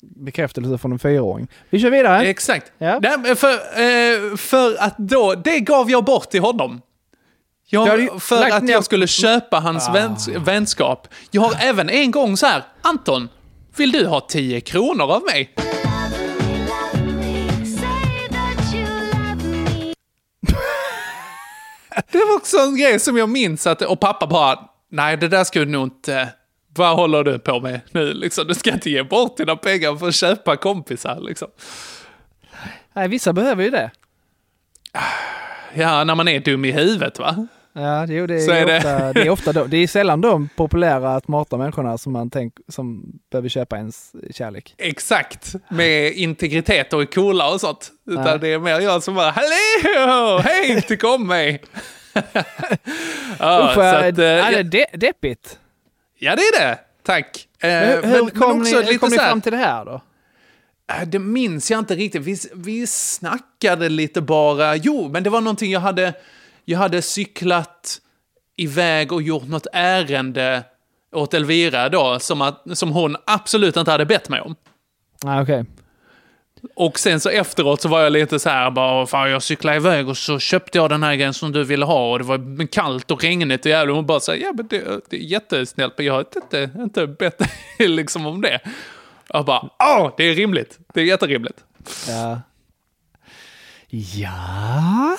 bekräftelse 0.00 0.78
från 0.78 0.92
en 0.92 0.98
fyraåring. 0.98 1.48
Vi 1.70 1.80
kör 1.80 1.90
vidare. 1.90 2.26
Exakt. 2.26 2.72
Ja. 2.78 2.98
Nej, 3.02 3.36
för, 3.36 4.36
för 4.36 4.76
att 4.82 4.98
då, 4.98 5.34
det 5.34 5.60
gav 5.60 5.90
jag 5.90 6.04
bort 6.04 6.30
till 6.30 6.40
honom. 6.40 6.80
Jag, 7.72 8.22
för 8.22 8.50
att 8.50 8.68
jag 8.68 8.84
skulle 8.84 9.06
köpa 9.06 9.60
hans 9.60 9.88
Ah. 9.88 9.92
väns, 9.92 10.28
vänskap. 10.28 11.08
Jag 11.30 11.42
har 11.42 11.54
även 11.60 11.90
en 11.90 12.10
gång 12.10 12.36
så 12.36 12.46
här, 12.46 12.62
Anton, 12.82 13.28
Vill 13.76 13.92
du 13.92 14.06
ha 14.06 14.20
10 14.20 14.60
kronor 14.60 15.12
av 15.12 15.22
mig? 15.22 15.54
Det 22.12 22.18
var 22.18 22.36
också 22.36 22.58
en 22.58 22.76
grej 22.76 23.00
som 23.00 23.16
jag 23.16 23.28
minns 23.28 23.66
att, 23.66 23.82
och 23.82 24.00
pappa 24.00 24.26
bara, 24.26 24.58
nej 24.90 25.16
det 25.16 25.28
där 25.28 25.44
ska 25.44 25.58
du 25.58 25.66
nog 25.66 25.86
inte, 25.86 26.28
vad 26.76 26.96
håller 26.96 27.24
du 27.24 27.38
på 27.38 27.60
med 27.60 27.80
nu 27.90 28.12
liksom? 28.14 28.46
Du 28.46 28.54
ska 28.54 28.72
inte 28.72 28.90
ge 28.90 29.02
bort 29.02 29.36
dina 29.36 29.56
pengar 29.56 29.96
för 29.96 30.08
att 30.08 30.14
köpa 30.14 30.56
kompisar 30.56 31.20
liksom. 31.20 31.48
Nej, 32.92 33.08
vissa 33.08 33.32
behöver 33.32 33.64
ju 33.64 33.70
det. 33.70 33.90
Ja, 35.74 36.04
när 36.04 36.14
man 36.14 36.28
är 36.28 36.40
dum 36.40 36.64
i 36.64 36.72
huvudet 36.72 37.18
va? 37.18 37.46
Ja, 37.72 38.06
det, 38.06 38.26
det, 38.26 38.34
är, 38.34 38.50
är 38.50 38.66
det. 38.66 38.76
ofta, 38.76 39.12
det 39.12 39.20
är 39.20 39.30
ofta 39.30 39.52
då, 39.52 39.64
det 39.64 39.76
är 39.76 39.86
sällan 39.86 40.20
de 40.20 40.48
populära 40.56 41.20
smarta 41.20 41.56
människorna 41.56 41.98
som 41.98 42.12
man 42.12 42.30
tänk, 42.30 42.54
som 42.68 43.02
behöver 43.30 43.48
köpa 43.48 43.76
ens 43.76 44.12
kärlek. 44.30 44.74
Exakt, 44.78 45.54
med 45.68 46.12
integritet 46.12 46.92
och 46.92 47.02
är 47.02 47.06
coola 47.06 47.52
och 47.54 47.60
sånt. 47.60 47.90
Utan 48.10 48.24
Nej. 48.24 48.38
det 48.38 48.48
är 48.48 48.58
mer 48.58 48.80
jag 48.80 49.02
som 49.02 49.14
bara, 49.14 49.30
hallå, 49.30 50.38
hej, 50.44 50.82
tyck 50.82 51.04
om 51.04 51.26
mig. 51.26 51.62
ja, 53.38 53.66
Usch, 53.68 53.74
så 53.74 53.80
att, 53.80 54.18
eh, 54.18 54.24
ja, 54.24 54.50
det 54.50 54.58
är 54.58 54.62
de, 54.62 54.86
deppigt. 54.98 55.58
ja, 56.18 56.36
det 56.36 56.42
är 56.42 56.60
det. 56.60 56.78
Tack. 57.02 57.48
Eh, 57.60 57.70
hur 57.70 58.02
hur 58.02 58.30
kom, 58.30 58.62
ni, 58.62 58.74
hur 58.74 58.98
kom 58.98 59.08
ni 59.10 59.18
fram 59.18 59.40
till 59.40 59.52
det 59.52 59.58
här 59.58 59.84
då? 59.84 60.02
Äh, 60.92 61.08
Det 61.08 61.18
minns 61.18 61.70
jag 61.70 61.78
inte 61.78 61.94
riktigt. 61.94 62.22
Vi, 62.22 62.36
vi 62.54 62.86
snackade 62.86 63.88
lite 63.88 64.20
bara. 64.20 64.76
Jo, 64.76 65.08
men 65.12 65.22
det 65.22 65.30
var 65.30 65.40
någonting 65.40 65.72
jag 65.72 65.80
hade... 65.80 66.12
Jag 66.70 66.78
hade 66.78 67.02
cyklat 67.02 68.00
iväg 68.56 69.12
och 69.12 69.22
gjort 69.22 69.48
något 69.48 69.66
ärende 69.72 70.64
åt 71.12 71.34
Elvira 71.34 71.88
då, 71.88 72.18
som, 72.20 72.42
att, 72.42 72.62
som 72.78 72.90
hon 72.92 73.16
absolut 73.26 73.76
inte 73.76 73.90
hade 73.90 74.06
bett 74.06 74.28
mig 74.28 74.40
om. 74.40 74.56
Ah, 75.24 75.42
Okej. 75.42 75.64
Och 76.74 76.98
sen 76.98 77.20
så 77.20 77.28
efteråt 77.28 77.80
så 77.80 77.88
var 77.88 78.00
jag 78.00 78.12
lite 78.12 78.38
så 78.38 78.50
här 78.50 78.70
bara, 78.70 79.06
fan 79.06 79.30
jag 79.30 79.42
cyklade 79.42 79.76
iväg 79.76 80.08
och 80.08 80.16
så 80.16 80.38
köpte 80.38 80.78
jag 80.78 80.90
den 80.90 81.02
här 81.02 81.14
grejen 81.14 81.34
som 81.34 81.52
du 81.52 81.64
ville 81.64 81.84
ha 81.84 82.10
och 82.10 82.18
det 82.18 82.24
var 82.24 82.66
kallt 82.66 83.10
och 83.10 83.22
regnigt 83.22 83.64
och 83.64 83.70
jävlar. 83.70 83.94
Hon 83.94 84.06
bara 84.06 84.20
säger 84.20 84.44
ja 84.44 84.52
men 84.56 84.66
det, 84.66 85.00
det 85.10 85.16
är 85.16 85.20
jättesnällt 85.20 85.94
men 85.96 86.06
jag 86.06 86.14
har 86.14 86.24
inte, 86.36 86.70
inte 86.76 87.06
bett 87.06 87.38
dig 87.38 87.48
liksom 87.88 88.26
om 88.26 88.40
det. 88.40 88.60
Jag 89.28 89.44
bara, 89.44 89.68
ja 89.78 90.14
det 90.16 90.24
är 90.24 90.34
rimligt. 90.34 90.78
Det 90.94 91.00
är 91.00 91.04
jätterimligt. 91.04 91.64
Ja. 92.08 92.40
Ja. 93.88 95.16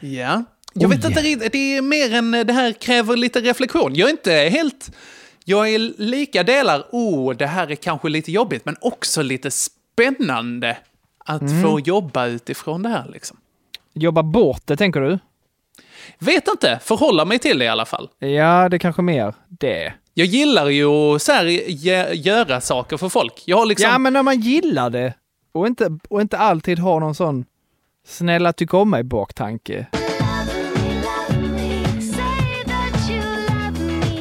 Ja. 0.00 0.44
Jag 0.80 0.88
vet 0.88 1.04
inte 1.04 1.20
riktigt, 1.20 1.52
det 1.52 1.76
är 1.76 1.82
mer 1.82 2.14
än 2.14 2.30
det 2.30 2.52
här 2.52 2.72
kräver 2.72 3.16
lite 3.16 3.40
reflektion. 3.40 3.94
Jag 3.94 4.08
är 4.08 4.10
inte 4.10 4.32
helt... 4.32 4.90
Jag 5.44 5.68
är 5.68 5.78
lika 6.02 6.42
delar, 6.42 6.84
oh, 6.92 7.36
det 7.36 7.46
här 7.46 7.70
är 7.70 7.74
kanske 7.74 8.08
lite 8.08 8.32
jobbigt, 8.32 8.64
men 8.64 8.76
också 8.80 9.22
lite 9.22 9.50
spännande 9.50 10.76
att 11.24 11.40
Mm. 11.42 11.62
få 11.62 11.80
jobba 11.80 12.26
utifrån 12.26 12.82
det 12.82 12.88
här 12.88 13.08
liksom. 13.12 13.36
Jobba 13.94 14.22
bort 14.22 14.62
det, 14.64 14.76
tänker 14.76 15.00
du? 15.00 15.18
Vet 16.18 16.48
inte, 16.48 16.78
förhålla 16.82 17.24
mig 17.24 17.38
till 17.38 17.58
det 17.58 17.64
i 17.64 17.68
alla 17.68 17.84
fall. 17.86 18.08
Ja, 18.18 18.68
det 18.68 18.78
kanske 18.78 19.02
mer 19.02 19.34
det. 19.48 19.92
Jag 20.14 20.26
gillar 20.26 20.66
ju 20.68 20.86
att 20.86 21.22
så 21.22 21.32
här, 21.32 21.44
gö- 21.44 22.12
göra 22.14 22.60
saker 22.60 22.96
för 22.96 23.08
folk. 23.08 23.42
Jag 23.44 23.56
har 23.56 23.66
liksom... 23.66 23.90
Ja, 23.90 23.98
men 23.98 24.12
när 24.12 24.22
man 24.22 24.40
gillar 24.40 24.90
det 24.90 25.14
och 25.52 25.66
inte, 25.66 25.98
och 26.08 26.20
inte 26.20 26.38
alltid 26.38 26.78
har 26.78 27.00
någon 27.00 27.14
sån 27.14 27.44
snälla 28.06 28.52
tyck 28.52 28.74
om 28.74 28.90
mig 28.90 29.02
baktanke. 29.02 29.86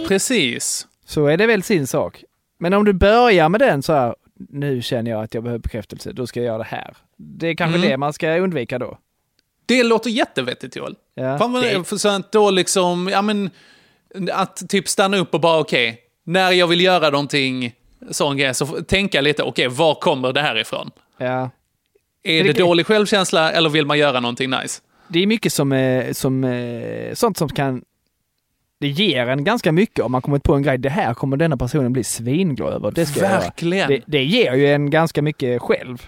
Precis. 0.08 0.88
Så 1.06 1.26
är 1.26 1.38
det 1.38 1.48
väl 1.48 1.64
sin 1.64 1.88
sak. 1.88 2.24
Men 2.60 2.74
om 2.74 2.86
du 2.86 2.94
börjar 2.94 3.50
med 3.50 3.62
den 3.62 3.84
så 3.84 3.94
här, 3.94 4.16
nu 4.50 4.82
känner 4.82 5.12
jag 5.12 5.24
att 5.24 5.34
jag 5.34 5.44
behöver 5.44 5.60
bekräftelse, 5.60 6.12
då 6.12 6.28
ska 6.28 6.40
jag 6.40 6.46
göra 6.48 6.58
det 6.58 6.64
här. 6.64 6.98
Det 7.18 7.48
är 7.48 7.56
kanske 7.56 7.78
Mm. 7.78 7.90
det 7.90 7.98
man 7.98 8.14
ska 8.14 8.38
undvika 8.38 8.80
då. 8.80 8.98
Det 9.66 9.84
låter 9.84 10.10
jättevettigt 10.10 10.76
Joel. 10.76 10.96
Ja, 11.16 11.38
Fan 11.38 11.54
det- 11.54 11.84
för 11.88 11.98
så 11.98 12.10
att 12.10 12.32
då 12.32 12.52
liksom, 12.52 13.08
ja 13.12 13.22
men, 13.22 13.50
att 14.32 14.70
typ 14.70 14.88
stanna 14.88 15.18
upp 15.18 15.34
och 15.34 15.42
bara 15.42 15.60
okej, 15.60 16.00
när 16.24 16.52
jag 16.52 16.68
vill 16.68 16.82
göra 16.82 17.10
någonting, 17.10 17.74
sån 18.12 18.38
grej, 18.38 18.54
så 18.54 18.66
tänka 18.66 19.22
lite, 19.22 19.44
okej, 19.44 19.68
var 19.68 19.96
kommer 19.96 20.34
det 20.34 20.42
här 20.42 20.58
ifrån? 20.60 20.92
Ja. 21.18 21.50
Är 22.24 22.44
Det- 22.44 22.54
det 22.54 22.60
dålig 22.60 22.86
självkänsla 22.86 23.52
eller 23.52 23.70
vill 23.70 23.86
man 23.86 23.98
göra 24.00 24.20
någonting 24.20 24.50
nice? 24.50 24.82
Det 25.08 25.20
är 25.24 25.28
mycket 25.28 25.54
som, 25.54 26.04
som 26.12 26.46
sånt 27.14 27.38
som 27.38 27.50
kan 27.50 27.84
det 28.80 28.88
ger 28.88 29.28
en 29.28 29.44
ganska 29.44 29.72
mycket 29.72 30.06
om 30.06 30.12
man 30.12 30.22
kommit 30.22 30.44
på 30.44 30.56
en 30.56 30.62
grej. 30.64 30.78
Det 30.78 30.90
här 30.90 31.14
kommer 31.14 31.38
denna 31.38 31.58
personen 31.58 31.94
bli 31.94 32.04
svinglad 32.04 32.74
över. 32.74 32.92
Det 32.92 33.06
ska 33.06 33.20
jag 33.20 33.30
göra. 33.30 33.40
Verkligen. 33.40 33.90
Det, 33.90 34.02
det 34.06 34.24
ger 34.24 34.54
ju 34.54 34.68
en 34.74 34.90
ganska 34.90 35.22
mycket 35.22 35.62
själv. 35.62 36.06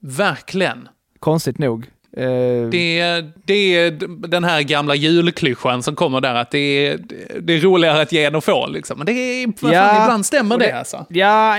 Verkligen. 0.00 0.88
Konstigt 1.18 1.58
nog. 1.58 1.86
Eh, 2.16 2.22
Det 2.70 3.22
det 3.44 3.54
är 3.76 3.90
den 4.28 4.44
här 4.44 4.62
gamla 4.62 4.94
julklyschan 4.94 5.82
som 5.82 5.94
kommer 5.96 6.20
där, 6.20 6.34
att 6.34 6.50
det 6.50 6.58
är, 6.58 7.00
det 7.40 7.52
är 7.52 7.60
roligare 7.60 8.02
att 8.02 8.12
ge 8.12 8.24
än 8.24 8.34
att 8.34 8.44
få. 8.44 8.66
Liksom. 8.66 8.98
Men 8.98 9.06
det 9.06 9.12
är, 9.12 9.46
vad 9.46 9.72
fan, 9.72 10.02
ibland 10.04 10.26
stämmer 10.26 10.54
och 10.54 10.60
det, 10.60 10.72
alltså. 10.78 11.06
Ja, 11.08 11.56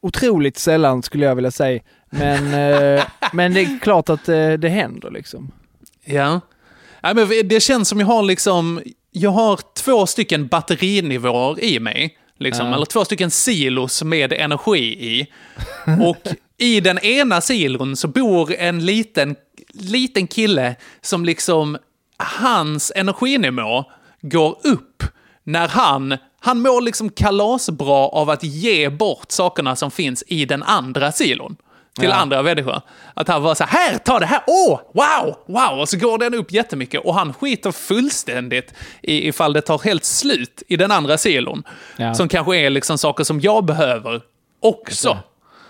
otroligt 0.00 0.58
sällan 0.58 1.02
skulle 1.02 1.26
jag 1.26 1.34
vilja 1.34 1.50
säga. 1.50 1.80
Men, 2.10 2.44
eh, 2.54 3.04
men 3.32 3.54
det 3.54 3.60
är 3.60 3.78
klart 3.80 4.08
att 4.08 4.28
eh, 4.28 4.52
det 4.52 4.68
händer 4.68 5.10
liksom. 5.10 5.50
Ja. 6.04 6.40
Nej, 7.02 7.14
men 7.14 7.28
det 7.48 7.60
känns 7.62 7.88
som 7.88 8.00
jag 8.00 8.06
har 8.06 8.22
liksom, 8.22 8.80
jag 9.16 9.30
har 9.30 9.60
två 9.74 10.06
stycken 10.06 10.46
batterinivåer 10.46 11.64
i 11.64 11.80
mig. 11.80 12.18
Liksom, 12.38 12.66
Ja. 12.66 12.74
Eller 12.74 12.86
två 12.86 13.04
stycken 13.04 13.30
silos 13.30 14.02
med 14.02 14.32
energi 14.32 15.08
i. 15.16 15.26
Och 16.06 16.34
i 16.58 16.80
den 16.80 16.98
ena 16.98 17.40
silon 17.40 17.96
så 17.96 18.08
bor 18.08 18.54
en 18.54 18.86
liten, 18.86 19.36
liten 19.72 20.26
kille 20.26 20.76
som 21.00 21.24
liksom, 21.24 21.78
hans 22.16 22.92
energinivå 22.96 23.84
går 24.22 24.58
upp 24.64 25.02
när 25.44 25.68
han, 25.68 26.16
han 26.40 26.60
mår 26.60 26.80
liksom 26.80 27.10
kalasbra 27.10 28.08
av 28.08 28.30
att 28.30 28.42
ge 28.44 28.88
bort 28.88 29.32
sakerna 29.32 29.76
som 29.76 29.90
finns 29.90 30.24
i 30.26 30.44
den 30.44 30.62
andra 30.62 31.12
silon. 31.12 31.56
Till 32.00 32.08
Ja. 32.08 32.14
andra 32.14 32.42
människor. 32.42 32.80
Att 33.14 33.28
han 33.28 33.42
var 33.42 33.54
så 33.54 33.64
här, 33.64 33.90
här, 33.90 33.98
ta 33.98 34.18
det 34.18 34.26
här, 34.26 34.40
åh, 34.46 34.80
wow, 34.94 35.36
wow! 35.46 35.80
Och 35.80 35.88
så 35.88 35.98
går 35.98 36.18
den 36.18 36.34
upp 36.34 36.52
jättemycket 36.52 37.00
och 37.04 37.14
han 37.14 37.32
skiter 37.32 37.72
fullständigt 37.72 38.74
i 39.02 39.28
ifall 39.28 39.52
det 39.52 39.60
tar 39.60 39.78
helt 39.78 40.04
slut 40.04 40.62
i 40.68 40.76
den 40.76 40.90
andra 40.90 41.18
silon. 41.18 41.62
Ja. 41.96 42.14
Som 42.14 42.28
kanske 42.28 42.56
är 42.56 42.70
liksom 42.70 42.98
saker 42.98 43.24
som 43.24 43.40
jag 43.40 43.64
behöver 43.64 44.22
också. 44.60 45.18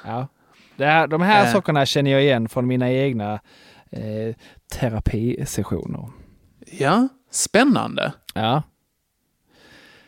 Ja. 0.05 0.29
Det 0.77 0.87
här, 0.87 1.07
de 1.07 1.23
här 1.23 1.47
Eh. 1.47 1.53
sakerna 1.53 1.87
känner 1.87 2.11
jag 2.11 2.23
igen 2.23 2.49
från 2.49 2.67
mina 2.67 2.91
egna 2.93 3.33
eh, 3.91 4.35
terapisessioner. 4.73 6.09
Ja, 6.79 7.09
spännande. 7.31 8.13
Ja. 8.35 8.63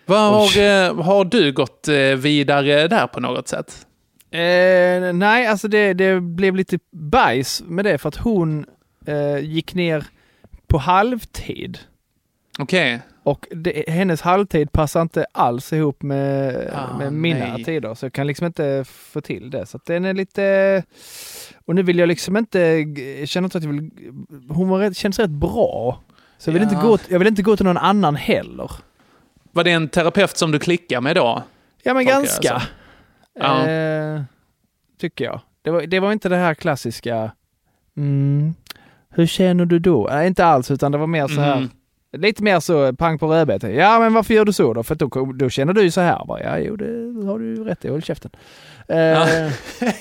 Vad 0.06 0.18
har, 0.20 0.58
eh, 0.58 1.02
har 1.04 1.24
du 1.24 1.52
gått 1.52 1.88
eh, 1.88 1.94
vidare 1.96 2.88
där 2.88 3.06
på 3.06 3.20
något 3.20 3.48
sätt? 3.48 3.86
Eh, 4.40 5.12
nej, 5.12 5.46
alltså 5.46 5.68
det, 5.68 5.94
det 5.94 6.20
blev 6.20 6.56
lite 6.56 6.78
bajs 6.92 7.62
med 7.66 7.84
det 7.84 7.98
för 7.98 8.08
att 8.08 8.16
hon 8.16 8.66
eh, 9.06 9.38
gick 9.38 9.74
ner 9.74 10.04
på 10.66 10.78
halvtid. 10.78 11.78
Okej. 12.58 13.00
Och 13.22 13.46
det, 13.50 13.84
hennes 13.88 14.20
halvtid 14.20 14.72
passar 14.72 15.02
inte 15.02 15.26
alls 15.32 15.72
ihop 15.72 16.02
med, 16.02 16.54
Ah, 16.74 16.98
med 16.98 17.12
mina 17.12 17.54
nej. 17.54 17.64
tider. 17.64 17.94
Så 17.94 18.04
jag 18.06 18.12
kan 18.12 18.26
liksom 18.26 18.46
inte 18.46 18.84
få 18.88 19.20
till 19.20 19.50
det. 19.50 19.66
Så 19.66 19.80
den 19.86 20.04
är 20.04 20.14
lite... 20.14 20.82
Och 21.66 21.74
nu 21.74 21.82
vill 21.82 21.98
jag 21.98 22.06
liksom 22.08 22.36
inte... 22.36 22.58
Jag 23.20 23.28
känner 23.28 23.46
inte 23.46 23.58
att 23.58 23.64
jag 23.64 23.72
vill... 23.72 23.90
Hon 24.48 24.68
var 24.68 24.78
rätt, 24.78 24.96
känns 24.96 25.18
rätt 25.18 25.30
bra. 25.30 26.00
Så 26.38 26.48
jag 26.50 26.52
vill, 26.52 26.62
Ja. 26.62 26.68
inte 26.68 26.82
gå, 26.86 26.98
jag 27.08 27.18
vill 27.18 27.28
inte 27.28 27.42
gå 27.42 27.56
till 27.56 27.66
någon 27.66 27.76
annan 27.76 28.16
heller. 28.16 28.70
Var 29.52 29.64
det 29.64 29.70
en 29.70 29.88
terapeut 29.88 30.36
som 30.36 30.52
du 30.52 30.58
klickar 30.58 31.00
med 31.00 31.16
då? 31.16 31.42
Ja 31.82 31.94
men 31.94 32.06
ganska. 32.06 32.60
så. 32.60 32.66
Ja. 33.40 33.66
Eh, 33.68 34.20
tycker 35.00 35.24
jag. 35.24 35.40
Det 35.62 35.70
var, 35.70 35.82
det 35.82 36.00
var 36.00 36.12
inte 36.12 36.28
det 36.28 36.36
här 36.36 36.54
klassiska... 36.54 37.30
Mm, 37.96 38.54
hur 39.10 39.26
känner 39.26 39.64
du 39.66 39.78
då? 39.78 40.08
Nej, 40.12 40.26
inte 40.26 40.44
alls, 40.44 40.70
utan 40.70 40.92
det 40.92 40.98
var 40.98 41.06
mer 41.06 41.28
så 41.28 41.40
här... 41.40 41.56
Mm. 41.56 41.70
Lite 42.12 42.42
mer 42.42 42.60
så 42.60 42.92
pang 42.92 43.18
på 43.18 43.26
rödbetan. 43.32 43.74
Ja, 43.74 43.98
men 43.98 44.14
varför 44.14 44.34
gör 44.34 44.44
du 44.44 44.52
så 44.52 44.74
då? 44.74 44.82
För 44.82 44.94
då, 44.94 45.32
då 45.32 45.48
känner 45.50 45.72
du 45.72 45.82
ju 45.82 45.90
så 45.90 46.00
här. 46.00 46.24
Bara, 46.26 46.42
ja, 46.42 46.58
jo, 46.58 46.76
det 46.76 47.26
har 47.26 47.38
du 47.38 47.64
rätt 47.64 47.84
i. 47.84 47.88
Håll 47.88 48.02
käften. 48.02 48.30
Eh, 48.88 48.96
Ja. 48.98 49.28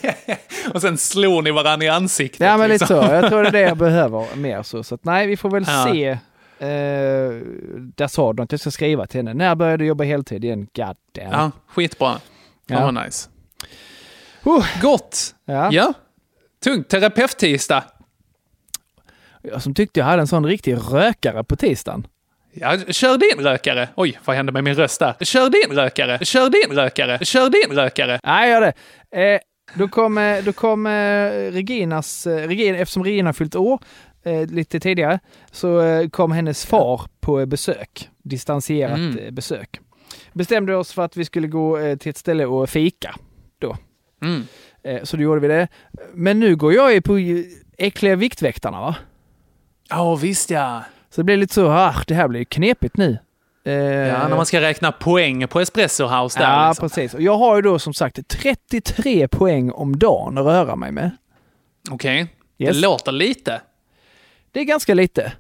ja. 0.02 0.36
Och 0.74 0.82
sen 0.82 0.98
slår 0.98 1.42
ni 1.42 1.52
varandra 1.52 1.86
i 1.86 1.90
ansiktet. 1.90 2.40
men 2.60 2.70
lite 2.70 2.88
så. 2.88 3.02
liksom. 3.02 3.16
Jag 3.16 3.30
tror 3.30 3.42
det 3.42 3.48
är 3.48 3.52
det 3.52 3.62
jag 3.62 3.78
behöver 3.88 4.36
mer 4.36 4.64
så. 4.64 4.84
Så 4.84 4.96
att, 4.96 5.06
nej, 5.06 5.28
vi 5.28 5.38
får 5.38 5.50
väl 5.50 5.64
Ja. 5.68 5.88
se. 5.92 6.08
Eh, 6.60 7.42
där 7.96 8.08
sa 8.08 8.34
du 8.34 8.44
att 8.44 8.52
jag 8.52 8.60
ska 8.62 8.72
skriva 8.72 9.08
till 9.08 9.20
henne. 9.20 9.34
När 9.34 9.56
började 9.56 9.78
du 9.84 9.86
jobba 9.88 10.04
heltid 10.04 10.44
igen? 10.46 10.60
God 10.76 10.96
damn. 11.16 11.32
Ja, 11.32 11.52
skitbra. 11.68 12.14
Ja. 12.68 12.76
Ja. 12.76 12.86
vad 12.92 13.06
nice. 13.06 13.30
Uh. 14.48 14.82
Gott! 14.82 15.36
Ja. 15.46 15.70
Ja. 15.72 15.94
Tungt. 16.64 16.90
Terapeut-tisdag. 16.90 17.84
Jag 19.42 19.62
som 19.62 19.74
tyckte 19.74 20.00
jag 20.00 20.06
hade 20.08 20.22
en 20.22 20.28
sån 20.28 20.46
riktig 20.46 20.76
rökare 20.92 21.44
på 21.44 21.56
tisdagen. 21.56 22.08
Ja, 22.54 22.78
kör 22.88 23.18
din 23.18 23.46
rökare. 23.46 23.90
Oj, 23.96 24.20
vad 24.26 24.36
hände 24.36 24.52
med 24.52 24.64
min 24.64 24.76
röst 24.76 25.00
där? 25.00 25.16
Kör 25.22 25.50
din 25.50 25.78
rökare. 25.78 26.26
Kör 26.26 26.50
din 26.50 26.78
rökare. 26.78 27.26
Kör 27.26 27.50
din 27.50 27.78
rökare. 27.78 28.20
Nej, 28.24 28.50
gör 28.52 28.62
det. 28.62 28.74
Eh, 29.34 29.40
då 29.74 29.88
kom, 29.88 30.18
eh, 30.18 30.44
då 30.44 30.54
kom 30.54 30.86
eh, 30.88 30.92
Reginas, 31.52 32.28
eh, 32.28 32.48
Regina, 32.48 32.78
eftersom 32.78 33.04
Regina 33.04 33.34
fyllt 33.34 33.56
år 33.56 33.80
eh, 34.24 34.46
lite 34.46 34.80
tidigare, 34.80 35.20
så 35.52 35.82
kom 36.12 36.32
hennes 36.32 36.66
far 36.66 37.02
på 37.20 37.46
besök. 37.46 38.10
Distanserat 38.24 38.98
Mm. 38.98 39.36
besök. 39.36 39.80
Bestämde 40.36 40.76
oss 40.76 40.94
för 40.94 41.02
att 41.02 41.18
vi 41.18 41.26
skulle 41.26 41.48
gå 41.48 41.78
eh, 41.78 41.98
till 41.98 42.10
ett 42.10 42.18
ställe 42.18 42.46
och 42.46 42.70
fika 42.70 43.16
då. 43.60 43.78
Mm. 44.22 44.44
Eh, 44.84 45.04
så 45.04 45.18
då 45.18 45.24
gjorde 45.24 45.40
vi 45.42 45.48
det. 45.48 45.68
Men 46.14 46.40
nu 46.40 46.56
går 46.56 46.74
jag 46.74 46.94
ju 46.94 47.02
på 47.02 47.18
äckliga 47.78 48.16
Viktväktarna 48.16 48.82
va? 48.82 48.96
Ja, 49.90 50.16
visst 50.16 50.50
ja. 50.50 50.84
Så 51.10 51.22
det 51.22 51.26
blir 51.26 51.38
lite 51.38 51.54
så, 51.54 51.68
ah, 51.68 51.96
det 52.08 52.14
här 52.14 52.28
blir 52.28 52.40
ju 52.40 52.46
knepigt 52.46 52.98
nu. 52.98 53.18
Eh, 53.66 53.74
Ja, 53.74 54.28
när 54.28 54.36
man 54.36 54.46
ska 54.46 54.62
räkna 54.62 54.92
poäng 54.92 55.48
på 55.48 55.60
Espresso 55.60 56.06
House 56.06 56.40
där. 56.40 56.52
Ja, 56.52 56.70
liksom. 56.70 56.90
precis. 56.90 57.14
Och 57.14 57.22
jag 57.22 57.38
har 57.38 57.56
ju 57.56 57.62
då 57.62 57.80
som 57.80 57.94
sagt 57.94 58.28
33 58.28 59.28
poäng 59.28 59.72
om 59.72 60.00
dagen 60.00 60.38
att 60.38 60.46
röra 60.46 60.76
mig 60.76 60.92
med. 60.92 61.12
Okej. 61.92 62.28
Yes. 62.58 62.76
Det 62.76 62.82
låter 62.82 63.12
lite. 63.12 63.62
Det 64.52 64.60
är 64.60 64.64
ganska 64.64 64.94
lite. 64.94 65.34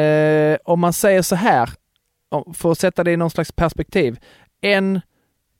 Eh, 0.00 0.58
om 0.64 0.80
man 0.80 0.92
säger 0.92 1.22
så 1.22 1.36
här, 1.36 1.70
för 2.54 2.72
att 2.72 2.78
sätta 2.78 3.04
det 3.04 3.12
i 3.12 3.16
någon 3.16 3.30
slags 3.30 3.52
perspektiv. 3.52 4.18
En, 4.60 5.00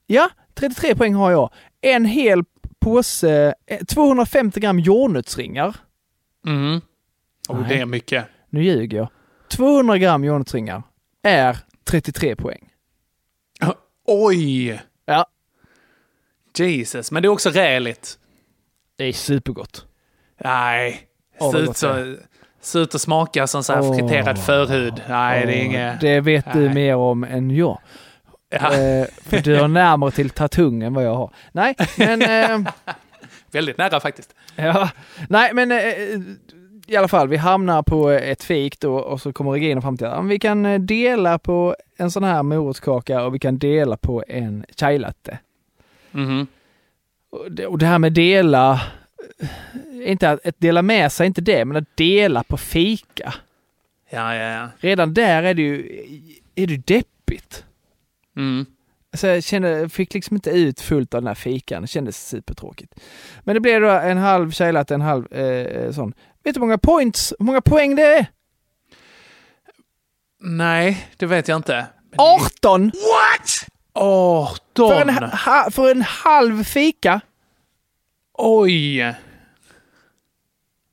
ja, 0.07 0.29
33 0.53 0.95
poäng 0.95 1.13
har 1.13 1.31
jag. 1.31 1.53
En 1.81 2.05
hel 2.05 2.43
påse, 2.79 3.53
eh, 3.65 3.83
250 3.85 4.59
gram 4.59 4.79
jordnötsringar. 4.79 5.75
Mm. 6.45 6.81
Och 7.49 7.63
det 7.63 7.79
är 7.79 7.85
mycket. 7.85 8.25
Nu 8.49 8.63
ljuger 8.63 8.97
jag. 8.97 9.07
200 9.49 9.97
gram 9.97 10.23
jordnötsringar 10.23 10.83
är 11.23 11.57
33 11.83 12.35
poäng. 12.35 12.69
Oj! 14.05 14.81
Ja. 15.05 15.25
Jesus, 16.57 17.11
men 17.11 17.21
det 17.21 17.27
är 17.27 17.29
också 17.29 17.49
räligt. 17.49 18.19
Det 18.95 19.03
är 19.03 19.13
supergott. 19.13 19.85
Nej. 20.37 21.07
Gott 21.39 21.77
så, 21.77 22.15
ser 22.61 22.79
ut 22.79 22.95
att 22.95 23.01
smaka 23.01 23.47
som 23.47 23.63
så 23.63 23.73
här 23.73 23.81
Åh. 23.81 23.97
friterad 23.97 24.39
förhud. 24.39 25.01
Nej, 25.09 25.45
det 25.45 25.53
är 25.53 25.63
inget... 25.63 26.01
Det 26.01 26.19
vet 26.21 26.53
du 26.53 26.59
Nej. 26.59 26.73
mer 26.73 26.95
om 26.95 27.23
än 27.23 27.51
jag. 27.51 27.79
Ja. 28.49 28.73
Eh, 28.73 29.07
för 29.23 29.41
du 29.41 29.59
har 29.59 29.67
närmare 29.67 30.11
till 30.11 30.29
tatung 30.29 30.83
än 30.83 30.93
vad 30.93 31.03
jag 31.03 31.15
har. 31.15 31.31
Nej, 31.51 31.75
men... 31.97 32.21
Eh, 32.21 32.71
Väldigt 33.51 33.77
nära 33.77 33.99
faktiskt. 33.99 34.35
ja, 34.55 34.89
nej, 35.29 35.53
men 35.53 35.71
eh, 35.71 35.77
i 36.87 36.95
alla 36.95 37.07
fall, 37.07 37.27
vi 37.27 37.37
hamnar 37.37 37.83
på 37.83 38.09
ett 38.09 38.43
fik 38.43 38.79
då 38.79 38.95
och 38.95 39.21
så 39.21 39.33
kommer 39.33 39.51
Regina 39.51 39.81
fram 39.81 39.97
till 39.97 40.07
att 40.07 40.25
vi 40.25 40.39
kan 40.39 40.65
eh, 40.65 40.79
dela 40.79 41.39
på 41.39 41.75
en 41.97 42.11
sån 42.11 42.23
här 42.23 42.43
morotskaka 42.43 43.25
och 43.25 43.35
vi 43.35 43.39
kan 43.39 43.57
dela 43.57 43.97
på 43.97 44.23
en 44.27 44.65
chai 44.79 44.97
latte. 44.97 45.39
Mhm. 46.11 46.47
Och 47.29 47.51
det, 47.51 47.67
och 47.67 47.77
det 47.77 47.85
här 47.85 47.99
med 47.99 48.13
dela, 48.13 48.81
inte 50.03 50.29
att, 50.29 50.39
dela 50.57 50.81
med 50.81 51.11
sig, 51.11 51.27
inte 51.27 51.41
det, 51.41 51.65
men 51.65 51.77
att 51.77 51.97
dela 51.97 52.43
på 52.43 52.57
fika. 52.57 53.33
Ja, 54.09 54.35
ja, 54.35 54.43
ja. 54.43 54.69
Redan 54.79 55.13
där 55.13 55.43
är 55.43 55.53
det 55.53 55.61
ju, 55.61 56.03
är 56.55 56.67
det 56.67 56.87
deppigt. 56.87 57.65
Mm. 58.35 58.65
Så 59.13 59.27
jag 59.27 59.43
kände, 59.43 59.89
fick 59.89 60.13
liksom 60.13 60.35
inte 60.35 60.49
ut 60.49 60.81
fullt 60.81 61.13
av 61.13 61.21
den 61.21 61.27
här 61.27 61.35
fikan. 61.35 61.81
Det 61.81 61.87
kändes 61.87 62.27
supertråkigt. 62.27 62.93
Men 63.43 63.53
det 63.53 63.59
blev 63.59 63.81
då 63.81 63.89
en 63.89 64.17
halv 64.17 64.53
latte, 64.59 64.93
en 64.93 65.01
halv 65.01 65.33
eh, 65.33 65.91
sån. 65.91 66.13
Vet 66.43 66.53
du 66.53 66.59
hur 66.59 66.65
många 66.65 66.77
points, 66.77 67.33
hur 67.39 67.45
många 67.45 67.61
poäng 67.61 67.95
det 67.95 68.17
är? 68.17 68.25
Nej, 70.39 71.07
det 71.17 71.25
vet 71.25 71.47
jag 71.47 71.55
inte. 71.55 71.85
18! 72.17 72.85
What? 72.85 73.67
18! 73.93 74.89
För 74.89 75.01
en, 75.01 75.09
ha, 75.23 75.71
för 75.71 75.91
en 75.91 76.01
halv 76.01 76.63
fika? 76.63 77.21
Oj! 78.37 78.97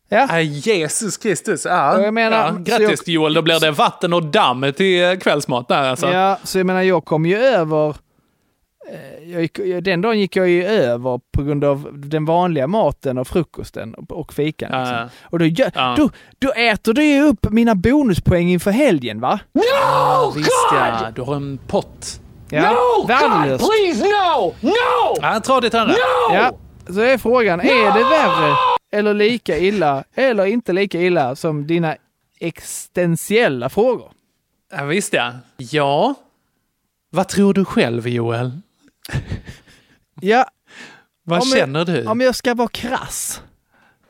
Ja. 0.08 0.38
Äh, 0.38 0.40
Jesus 0.68 1.16
Kristus. 1.16 1.64
Ja. 1.64 2.00
Jag 2.00 2.14
menar, 2.14 2.36
ja. 2.36 2.52
Grattis 2.78 3.02
jag- 3.06 3.14
Joel, 3.14 3.34
då 3.34 3.42
blir 3.42 3.60
det 3.60 3.70
vatten 3.70 4.12
och 4.12 4.22
damm 4.24 4.72
till 4.76 5.04
eh, 5.04 5.14
kvällsmat 5.16 5.68
där 5.68 5.82
alltså. 5.90 6.06
Ja, 6.12 6.38
så 6.42 6.58
jag 6.58 6.66
menar 6.66 6.82
jag 6.82 7.04
kom 7.04 7.26
ju 7.26 7.36
över 7.38 7.88
eh, 8.90 9.30
jag 9.32 9.42
gick, 9.42 9.60
den 9.82 10.00
dagen 10.00 10.20
gick 10.20 10.36
jag 10.36 10.48
ju 10.48 10.64
över 10.66 11.20
på 11.32 11.42
grund 11.42 11.64
av 11.64 11.88
den 11.94 12.24
vanliga 12.24 12.66
maten 12.66 13.18
och 13.18 13.26
frukosten 13.28 13.94
och, 13.94 14.32
fikan. 14.32 14.68
Ja, 14.72 14.78
Liksom. 14.80 15.08
Och 15.30 15.38
då, 15.38 15.44
Ja. 15.74 15.94
då, 15.98 16.10
då 16.38 16.52
äter 16.52 16.92
det 16.92 17.04
ju 17.04 17.22
upp 17.22 17.50
mina 17.50 17.74
bonuspoäng 17.74 18.48
inför 18.48 18.70
helgen 18.70 19.20
va? 19.20 19.40
Ja, 19.52 20.32
visst 20.36 20.50
ja. 20.72 21.10
Du 21.14 21.22
har 21.22 21.34
en 21.36 21.58
pott. 21.66 22.20
Ja, 22.50 22.70
No, 22.70 22.76
God, 23.00 23.08
värdelöst. 23.08 23.64
please, 23.70 24.04
no! 24.04 24.54
No! 24.60 25.16
Ja, 25.22 25.40
tradigt 25.40 25.72
hörru. 25.72 25.88
No! 25.92 26.34
Ja, 26.34 26.52
så 26.86 27.00
är 27.00 27.18
frågan, 27.18 27.60
är 27.60 27.92
det 27.94 28.04
värre 28.04 28.54
eller 28.92 29.14
lika 29.14 29.58
illa 29.58 30.04
eller 30.14 30.44
inte 30.46 30.72
lika 30.72 31.00
illa 31.00 31.36
som 31.36 31.66
dina 31.66 31.96
existentiella 32.40 33.68
frågor? 33.68 34.12
Ja, 34.72 34.84
visst 34.84 35.12
ja. 35.12 35.32
Ja. 35.56 36.14
Vad 37.10 37.28
tror 37.28 37.54
du 37.54 37.64
själv 37.64 38.08
Joel? 38.08 38.60
Ja, 40.20 40.44
Vad 41.22 41.42
Om 41.42 41.48
jag- 41.48 41.58
känner 41.58 41.84
du? 41.84 42.06
om 42.06 42.20
jag 42.20 42.34
ska 42.34 42.54
vara 42.54 42.68
krass 42.68 43.42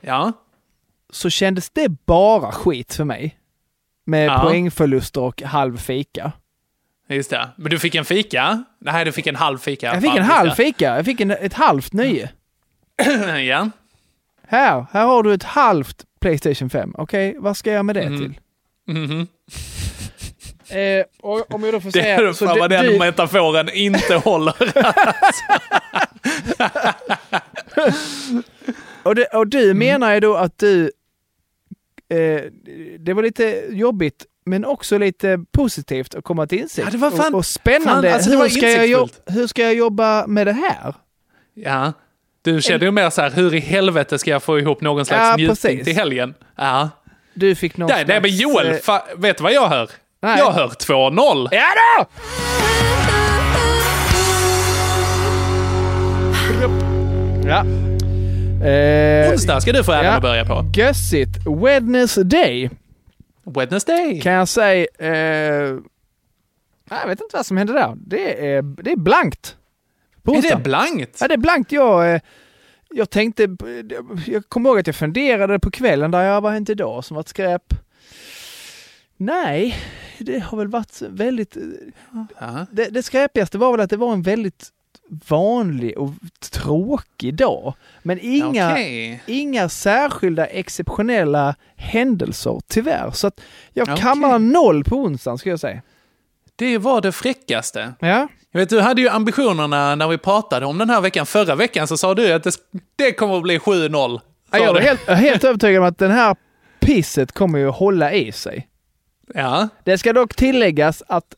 Ja. 0.00 0.32
så 1.10 1.30
kändes 1.30 1.70
det 1.70 1.88
bara 1.88 2.52
skit 2.52 2.94
för 2.94 3.04
mig. 3.04 3.38
Med 4.06 4.26
Ja. 4.28 4.38
poängförluster 4.42 5.20
och 5.20 5.42
halv 5.42 5.76
fika. 5.78 6.32
Just 7.08 7.30
det. 7.30 7.48
Men 7.56 7.70
du 7.70 7.78
fick 7.78 7.94
en 7.94 8.04
fika? 8.04 8.64
Nej, 8.78 9.04
du 9.04 9.12
fick 9.12 9.26
en 9.26 9.36
halv 9.36 9.58
fika. 9.58 9.86
Jag 9.86 10.02
fick 10.02 10.16
en 10.16 10.22
halv 10.24 10.50
fika, 10.50 10.96
jag 10.96 11.04
fick 11.04 11.20
en, 11.20 11.30
ett 11.30 11.52
halvt 11.54 11.92
nöje. 11.92 12.30
ja. 13.48 13.70
Här, 14.48 14.86
här 14.92 15.06
har 15.06 15.22
du 15.22 15.34
ett 15.34 15.42
halvt 15.42 16.04
Playstation 16.20 16.70
5. 16.70 16.94
Okej, 16.98 17.36
vad 17.38 17.56
ska 17.56 17.72
jag 17.72 17.84
med 17.84 17.96
det 17.96 18.10
Mhm. 18.10 18.18
till? 18.18 18.40
Mhm. 18.94 19.26
Eh, 20.68 21.04
och 21.20 21.54
om 21.54 21.64
jag 21.64 21.74
då 21.74 21.80
får 21.80 21.90
Det 21.90 22.02
säga... 22.02 22.16
är 22.16 22.32
så 22.32 22.46
fan 22.46 22.58
vad 22.58 22.70
den 22.70 22.84
du- 22.86 22.98
metaforen 22.98 23.68
inte 23.72 24.14
håller. 24.14 24.54
Och, 29.02 29.14
det, 29.14 29.24
och 29.26 29.34
Mm. 29.36 29.50
du 29.50 29.74
menar 29.74 30.14
ju 30.14 30.20
då 30.20 30.34
att 30.34 30.58
du... 30.58 30.92
Eh, 32.08 32.42
det 32.98 33.12
var 33.14 33.22
lite 33.22 33.64
jobbigt, 33.70 34.26
men 34.46 34.64
också 34.64 34.98
lite 34.98 35.44
positivt 35.52 36.14
att 36.14 36.24
komma 36.24 36.46
till 36.46 36.58
insikt. 36.58 36.84
Ja, 36.86 36.90
det 36.92 36.98
var 36.98 37.10
fan- 37.10 37.34
och, 37.34 37.38
och 37.38 37.46
spännande. 37.46 38.08
fan, 38.08 38.14
alltså, 38.16 38.30
det 38.30 38.36
hur, 38.36 38.48
ska 38.48 38.70
jag 38.70 38.86
jo- 38.86 39.00
insiktsfullt. 39.02 39.36
hur 39.38 39.46
ska 39.46 39.62
jag 39.62 39.74
jobba 39.74 40.26
med 40.26 40.46
det 40.46 40.52
här? 40.52 40.94
ja. 41.54 41.92
Du 42.44 42.62
kände 42.62 42.86
ju 42.86 42.92
mer 42.92 43.10
så 43.10 43.22
här, 43.22 43.30
hur 43.30 43.54
i 43.54 43.60
helvete 43.60 44.18
ska 44.18 44.30
jag 44.30 44.42
få 44.42 44.58
ihop 44.58 44.80
någon 44.80 45.04
slags 45.06 45.20
Ja, 45.20 45.36
njutning 45.36 45.48
precis. 45.56 45.84
till 45.84 45.94
helgen? 45.96 46.34
Ja. 46.56 46.90
Du 47.34 47.54
fick 47.54 47.76
någon 47.76 47.88
Nej, 47.88 48.04
nej 48.06 48.20
men 48.20 48.30
slags, 48.30 48.42
Joel, 48.42 48.66
eh, 48.88 49.00
vet 49.16 49.36
du 49.36 49.42
vad 49.42 49.52
jag 49.52 49.68
hör? 49.68 49.90
Nej. 50.22 50.38
Jag 50.38 50.52
hör 50.52 50.68
2-0. 50.68 51.48
Ja 51.50 51.64
då! 51.98 52.06
Ja. 57.48 57.64
Eh, 58.68 59.30
Onsdag 59.32 59.60
ska 59.60 59.72
du 59.72 59.84
få 59.84 59.92
äran 59.92 60.04
ja. 60.04 60.10
att 60.12 60.22
börja 60.22 60.44
på. 60.44 60.64
Gössigt. 60.76 61.36
Wednesday 61.64 62.70
Wednesday. 63.44 64.20
kan 64.20 64.32
jag 64.32 64.48
säga. 64.48 64.86
Eh, 64.98 65.10
jag 66.90 67.06
vet 67.06 67.20
inte 67.20 67.36
vad 67.36 67.46
som 67.46 67.56
hände 67.56 67.72
där. 67.72 67.92
Det 67.96 68.54
är, 68.54 68.62
det 68.62 68.92
är 68.92 68.96
blankt. 68.96 69.56
På 70.24 70.34
Är 70.34 70.42
det 70.42 70.62
blankt? 70.62 71.18
Ja, 71.20 71.28
det 71.28 71.34
är 71.34 71.38
blankt. 71.38 71.72
Jag, 71.72 72.14
eh, 72.14 72.20
jag 72.90 73.10
tänkte, 73.10 73.56
jag 74.26 74.48
kommer 74.48 74.70
ihåg 74.70 74.78
att 74.78 74.86
jag 74.86 74.96
funderade 74.96 75.58
på 75.58 75.70
kvällen 75.70 76.10
där 76.10 76.22
jag, 76.22 76.40
vad 76.40 76.52
hänt 76.52 76.70
idag 76.70 77.04
som 77.04 77.14
varit 77.14 77.28
skräp? 77.28 77.74
Nej, 79.16 79.76
det 80.18 80.38
har 80.38 80.58
väl 80.58 80.68
varit 80.68 81.02
väldigt, 81.08 81.56
Ja. 82.40 82.66
det, 82.72 82.84
det 82.84 83.02
skräpigaste 83.02 83.58
var 83.58 83.72
väl 83.72 83.80
att 83.80 83.90
det 83.90 83.96
var 83.96 84.12
en 84.12 84.22
väldigt 84.22 84.68
vanlig 85.28 85.98
och 85.98 86.10
tråkig 86.40 87.34
dag. 87.34 87.74
Men 88.02 88.18
inga, 88.22 88.72
Okej. 88.72 89.22
inga 89.26 89.68
särskilda 89.68 90.46
exceptionella 90.46 91.54
händelser 91.76 92.60
tyvärr. 92.68 93.10
Så 93.10 93.26
att 93.26 93.40
jag 93.72 93.88
Okej. 93.88 94.02
kammar 94.02 94.38
noll 94.38 94.84
på 94.84 94.96
onsdagen 94.96 95.38
ska 95.38 95.50
jag 95.50 95.60
säga. 95.60 95.82
Det 96.56 96.78
var 96.78 97.00
det 97.00 97.12
fräckaste. 97.12 97.94
Ja, 98.00 98.28
Jag 98.50 98.60
vet, 98.60 98.68
du 98.68 98.80
hade 98.80 99.00
ju 99.02 99.08
ambitionerna 99.08 99.94
när 99.94 100.08
vi 100.08 100.18
pratade 100.18 100.66
om 100.66 100.78
den 100.78 100.90
här 100.90 101.00
veckan. 101.00 101.26
Förra 101.26 101.54
veckan 101.54 101.86
så 101.86 101.96
sa 101.96 102.14
du 102.14 102.32
att 102.32 102.42
det, 102.44 102.54
det 102.96 103.12
kommer 103.12 103.36
att 103.36 103.42
bli 103.42 103.58
7-0. 103.58 104.20
Ja, 104.50 104.58
jag 104.58 104.76
är 104.76 104.80
helt, 104.80 105.08
helt 105.08 105.44
övertygad 105.50 105.82
om 105.82 105.88
att 105.88 105.98
den 105.98 106.10
här 106.10 106.36
pisset 106.80 107.32
kommer 107.32 107.58
ju 107.58 107.68
att 107.68 107.76
hålla 107.76 108.12
i 108.12 108.32
sig. 108.32 108.68
Ja. 109.34 109.68
Det 109.84 109.98
ska 109.98 110.12
dock 110.12 110.34
tilläggas 110.34 111.02
att 111.08 111.34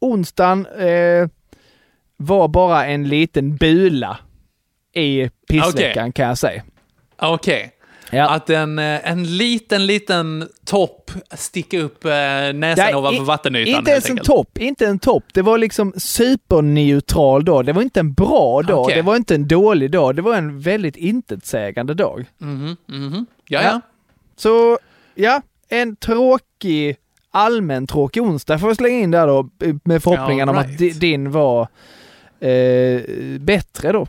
onsdagen 0.00 0.66
eh, 0.66 1.28
var 2.16 2.48
bara 2.48 2.86
en 2.86 3.08
liten 3.08 3.56
bula 3.56 4.18
i 4.94 5.30
pissveckan 5.48 6.12
kan 6.12 6.26
jag 6.28 6.38
säga. 6.38 6.62
Okej. 7.16 7.72
Ja. 8.12 8.28
Att 8.30 8.50
en, 8.50 8.78
eh, 8.78 9.10
en 9.10 9.36
liten, 9.36 9.86
liten 9.86 10.48
topp 10.64 11.10
sticker 11.34 11.78
upp 11.82 12.04
eh, 12.04 12.10
näsan 12.54 12.88
Ja, 12.90 12.96
ovanför 12.98 13.24
vattenytan. 13.24 13.78
Inte 13.78 13.90
ens 13.90 14.10
en 14.10 14.16
topp, 14.18 14.58
inte 14.58 14.86
en 14.86 14.98
topp. 14.98 15.24
Det 15.32 15.42
var 15.42 15.58
liksom 15.58 15.92
superneutral 15.96 17.44
dag. 17.44 17.66
Det 17.66 17.72
var 17.72 17.82
inte 17.82 18.00
en 18.00 18.12
bra 18.12 18.62
dag, 18.62 18.80
Okej. 18.80 18.96
det 18.96 19.02
var 19.02 19.16
inte 19.16 19.34
en 19.34 19.48
dålig 19.48 19.90
dag. 19.90 20.16
Det 20.16 20.22
var 20.22 20.36
en 20.36 20.60
väldigt 20.60 20.96
intetsägande 20.96 21.94
dag. 21.94 22.24
Mhm, 22.38 22.76
mhm. 22.86 23.26
Ja, 23.48 23.62
Ja. 23.62 23.68
ja. 23.68 23.80
Så 24.36 24.78
ja, 25.14 25.42
en 25.68 25.96
tråkig, 25.96 26.96
allmän 27.30 27.86
tråkig 27.86 28.22
onsdag 28.22 28.58
får 28.58 28.68
vi 28.68 28.74
slänga 28.74 28.98
in 28.98 29.10
där 29.10 29.26
då 29.26 29.48
med 29.84 30.02
förhoppningen 30.02 30.48
Ja, 30.48 30.52
om 30.52 30.58
att 30.58 30.66
right. 30.66 30.78
di- 30.78 30.90
din 30.90 31.30
var 31.30 31.68
eh, 32.40 33.00
bättre 33.40 33.92
då. 33.92 34.06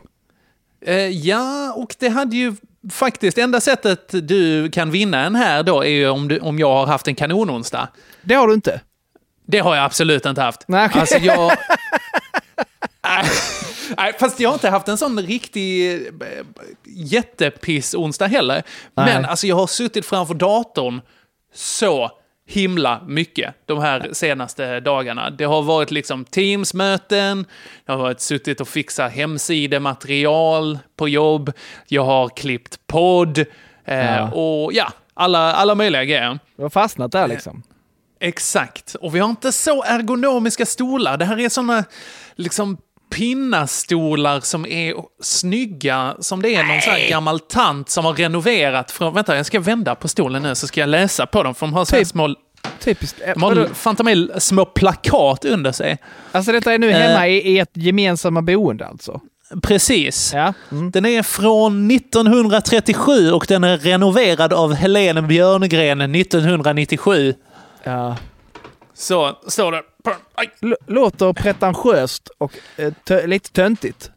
Eh, 0.86 0.96
ja, 1.08 1.72
och 1.76 1.94
det 1.98 2.08
hade 2.08 2.36
ju 2.36 2.54
faktiskt, 2.90 3.38
enda 3.38 3.60
sättet 3.60 4.28
du 4.28 4.70
kan 4.70 4.90
vinna 4.90 5.24
en 5.24 5.34
här 5.34 5.62
då 5.62 5.84
är 5.84 5.88
ju 5.88 6.08
om, 6.08 6.28
du, 6.28 6.38
om 6.38 6.58
jag 6.58 6.74
har 6.74 6.86
haft 6.86 7.08
en 7.08 7.14
kanononsdag. 7.14 7.88
Det 8.22 8.34
har 8.34 8.48
du 8.48 8.54
inte. 8.54 8.80
Det 9.46 9.58
har 9.58 9.76
jag 9.76 9.84
absolut 9.84 10.26
inte 10.26 10.42
haft. 10.42 10.64
Nej, 10.68 10.86
okej. 10.86 11.00
Alltså 11.00 11.18
jag... 11.18 11.52
Nej, 13.96 14.12
fast 14.20 14.40
jag 14.40 14.48
har 14.48 14.54
inte 14.54 14.70
haft 14.70 14.88
en 14.88 14.98
sån 14.98 15.20
riktig 15.20 15.94
eh, 15.94 16.00
jättepiss-onsdag 16.84 18.26
heller. 18.26 18.62
Men 18.94 19.22
Nej. 19.22 19.30
alltså 19.30 19.46
jag 19.46 19.56
har 19.56 19.66
suttit 19.66 20.06
framför 20.06 20.34
datorn 20.34 21.00
så 21.54 22.10
himla 22.52 23.00
mycket 23.06 23.54
de 23.66 23.78
här 23.78 24.08
senaste 24.12 24.80
dagarna. 24.80 25.30
Det 25.30 25.44
har 25.44 25.62
varit 25.62 25.90
liksom 25.90 26.24
Teams-möten, 26.24 27.44
jag 27.86 27.94
har 27.94 28.02
varit 28.02 28.20
suttit 28.20 28.60
och 28.60 28.68
fixat 28.68 29.12
hemsidematerial 29.12 30.78
på 30.96 31.08
jobb, 31.08 31.52
jag 31.88 32.04
har 32.04 32.28
klippt 32.28 32.86
podd 32.86 33.38
eh, 33.38 33.46
Ja. 34.16 34.30
och 34.30 34.72
ja, 34.72 34.92
alla, 35.14 35.54
alla 35.54 35.74
möjliga 35.74 36.04
grejer. 36.04 36.38
Du 36.56 36.62
har 36.62 36.70
fastnat 36.70 37.12
där 37.12 37.28
liksom. 37.28 37.62
Exakt. 38.20 38.94
Och 38.94 39.14
vi 39.14 39.18
har 39.18 39.30
inte 39.30 39.52
så 39.52 39.82
ergonomiska 39.82 40.66
stolar. 40.66 41.16
Det 41.16 41.24
här 41.24 41.40
är 41.40 41.48
såna 41.48 41.84
liksom 42.34 42.76
pinnastolar 43.12 44.40
som 44.40 44.66
är 44.66 44.94
snygga, 45.22 46.16
som 46.20 46.42
det 46.42 46.54
är 46.54 46.64
någon 46.64 46.80
sån 46.80 46.92
här 46.92 47.08
gammal 47.10 47.40
tant 47.40 47.90
som 47.90 48.04
har 48.04 48.12
renoverat 48.14 48.90
från... 48.90 49.14
Vänta, 49.14 49.36
jag 49.36 49.46
ska 49.46 49.60
vända 49.60 49.94
på 49.94 50.08
stolen 50.08 50.42
nu 50.42 50.54
så 50.54 50.66
ska 50.66 50.80
jag 50.80 50.88
läsa 50.88 51.26
på 51.26 51.42
dem, 51.42 51.54
för 51.54 51.66
de 51.66 51.72
har 51.74 51.84
så 51.84 51.94
här 51.96 52.00
Typ. 52.00 52.08
små... 52.08 52.34
Typiskt. 52.80 53.20
Eh, 53.26 53.32
De 53.34 53.42
har 53.42 54.38
små 54.40 54.64
plakat 54.64 55.44
under 55.44 55.72
sig. 55.72 55.98
Alltså 56.32 56.52
detta 56.52 56.72
är 56.74 56.78
nu 56.78 56.90
Eh. 56.90 56.98
hemma 56.98 57.28
i, 57.28 57.36
i 57.52 57.58
ett 57.58 57.70
gemensamma 57.72 58.42
boende 58.42 58.86
alltså? 58.86 59.20
Precis. 59.62 60.32
Ja. 60.34 60.54
Mm. 60.72 60.90
Den 60.90 61.06
är 61.06 61.22
från 61.22 61.90
1937 61.90 63.32
och 63.32 63.44
den 63.48 63.64
är 63.64 63.78
renoverad 63.78 64.52
av 64.52 64.74
Helene 64.74 65.22
Björngren 65.22 66.14
1997. 66.14 67.34
Ja. 67.84 68.16
Så 68.94 69.38
står 69.48 69.72
det. 69.72 69.82
L- 70.62 70.76
låter 70.86 71.32
pretentiöst 71.32 72.28
och 72.38 72.52
eh, 72.76 73.26
lite 73.26 73.52
töntigt. 73.52 74.10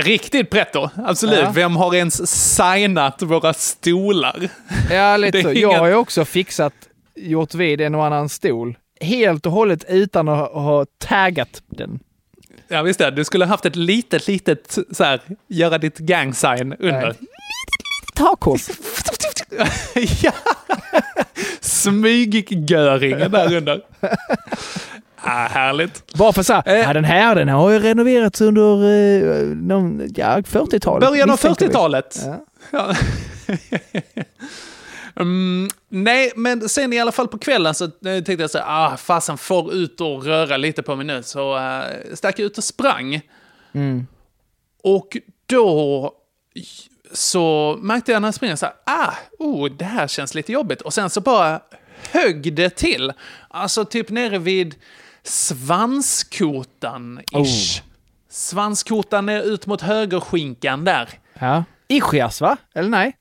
Riktigt 0.00 0.50
pretto, 0.50 0.88
absolut. 0.96 1.38
Ja. 1.38 1.50
Vem 1.54 1.76
har 1.76 1.94
ens 1.94 2.30
signat 2.56 3.22
våra 3.22 3.52
stolar? 3.54 4.48
Ja, 4.90 5.16
lite 5.16 5.42
så. 5.42 5.52
Jag 5.52 5.78
har 5.78 5.88
ju 5.88 5.94
också 5.94 6.24
fixat, 6.24 6.74
gjort 7.14 7.54
vid 7.54 7.80
en 7.80 7.94
och 7.94 8.04
annan 8.06 8.28
stol. 8.28 8.78
Helt 9.00 9.46
och 9.46 9.52
hållet 9.52 9.84
utan 9.88 10.28
att 10.28 10.52
ha, 10.52 10.86
taggat 10.98 11.62
den. 11.66 12.00
Ja, 12.68 12.82
visst 12.82 12.98
det. 12.98 13.10
Du 13.10 13.24
skulle 13.24 13.44
haft 13.44 13.66
ett 13.66 13.76
litet, 13.76 14.28
litet, 14.28 14.78
så 14.92 15.04
här, 15.04 15.20
göra 15.48 15.78
ditt 15.78 15.98
gang-sign 15.98 16.72
under. 16.78 17.14
Takkors. 18.14 18.68
ja. 20.22 20.32
Smyggöringen 21.60 23.30
där 23.30 23.56
under. 23.56 23.82
Ah, 25.22 25.48
härligt. 25.48 26.14
Bara 26.14 26.32
för 26.32 26.42
så 26.42 26.52
här, 26.52 26.62
Eh. 26.66 26.78
ja, 26.78 26.92
den 26.92 27.04
här 27.04 27.34
den 27.34 27.48
har 27.48 27.70
ju 27.70 27.78
renoverats 27.78 28.40
under 28.40 28.84
eh, 28.84 29.46
någon, 29.46 30.12
ja, 30.16 30.40
40-talet. 30.40 31.08
Början 31.08 31.30
av 31.30 31.34
misstänker 31.34 31.64
vi. 31.66 31.70
40-talet. 31.72 32.20
Ja. 32.24 32.44
Ja. 32.70 32.94
Mm, 35.20 35.68
nej, 35.88 36.32
men 36.36 36.68
sen 36.68 36.92
i 36.92 37.00
alla 37.00 37.12
fall 37.12 37.28
på 37.28 37.38
kvällen 37.38 37.74
så 37.74 37.84
eh, 37.84 37.90
tänkte 38.00 38.32
jag 38.32 38.50
så 38.50 38.58
ah, 38.64 38.96
fasen 38.96 39.38
får 39.38 39.74
ut 39.74 40.00
och 40.00 40.24
röra 40.24 40.56
lite 40.56 40.82
på 40.82 40.96
mig 40.96 41.06
nu. 41.06 41.22
Så 41.22 41.56
uh, 41.56 41.82
stack 42.14 42.38
jag 42.38 42.46
ut 42.46 42.58
och 42.58 42.64
sprang. 42.64 43.20
Mm. 43.72 44.06
Och 44.82 45.16
då 45.46 46.12
så 47.12 47.78
märkte 47.82 48.12
jag 48.12 48.22
när 48.22 48.28
jag 48.28 48.34
springer 48.34 48.56
så 48.56 48.66
här, 48.66 48.74
ah, 48.86 49.12
oh, 49.38 49.70
det 49.70 49.84
här 49.84 50.06
känns 50.08 50.34
lite 50.34 50.52
jobbigt. 50.52 50.80
Och 50.80 50.94
sen 50.94 51.10
så 51.10 51.20
bara 51.20 51.60
högg 52.12 52.54
det 52.54 52.70
till. 52.70 53.12
Alltså 53.48 53.84
typ 53.84 54.10
nere 54.10 54.38
vid 54.38 54.74
svanskotan-ish. 55.28 57.82
Svanskotan 58.30 59.28
är 59.28 59.42
ut 59.42 59.66
mot 59.66 59.80
högerskinkan 59.80 60.84
där. 60.84 61.08
Ja. 61.38 61.64
Ischias 61.88 62.40
va? 62.40 62.56
Eller 62.74 62.88
nej? 62.88 63.14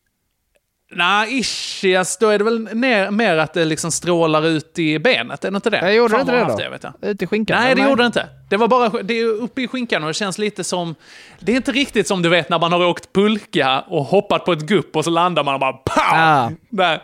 Nej, 0.92 1.40
ischias, 1.40 2.18
då 2.18 2.30
är 2.30 2.38
det 2.38 2.44
väl 2.44 2.70
ner, 2.74 3.12
mer 3.12 3.38
att 3.38 3.54
det 3.54 3.66
liksom 3.66 3.92
strålar 3.92 4.46
ut 4.46 4.80
i 4.80 5.00
benet, 5.00 5.46
är 5.46 5.52
det 5.52 5.56
inte 5.56 5.70
det? 5.70 5.78
Jag 5.78 5.96
gjorde 5.96 6.12
Fan 6.12 6.22
inte 6.22 6.32
det 6.32 6.44
då? 6.44 6.56
Det, 6.56 6.70
vet 6.70 6.84
jag. 6.84 6.94
Ute 7.02 7.24
i 7.24 7.28
skinkan? 7.28 7.60
Nej, 7.60 7.76
det 7.76 7.82
eller 7.82 7.90
gjorde 7.90 8.04
det 8.04 8.08
inte. 8.08 8.30
Det 8.50 8.58
var 8.58 8.68
bara 8.68 9.04
det 9.04 9.14
är 9.14 9.26
uppe 9.26 9.62
i 9.62 9.68
skinkan 9.68 10.04
och 10.04 10.08
det 10.08 10.14
känns 10.14 10.38
lite 10.38 10.64
som... 10.64 10.96
Det 11.40 11.52
är 11.52 11.56
inte 11.56 11.72
riktigt 11.72 12.08
som 12.08 12.22
du 12.22 12.30
vet 12.30 12.50
när 12.50 12.60
man 12.60 12.72
har 12.72 12.86
åkt 12.86 13.14
pulka 13.14 13.80
och 13.80 14.04
hoppat 14.04 14.46
på 14.46 14.52
ett 14.52 14.62
gupp 14.62 14.96
och 14.96 15.04
så 15.04 15.10
landar 15.10 15.44
man 15.44 15.54
och 15.54 15.60
bara 15.60 15.74
pow! 15.74 16.14
Ah. 16.14 16.52
Där. 16.70 17.02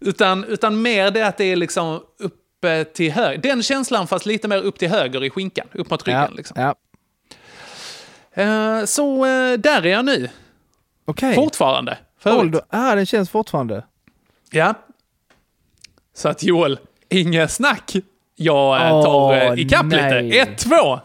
Utan, 0.00 0.44
utan 0.44 0.82
mer 0.82 1.10
det 1.10 1.26
att 1.26 1.36
det 1.36 1.44
är 1.44 1.56
liksom 1.56 2.00
uppe 2.18 2.36
till 2.84 3.12
höger. 3.12 3.38
Den 3.38 3.62
känslan 3.62 4.06
fast 4.06 4.26
lite 4.26 4.48
mer 4.48 4.58
upp 4.58 4.78
till 4.78 4.88
höger 4.88 5.24
i 5.24 5.30
skinkan, 5.30 5.66
upp 5.72 5.90
mot 5.90 6.06
ryggen. 6.06 6.20
Ja. 6.20 6.36
Liksom. 6.36 6.56
ja. 6.60 6.74
Eh, 8.42 8.84
så 8.84 9.26
eh, 9.26 9.58
där 9.58 9.86
är 9.86 9.90
jag 9.90 10.04
nu. 10.04 10.28
Okej. 11.04 11.34
Fortfarande. 11.34 11.98
Ålder. 12.24 12.62
Ah, 12.68 12.94
den 12.94 13.06
känns 13.06 13.30
fortfarande. 13.30 13.84
Ja. 14.50 14.74
Så 16.14 16.28
att 16.28 16.42
Joel, 16.42 16.78
inget 17.08 17.50
snack. 17.50 17.96
Jag 18.36 18.86
eh, 18.86 18.94
Åh, 18.94 19.04
tar 19.04 19.52
uh, 19.52 19.60
ikapp 19.60 19.86
nej. 19.86 20.22
lite. 20.22 20.38
Ett, 20.38 20.58
två. 20.58 21.00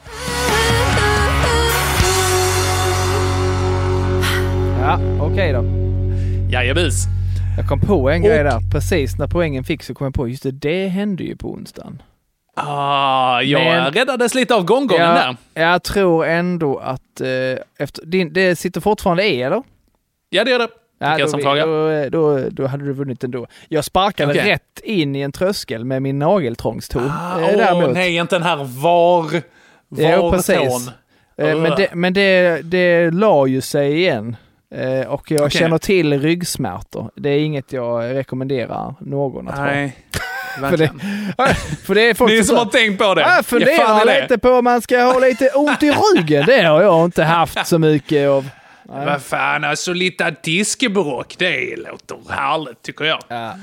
Ja, 4.81 4.99
okej 5.21 5.53
då. 5.53 5.63
Jajebus. 6.51 7.18
Jag 7.59 7.67
kom 7.67 7.79
på 7.79 8.09
en 8.09 8.21
grej 8.21 8.43
där. 8.43 8.59
Precis 8.71 9.17
när 9.17 9.27
poängen 9.27 9.63
fick 9.63 9.83
så 9.83 9.93
kom 9.93 10.05
jag 10.05 10.13
på, 10.13 10.27
just 10.27 10.43
det, 10.43 10.51
det 10.51 10.87
hände 10.87 11.23
ju 11.23 11.35
på 11.35 11.51
onsdagen. 11.51 12.01
Ah, 12.55 13.41
jag 13.41 13.63
Men- 13.63 13.93
räddades 13.93 14.35
lite 14.35 14.55
av 14.55 14.63
gånggången 14.63 15.07
där. 15.15 15.35
jag, 15.53 15.63
jag 15.73 15.83
tror 15.83 16.25
ändå 16.25 16.77
att 16.77 17.21
eh, 17.21 17.27
efter, 17.79 18.05
din, 18.05 18.33
det 18.33 18.55
sitter 18.55 18.81
fortfarande 18.81 19.23
E, 19.27 19.41
eller? 19.41 19.63
Ja, 20.29 20.43
det 20.43 20.51
gör 20.51 20.59
det. 20.59 20.67
Ja, 20.99 21.09
jag 21.19 21.27
då, 21.27 21.27
som 21.31 21.39
fråga. 21.41 21.65
då, 21.65 22.09
då, 22.09 22.49
då 22.49 22.67
hade 22.67 22.85
du 22.85 22.93
vunnit 22.93 23.23
ändå. 23.23 23.47
Jag 23.67 23.85
sparkade 23.85 24.31
Okej. 24.31 24.51
rätt 24.51 24.79
in 24.83 25.15
i 25.15 25.21
en 25.21 25.31
tröskel 25.31 25.85
med 25.85 26.01
min 26.01 26.19
nageltrångsto. 26.19 26.99
Ah, 26.99 27.39
eh, 27.41 27.57
däremot. 27.57 27.93
nej, 27.93 28.15
inte 28.15 28.35
den 28.35 28.43
här 28.43 28.81
var... 28.81 29.25
Jo, 29.89 30.31
precis. 30.31 30.55
Var-tån. 30.57 30.93
Eh, 31.37 31.57
Men, 31.57 31.71
det, 31.77 31.89
men 31.93 32.13
det, 32.13 32.61
det 32.63 33.11
la 33.11 33.47
ju 33.47 33.61
sig 33.61 33.97
igen. 33.97 34.35
Eh, 34.75 35.07
Och 35.07 35.31
jag 35.31 35.41
Okej. 35.41 35.59
känner 35.59 35.77
till 35.77 36.21
ryggsmärtor. 36.21 37.11
Det 37.15 37.29
är 37.29 37.39
inget 37.39 37.73
jag 37.73 38.15
rekommenderar 38.15 38.95
någon 38.99 39.47
att 39.47 39.57
ha. 39.57 39.65
Nej, 39.65 39.95
För 40.59 40.77
det, 40.77 40.87
för 41.85 41.95
det 41.95 42.01
är 42.01 42.13
folk 42.13 42.31
Ni 42.31 42.43
som 42.43 42.57
har 42.57 42.65
tänkt 42.65 42.99
på 42.99 43.13
det. 43.15 43.21
Jag 43.21 43.45
funderar 43.45 44.01
i 44.01 44.05
det. 44.05 44.21
lite 44.21 44.37
på 44.37 44.49
om 44.49 44.63
man 44.63 44.81
ska 44.81 45.01
ha 45.01 45.19
lite 45.19 45.49
ont 45.49 45.83
i 45.83 45.91
ryggen. 45.91 46.45
Det 46.45 46.61
har 46.63 46.81
jag 46.81 47.05
inte 47.05 47.23
haft 47.23 47.67
så 47.67 47.79
mycket 47.79 48.29
av. 48.29 48.49
Vad 48.83 49.21
fan, 49.21 49.63
alltså 49.63 49.93
lite 49.93 50.35
diskebråck, 50.43 51.35
det 51.37 51.75
låter 51.75 52.17
härligt 52.33 52.81
tycker 52.81 53.05
jag. 53.05 53.19
Ja. 53.27 53.53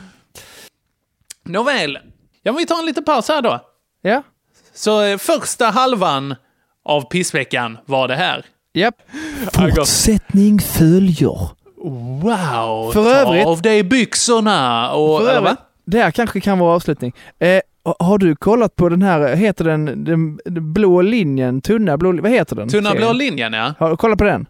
Nåväl, 1.44 1.98
ja, 2.42 2.52
vi 2.52 2.66
tar 2.66 2.78
en 2.78 2.86
liten 2.86 3.04
paus 3.04 3.28
här 3.28 3.42
då. 3.42 3.60
Ja. 4.02 4.22
Så 4.74 5.02
eh, 5.02 5.18
första 5.18 5.66
halvan 5.66 6.34
av 6.84 7.00
pissveckan 7.02 7.78
var 7.86 8.08
det 8.08 8.16
här. 8.16 8.44
Japp. 8.76 8.94
Fortsätt. 9.52 9.74
Fortsättning 9.76 10.58
följer. 10.60 11.48
Wow! 12.22 12.92
För 12.92 13.04
ta 13.04 13.10
övrigt- 13.10 13.46
av 13.46 13.62
dig 13.62 13.82
byxorna 13.82 14.90
och... 14.92 15.20
För 15.20 15.30
övrigt, 15.30 15.58
det 15.84 15.98
här 15.98 16.10
kanske 16.10 16.40
kan 16.40 16.58
vara 16.58 16.74
avslutning. 16.74 17.12
Eh, 17.38 17.60
har 17.98 18.18
du 18.18 18.36
kollat 18.36 18.76
på 18.76 18.88
den 18.88 19.02
här, 19.02 19.34
heter 19.36 19.64
den, 19.64 20.04
den, 20.04 20.40
den 20.44 20.72
blå 20.72 21.02
linjen, 21.02 21.60
tunna 21.60 21.96
blå, 21.96 22.12
vad 22.22 22.30
heter 22.30 22.56
den? 22.56 22.68
Tunna 22.68 22.94
blå 22.94 23.12
linjen, 23.12 23.52
ja. 23.52 23.74
Har 23.78 23.90
du 23.90 23.96
kollat 23.96 24.18
på 24.18 24.24
den? 24.24 24.46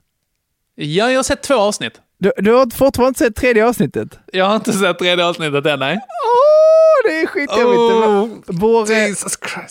Ja, 0.74 1.11
jag 1.11 1.18
har 1.18 1.22
sett 1.22 1.43
två 1.43 1.55
avsnitt. 1.55 1.93
Du, 2.18 2.33
du 2.37 2.53
har 2.53 2.77
fortfarande 2.77 3.09
inte 3.09 3.18
sett 3.24 3.37
tredje 3.37 3.66
avsnittet? 3.68 4.18
Jag 4.33 4.45
har 4.45 4.57
inte 4.57 4.72
sett 4.72 4.99
tredje 4.99 5.27
avsnittet 5.27 5.66
än, 5.66 5.79
nej. 5.79 5.95
Åh, 5.97 7.11
det 7.11 7.20
är 7.20 7.27
skitjobbigt. 7.27 7.79
Oh, 7.79 8.29
vår, 8.47 8.81
eh, 8.93 9.14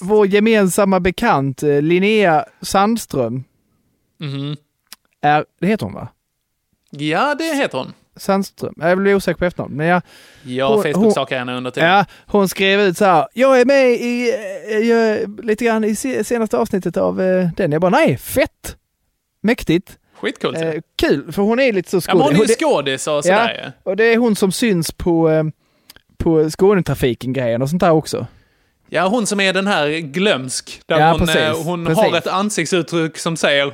vår 0.01 0.27
gemensamma 0.27 0.99
bekant 0.99 1.63
eh, 1.63 1.81
Linnea 1.81 2.45
Sandström, 2.61 3.43
Mhm. 4.17 4.55
är, 5.21 5.45
det 5.59 5.67
heter 5.67 5.85
hon 5.85 5.93
va? 5.93 6.07
Ja, 6.89 7.35
det 7.35 7.43
heter 7.43 7.77
hon. 7.77 7.93
Sandström. 8.17 8.73
Jag 8.77 8.97
blir 8.97 9.15
osäker 9.15 9.37
på 9.39 9.45
efternamn. 9.45 9.75
Men 9.75 9.87
jag, 9.87 10.01
Jag 10.43 10.67
Hon- 10.69 10.83
Facebook-stalkar 10.83 11.37
henne 11.39 11.53
under 11.57 11.71
tiden. 11.71 11.89
ja, 11.89 12.05
hon 12.27 12.49
skrev 12.49 12.81
ut 12.81 12.97
så 12.97 13.05
här. 13.05 13.27
Jag 13.33 13.61
är 13.61 13.65
med 13.65 13.91
i, 13.91 14.33
eh, 14.71 14.77
jag, 14.77 15.45
lite 15.45 15.65
grann 15.65 15.83
i 15.83 15.95
se- 15.95 16.23
senaste 16.23 16.57
avsnittet 16.57 16.97
av 16.97 17.21
eh, 17.21 17.49
den. 17.57 17.71
Jag 17.71 17.81
bara 17.81 17.89
nej, 17.91 18.17
fett! 18.17 18.77
Mäktigt! 19.41 19.97
Skitcoolt. 20.21 20.57
Eh, 20.57 20.73
kul, 20.95 21.31
för 21.31 21.41
hon 21.41 21.59
är 21.59 21.73
lite 21.73 21.89
så 22.01 22.09
ja, 22.09 22.15
men 22.15 22.23
hon 22.23 22.31
är 22.35 22.37
ju 22.37 22.37
skådis. 22.45 22.57
skådis 22.59 23.07
och 23.07 23.23
sådär 23.23 23.61
ja. 23.65 23.91
och 23.91 23.97
det 23.97 24.03
är 24.03 24.17
hon 24.17 24.35
som 24.35 24.51
syns 24.51 24.91
på, 24.91 25.29
eh, 25.29 25.43
på 26.17 26.49
Skånetrafiken-grejen 26.49 27.61
och 27.61 27.69
sånt 27.69 27.79
där 27.81 27.91
också. 27.91 28.27
Ja, 28.89 29.07
hon 29.07 29.27
som 29.27 29.39
är 29.39 29.53
den 29.53 29.67
här 29.67 29.89
glömsk. 29.99 30.81
Där 30.85 30.99
Ja, 30.99 31.11
hon, 31.11 31.19
precis, 31.19 31.35
eh, 31.35 31.63
hon 31.63 31.85
precis. 31.85 32.03
har 32.03 32.17
ett 32.17 32.27
ansiktsuttryck 32.27 33.17
som 33.17 33.37
säger 33.37 33.71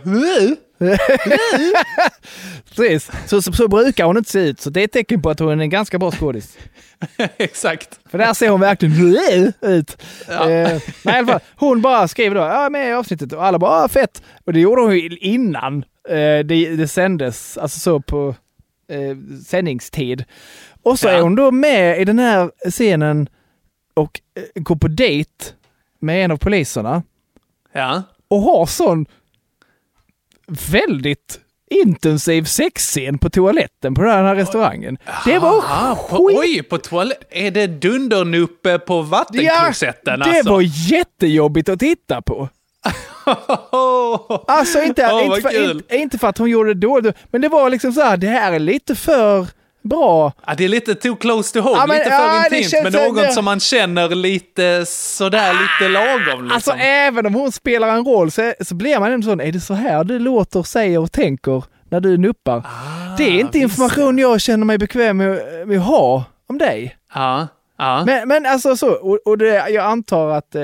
Precis, 2.76 3.12
så, 3.28 3.41
så, 3.41 3.51
så 3.51 3.68
brukar 3.68 4.05
hon 4.05 4.18
inte 4.18 4.32
se 4.32 4.39
ut. 4.39 4.62
Så 4.62 4.70
det 4.70 4.80
är 4.80 4.84
ett 4.86 4.91
tecken 4.91 5.22
på 5.22 5.30
att 5.30 5.39
hon 5.39 5.49
är 5.59 5.64
en 5.64 5.70
ganska 5.70 5.99
bra 5.99 6.12
skådis. 6.12 6.57
Exakt. 7.38 7.99
För 8.12 8.18
där 8.18 8.34
ser 8.34 8.49
hon 8.49 8.59
verkligen 8.59 9.53
ut. 9.62 9.97
Ja. 10.28 10.49
Eh, 10.49 10.80
nej, 11.03 11.16
i 11.16 11.18
alla 11.18 11.28
fall, 11.28 11.39
hon 11.55 11.82
bara 11.82 12.07
skriver 12.07 12.36
då, 12.36 12.41
ja, 12.41 12.53
jag 12.53 12.66
är 12.66 12.70
med 12.70 12.89
i 12.89 12.93
avsnittet 12.93 13.34
och 13.34 13.45
alla 13.45 13.59
bara, 13.59 13.72
ah, 13.84 13.88
fett. 13.88 14.24
Och 14.45 14.53
det 14.53 14.59
gjorde 14.59 14.82
hon 14.82 14.97
ju 14.97 15.18
innan 15.18 15.78
eh, 16.09 16.16
det, 16.45 16.76
det 16.76 16.88
sändes, 16.88 17.57
alltså 17.57 17.80
så 17.80 17.99
på 18.01 18.36
eh, 18.91 19.18
sändningstid. 19.45 20.24
Och 20.84 20.99
så 20.99 21.07
Ja. 21.07 21.12
är 21.14 21.22
hon 21.22 21.36
då 21.36 21.51
med 21.51 22.01
i 22.01 22.05
den 22.05 22.20
här 22.20 22.51
scenen 22.70 23.30
och 23.93 24.21
eh, 24.35 24.61
går 24.61 24.75
på 24.75 24.87
dejt 24.87 25.45
med 25.99 26.25
en 26.25 26.31
av 26.31 26.37
poliserna 26.37 27.03
Ja. 27.73 28.03
och 28.27 28.41
har 28.41 28.65
sån 28.65 29.05
väldigt 30.71 31.39
intensiv 31.69 32.43
sexscen 32.43 33.17
på 33.17 33.29
toaletten 33.29 33.95
på 33.95 34.01
den 34.01 34.11
här 34.25 34.35
restaurangen. 34.35 34.97
Det 35.25 35.39
var 35.39 35.63
Ah, 35.69 35.95
på, 36.09 36.17
oj, 36.17 36.63
på 36.63 36.77
toalett. 36.77 37.27
Är 37.29 37.51
det 37.51 37.67
dundernuppe 37.67 38.79
på 38.79 39.01
vattenklosetten 39.01 40.19
det 40.19 40.25
alltså? 40.25 40.49
var 40.53 40.61
jättejobbigt 40.91 41.69
att 41.69 41.79
titta 41.79 42.21
på. 42.21 42.49
Alltså 44.47 44.81
inte, 44.83 45.09
Åh, 45.13 45.25
inte, 45.25 45.41
för, 45.41 45.71
inte, 45.71 45.95
inte 45.95 46.17
för 46.17 46.27
att 46.27 46.37
hon 46.37 46.49
gjorde 46.49 46.73
det 46.73 46.79
dåligt, 46.79 47.15
men 47.31 47.41
det 47.41 47.49
var 47.49 47.69
liksom 47.69 47.91
så 47.93 48.01
här, 48.01 48.17
det 48.17 48.27
här 48.27 48.51
är 48.53 48.59
lite 48.59 48.95
för 48.95 49.47
bra. 49.84 50.34
Ja, 50.47 50.53
det 50.57 50.63
är 50.65 50.69
lite 50.69 50.95
too 50.95 51.15
close 51.15 51.53
to 51.53 51.59
home, 51.59 51.77
Ja, 51.77 51.86
men- 51.88 51.97
lite 51.97 52.09
ja, 52.09 52.17
för 52.43 52.49
det 52.49 52.57
intimt, 52.61 52.84
men 52.84 52.93
något 53.07 53.15
det- 53.23 53.32
som 53.34 53.45
man 53.45 53.59
känner 53.59 54.09
lite 54.09 54.86
sådär 54.86 55.53
lite 55.53 55.89
lagom. 55.91 56.43
Liksom. 56.43 56.51
Alltså 56.51 56.71
även 56.71 57.25
om 57.25 57.34
hon 57.34 57.51
spelar 57.51 57.88
en 57.97 58.05
roll 58.05 58.32
så, 58.32 58.53
så 58.61 58.75
blir 58.75 58.99
man 58.99 59.11
ändå 59.11 59.25
sån, 59.25 59.41
är 59.41 59.51
det 59.51 59.59
så 59.59 59.73
här 59.73 60.03
du 60.03 60.19
låter, 60.19 60.63
säger 60.63 60.99
och 60.99 61.11
tänker 61.11 61.63
när 61.89 61.99
du 61.99 62.17
nuppar? 62.17 62.57
Ah, 62.57 63.15
det 63.17 63.23
är 63.23 63.39
inte 63.39 63.59
information 63.59 64.17
jag 64.17 64.41
känner 64.41 64.65
mig 64.65 64.77
bekväm 64.77 65.17
med, 65.17 65.39
med 65.67 65.77
att 65.79 65.86
ha 65.86 66.23
om 66.47 66.57
dig. 66.57 66.97
ja, 67.15 67.47
ja. 67.77 68.03
Men, 68.05 68.27
men 68.27 68.45
alltså 68.45 68.75
så, 68.77 68.91
och, 68.91 69.19
och 69.25 69.38
det, 69.38 69.69
jag 69.69 69.86
antar 69.86 70.29
att 70.29 70.55
eh, 70.55 70.61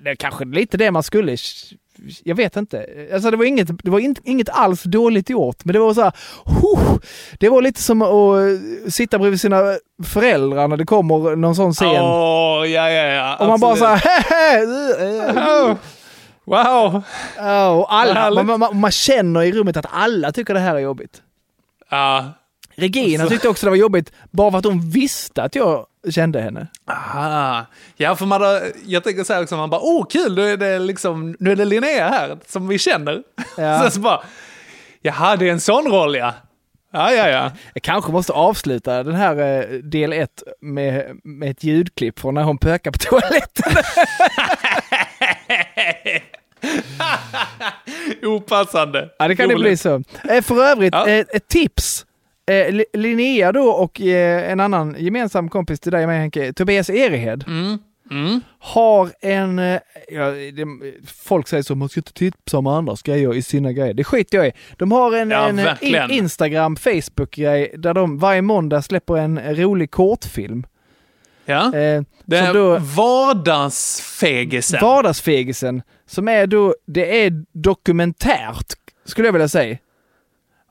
det 0.00 0.10
är 0.10 0.14
kanske 0.14 0.44
lite 0.44 0.76
det 0.76 0.90
man 0.90 1.02
skulle, 1.02 1.36
jag 2.24 2.34
vet 2.34 2.56
inte. 2.56 2.86
Alltså 3.14 3.30
det 3.30 3.36
var 3.36 3.44
inget, 3.44 3.84
det 3.84 3.90
var 3.90 3.98
inte, 3.98 4.20
inget 4.24 4.48
alls 4.48 4.82
dåligt 4.82 5.30
gjort, 5.30 5.64
men 5.64 5.72
det 5.72 5.78
var 5.78 5.94
så 5.94 6.02
här, 6.02 6.12
huh, 6.44 6.98
det 7.38 7.48
var 7.48 7.62
lite 7.62 7.82
som 7.82 8.02
att 8.02 8.08
eh, 8.08 8.90
sitta 8.90 9.18
bredvid 9.18 9.40
sina 9.40 9.62
föräldrar 10.04 10.68
när 10.68 10.76
det 10.76 10.86
kommer 10.86 11.36
någon 11.36 11.54
sån 11.54 11.72
scen. 11.72 11.88
Ja, 11.88 12.66
ja, 12.66 12.90
ja. 12.90 13.36
och 13.36 13.46
man 13.46 13.60
bara 13.60 13.76
så 13.76 13.84
här, 13.84 14.00
Wow! 16.44 17.02
Ja, 17.36 17.70
och 17.70 17.86
Vad 17.90 18.16
alla, 18.16 18.42
man, 18.42 18.60
man, 18.60 18.80
man 18.80 18.90
känner 18.90 19.42
i 19.42 19.52
rummet 19.52 19.76
att 19.76 19.86
alla 19.90 20.32
tycker 20.32 20.54
det 20.54 20.60
här 20.60 20.74
är 20.74 20.78
jobbigt. 20.78 21.22
Ja. 21.90 22.24
Regina 22.80 23.24
Och 23.24 23.28
så- 23.28 23.34
tyckte 23.34 23.48
också 23.48 23.66
det 23.66 23.70
var 23.70 23.76
jobbigt 23.76 24.12
bara 24.30 24.50
för 24.50 24.58
att 24.58 24.64
hon 24.64 24.90
visste 24.90 25.42
att 25.42 25.54
jag 25.54 25.86
kände 26.10 26.40
henne. 26.40 26.66
Aha. 26.90 27.66
Ja, 27.96 28.16
för 28.16 28.26
man 28.26 28.42
har, 28.42 28.62
jag 28.86 29.04
tänker 29.04 29.24
så 29.24 29.32
här 29.32 29.42
också, 29.42 29.56
man 29.56 29.70
bara, 29.70 29.80
åh 29.80 30.06
kul, 30.10 30.34
nu 30.34 30.46
är 30.52 30.56
det 30.56 30.78
liksom, 30.78 31.36
nu 31.38 31.52
är 31.52 31.56
det 31.56 31.64
Linnea 31.64 32.08
här 32.08 32.38
som 32.46 32.68
vi 32.68 32.78
känner. 32.78 33.22
Ja. 33.56 33.80
Sen 33.82 33.90
så 33.90 34.00
bara, 34.00 34.20
jaha, 35.02 35.36
det 35.36 35.48
är 35.48 35.52
en 35.52 35.60
sån 35.60 35.86
roll 35.92 36.16
ja. 36.16 36.34
Ja, 36.92 37.12
ja, 37.12 37.28
ja. 37.28 37.50
Jag 37.74 37.82
kanske 37.82 38.12
måste 38.12 38.32
avsluta 38.32 39.02
den 39.02 39.14
här 39.14 39.36
eh, 39.38 39.64
del 39.78 40.12
ett 40.12 40.42
med, 40.60 41.20
med 41.24 41.50
ett 41.50 41.64
ljudklipp 41.64 42.18
från 42.18 42.34
när 42.34 42.42
hon 42.42 42.58
pökar 42.58 42.90
på 42.90 42.98
toaletten. 43.10 43.72
Opassande. 48.22 49.08
Ja, 49.18 49.28
det 49.28 49.36
kan 49.36 49.48
det 49.48 49.54
Roligt. 49.54 49.64
bli 49.64 49.76
så. 49.76 50.02
Eh, 50.28 50.42
För 50.42 50.64
övrigt, 50.64 50.94
Ja. 50.94 51.06
eh, 51.08 51.18
ett 51.34 51.48
tips. 51.48 52.06
Eh, 52.50 52.72
Li- 52.72 52.84
Linnea 52.92 53.52
då 53.52 53.68
och 53.70 54.00
eh, 54.00 54.50
en 54.52 54.60
annan 54.60 54.96
gemensam 54.98 55.48
kompis 55.48 55.80
till 55.80 55.92
dig 55.92 56.06
med 56.06 56.18
Henke, 56.20 56.52
Tobias 56.52 56.90
Erehed, 56.90 57.44
Mm. 57.46 57.78
Mm. 58.10 58.40
har 58.58 59.10
en... 59.20 59.58
eh, 59.58 59.80
Ja, 60.08 60.30
det, 60.30 60.66
folk 61.06 61.48
säger 61.48 61.62
så, 61.62 61.74
man 61.74 61.88
ska 61.88 62.00
inte 62.00 62.12
tipsa 62.12 62.58
om 62.58 62.66
andras 62.66 63.02
grejer 63.02 63.34
i 63.34 63.42
sina 63.42 63.72
grejer. 63.72 63.94
Det 63.94 64.04
skiter 64.04 64.38
jag 64.38 64.46
i. 64.46 64.52
De 64.76 64.92
har 64.92 65.16
en, 65.16 65.30
Ja, 65.30 65.48
en 65.48 65.58
eh, 65.58 65.74
in, 65.80 66.10
Instagram, 66.10 66.76
Facebook-grej 66.76 67.74
där 67.78 67.94
de 67.94 68.18
varje 68.18 68.42
måndag 68.42 68.82
släpper 68.82 69.16
en 69.16 69.56
rolig 69.56 69.90
kortfilm. 69.90 70.66
Ja. 71.44 71.64
Eh, 71.66 72.02
Det 72.24 72.36
är 72.36 72.54
då- 72.54 72.78
vardagsfegisen. 72.78 74.78
Vardagsfegisen, 74.82 75.82
som 76.06 76.28
är 76.28 76.46
då, 76.46 76.74
det 76.86 77.24
är 77.26 77.44
dokumentärt, 77.52 78.72
skulle 79.04 79.28
jag 79.28 79.32
vilja 79.32 79.48
säga. 79.48 79.78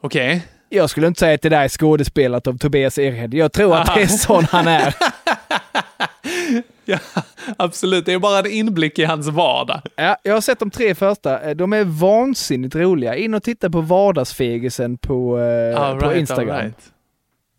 Okej. 0.02 0.42
Jag 0.70 0.90
skulle 0.90 1.08
inte 1.08 1.20
säga 1.20 1.36
att 1.36 1.42
det 1.42 1.50
där 1.50 1.64
är 1.64 1.68
skådespelat 1.68 2.48
av 2.48 2.58
Tobias 2.58 2.98
Erhed. 2.98 3.34
Jag 3.34 3.54
tror 3.54 3.76
att 3.76 3.96
det 3.96 4.02
är 4.02 4.08
sån 4.08 4.46
han 4.46 4.68
är. 4.68 4.96
Ja, 6.86 6.98
absolut, 7.58 8.06
det 8.06 8.14
är 8.14 8.20
bara 8.20 8.40
en 8.40 8.46
inblick 8.52 9.00
i 9.00 9.04
hans 9.06 9.28
vardag. 9.28 9.82
Ja, 9.96 10.18
jag 10.24 10.34
har 10.34 10.42
sett 10.42 10.60
de 10.60 10.72
tre 10.72 10.96
första. 10.96 11.42
Eh, 11.42 11.56
De 11.56 11.74
är 11.74 11.84
vansinnigt 11.84 12.76
roliga. 12.76 13.16
In 13.16 13.34
och 13.34 13.44
titta 13.44 13.70
på 13.70 13.82
vardagsfegisen 13.82 14.98
på, 14.98 15.40
eh, 15.40 16.00
på 16.00 16.06
right, 16.06 16.18
Instagram. 16.20 16.58
right. 16.58 16.92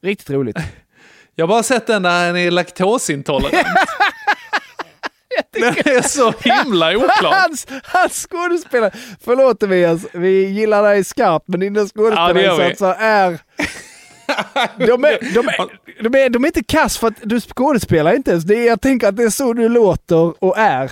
Riktigt 0.03 0.31
roligt. 0.31 0.57
Jag 1.35 1.43
har 1.43 1.49
bara 1.49 1.63
sett 1.63 1.87
den 1.87 2.03
där 2.03 2.27
han 2.27 2.37
är 2.37 2.51
laktosintolerant. 2.51 3.55
Den 5.53 5.65
är 5.65 6.03
så 6.09 6.35
himla 6.41 6.97
oklar. 6.97 7.33
Hans, 7.33 7.67
hans 7.85 8.27
skådespelare, 8.31 8.91
förlåt 9.25 9.61
Tobias, 9.61 10.07
vi 10.13 10.45
gillar 10.45 10.83
dig 10.83 11.05
skarpt, 11.05 11.45
men 11.49 11.61
dina 11.61 11.81
Ja, 11.81 11.85
det 11.85 11.91
skådespelarinsatser 11.91 12.95
är... 12.99 13.39
De 14.79 15.05
är, 15.05 15.35
de, 15.35 15.49
är, 15.49 16.03
de, 16.03 16.19
är, 16.19 16.29
de 16.29 16.45
är 16.45 16.47
inte 16.47 16.63
kass 16.63 16.99
för 16.99 17.07
att 17.09 17.15
du 17.23 17.41
skådespelar 17.41 18.13
inte 18.15 18.31
ens. 18.31 18.45
Det 18.45 18.55
är, 18.55 18.67
jag 18.67 18.81
tänker 18.81 19.09
att 19.09 19.17
det 19.17 19.23
är 19.23 19.31
så 19.31 19.53
du 19.53 19.69
låter 19.69 20.45
och 20.45 20.59
är. 20.59 20.91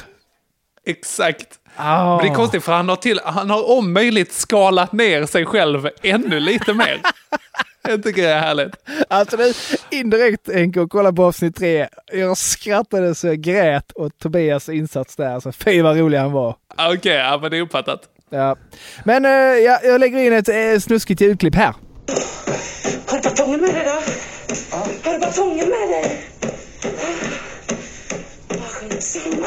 Exakt. 0.87 1.47
Ah. 1.77 2.17
Men 2.17 2.27
det 2.27 2.33
är 2.33 2.35
konstigt 2.35 2.65
för 2.65 2.73
han 2.73 2.89
har, 2.89 2.97
till, 2.97 3.21
han 3.25 3.51
har 3.51 3.71
om 3.71 3.93
möjligt 3.93 4.33
skalat 4.33 4.93
ner 4.93 5.27
sig 5.27 5.47
själv 5.47 5.89
ännu 6.03 6.41
lite 6.41 6.75
mer. 6.75 7.01
Jag 7.89 8.03
tycker 8.03 8.23
det 8.23 8.29
är 8.29 8.41
härligt. 8.41 8.73
Alltså 9.09 9.37
det, 9.37 9.55
indirekt 9.91 10.53
Henke, 10.55 10.81
och 10.81 10.91
kolla 10.91 11.13
på 11.13 11.25
avsnitt 11.25 11.57
tre. 11.57 11.89
Jag 12.13 12.37
skrattade 12.37 13.15
så 13.15 13.27
jag 13.27 13.41
grät 13.41 13.93
åt 13.95 14.19
Tobias 14.19 14.69
insats 14.69 15.17
där. 15.17 15.35
Alltså, 15.35 15.53
fy 15.53 15.83
vad 15.83 15.97
rolig 15.97 16.19
han 16.19 16.33
var. 16.33 16.57
Okej, 16.95 17.17
ja, 17.17 17.39
men 17.43 17.51
det 17.51 17.57
är 17.57 17.63
uppfattat. 17.63 18.01
Ja. 18.31 18.57
Men 19.05 19.25
eh, 19.25 19.31
jag, 19.31 19.85
jag 19.85 20.01
lägger 20.01 20.19
in 20.19 20.33
ett 20.33 20.49
eh, 20.49 20.81
snuskigt 20.81 21.21
ljudklipp 21.21 21.55
här. 21.55 21.75
Har 23.07 23.17
du 23.17 23.23
batonger 23.23 23.59
med 23.59 23.75
dig 23.75 23.85
då? 23.85 24.01
Har 25.05 25.13
du 25.13 25.19
batonger 25.19 25.67
med 25.67 25.89
dig? 25.89 26.25
Vad 28.49 28.61
skyndsamma. 28.61 29.47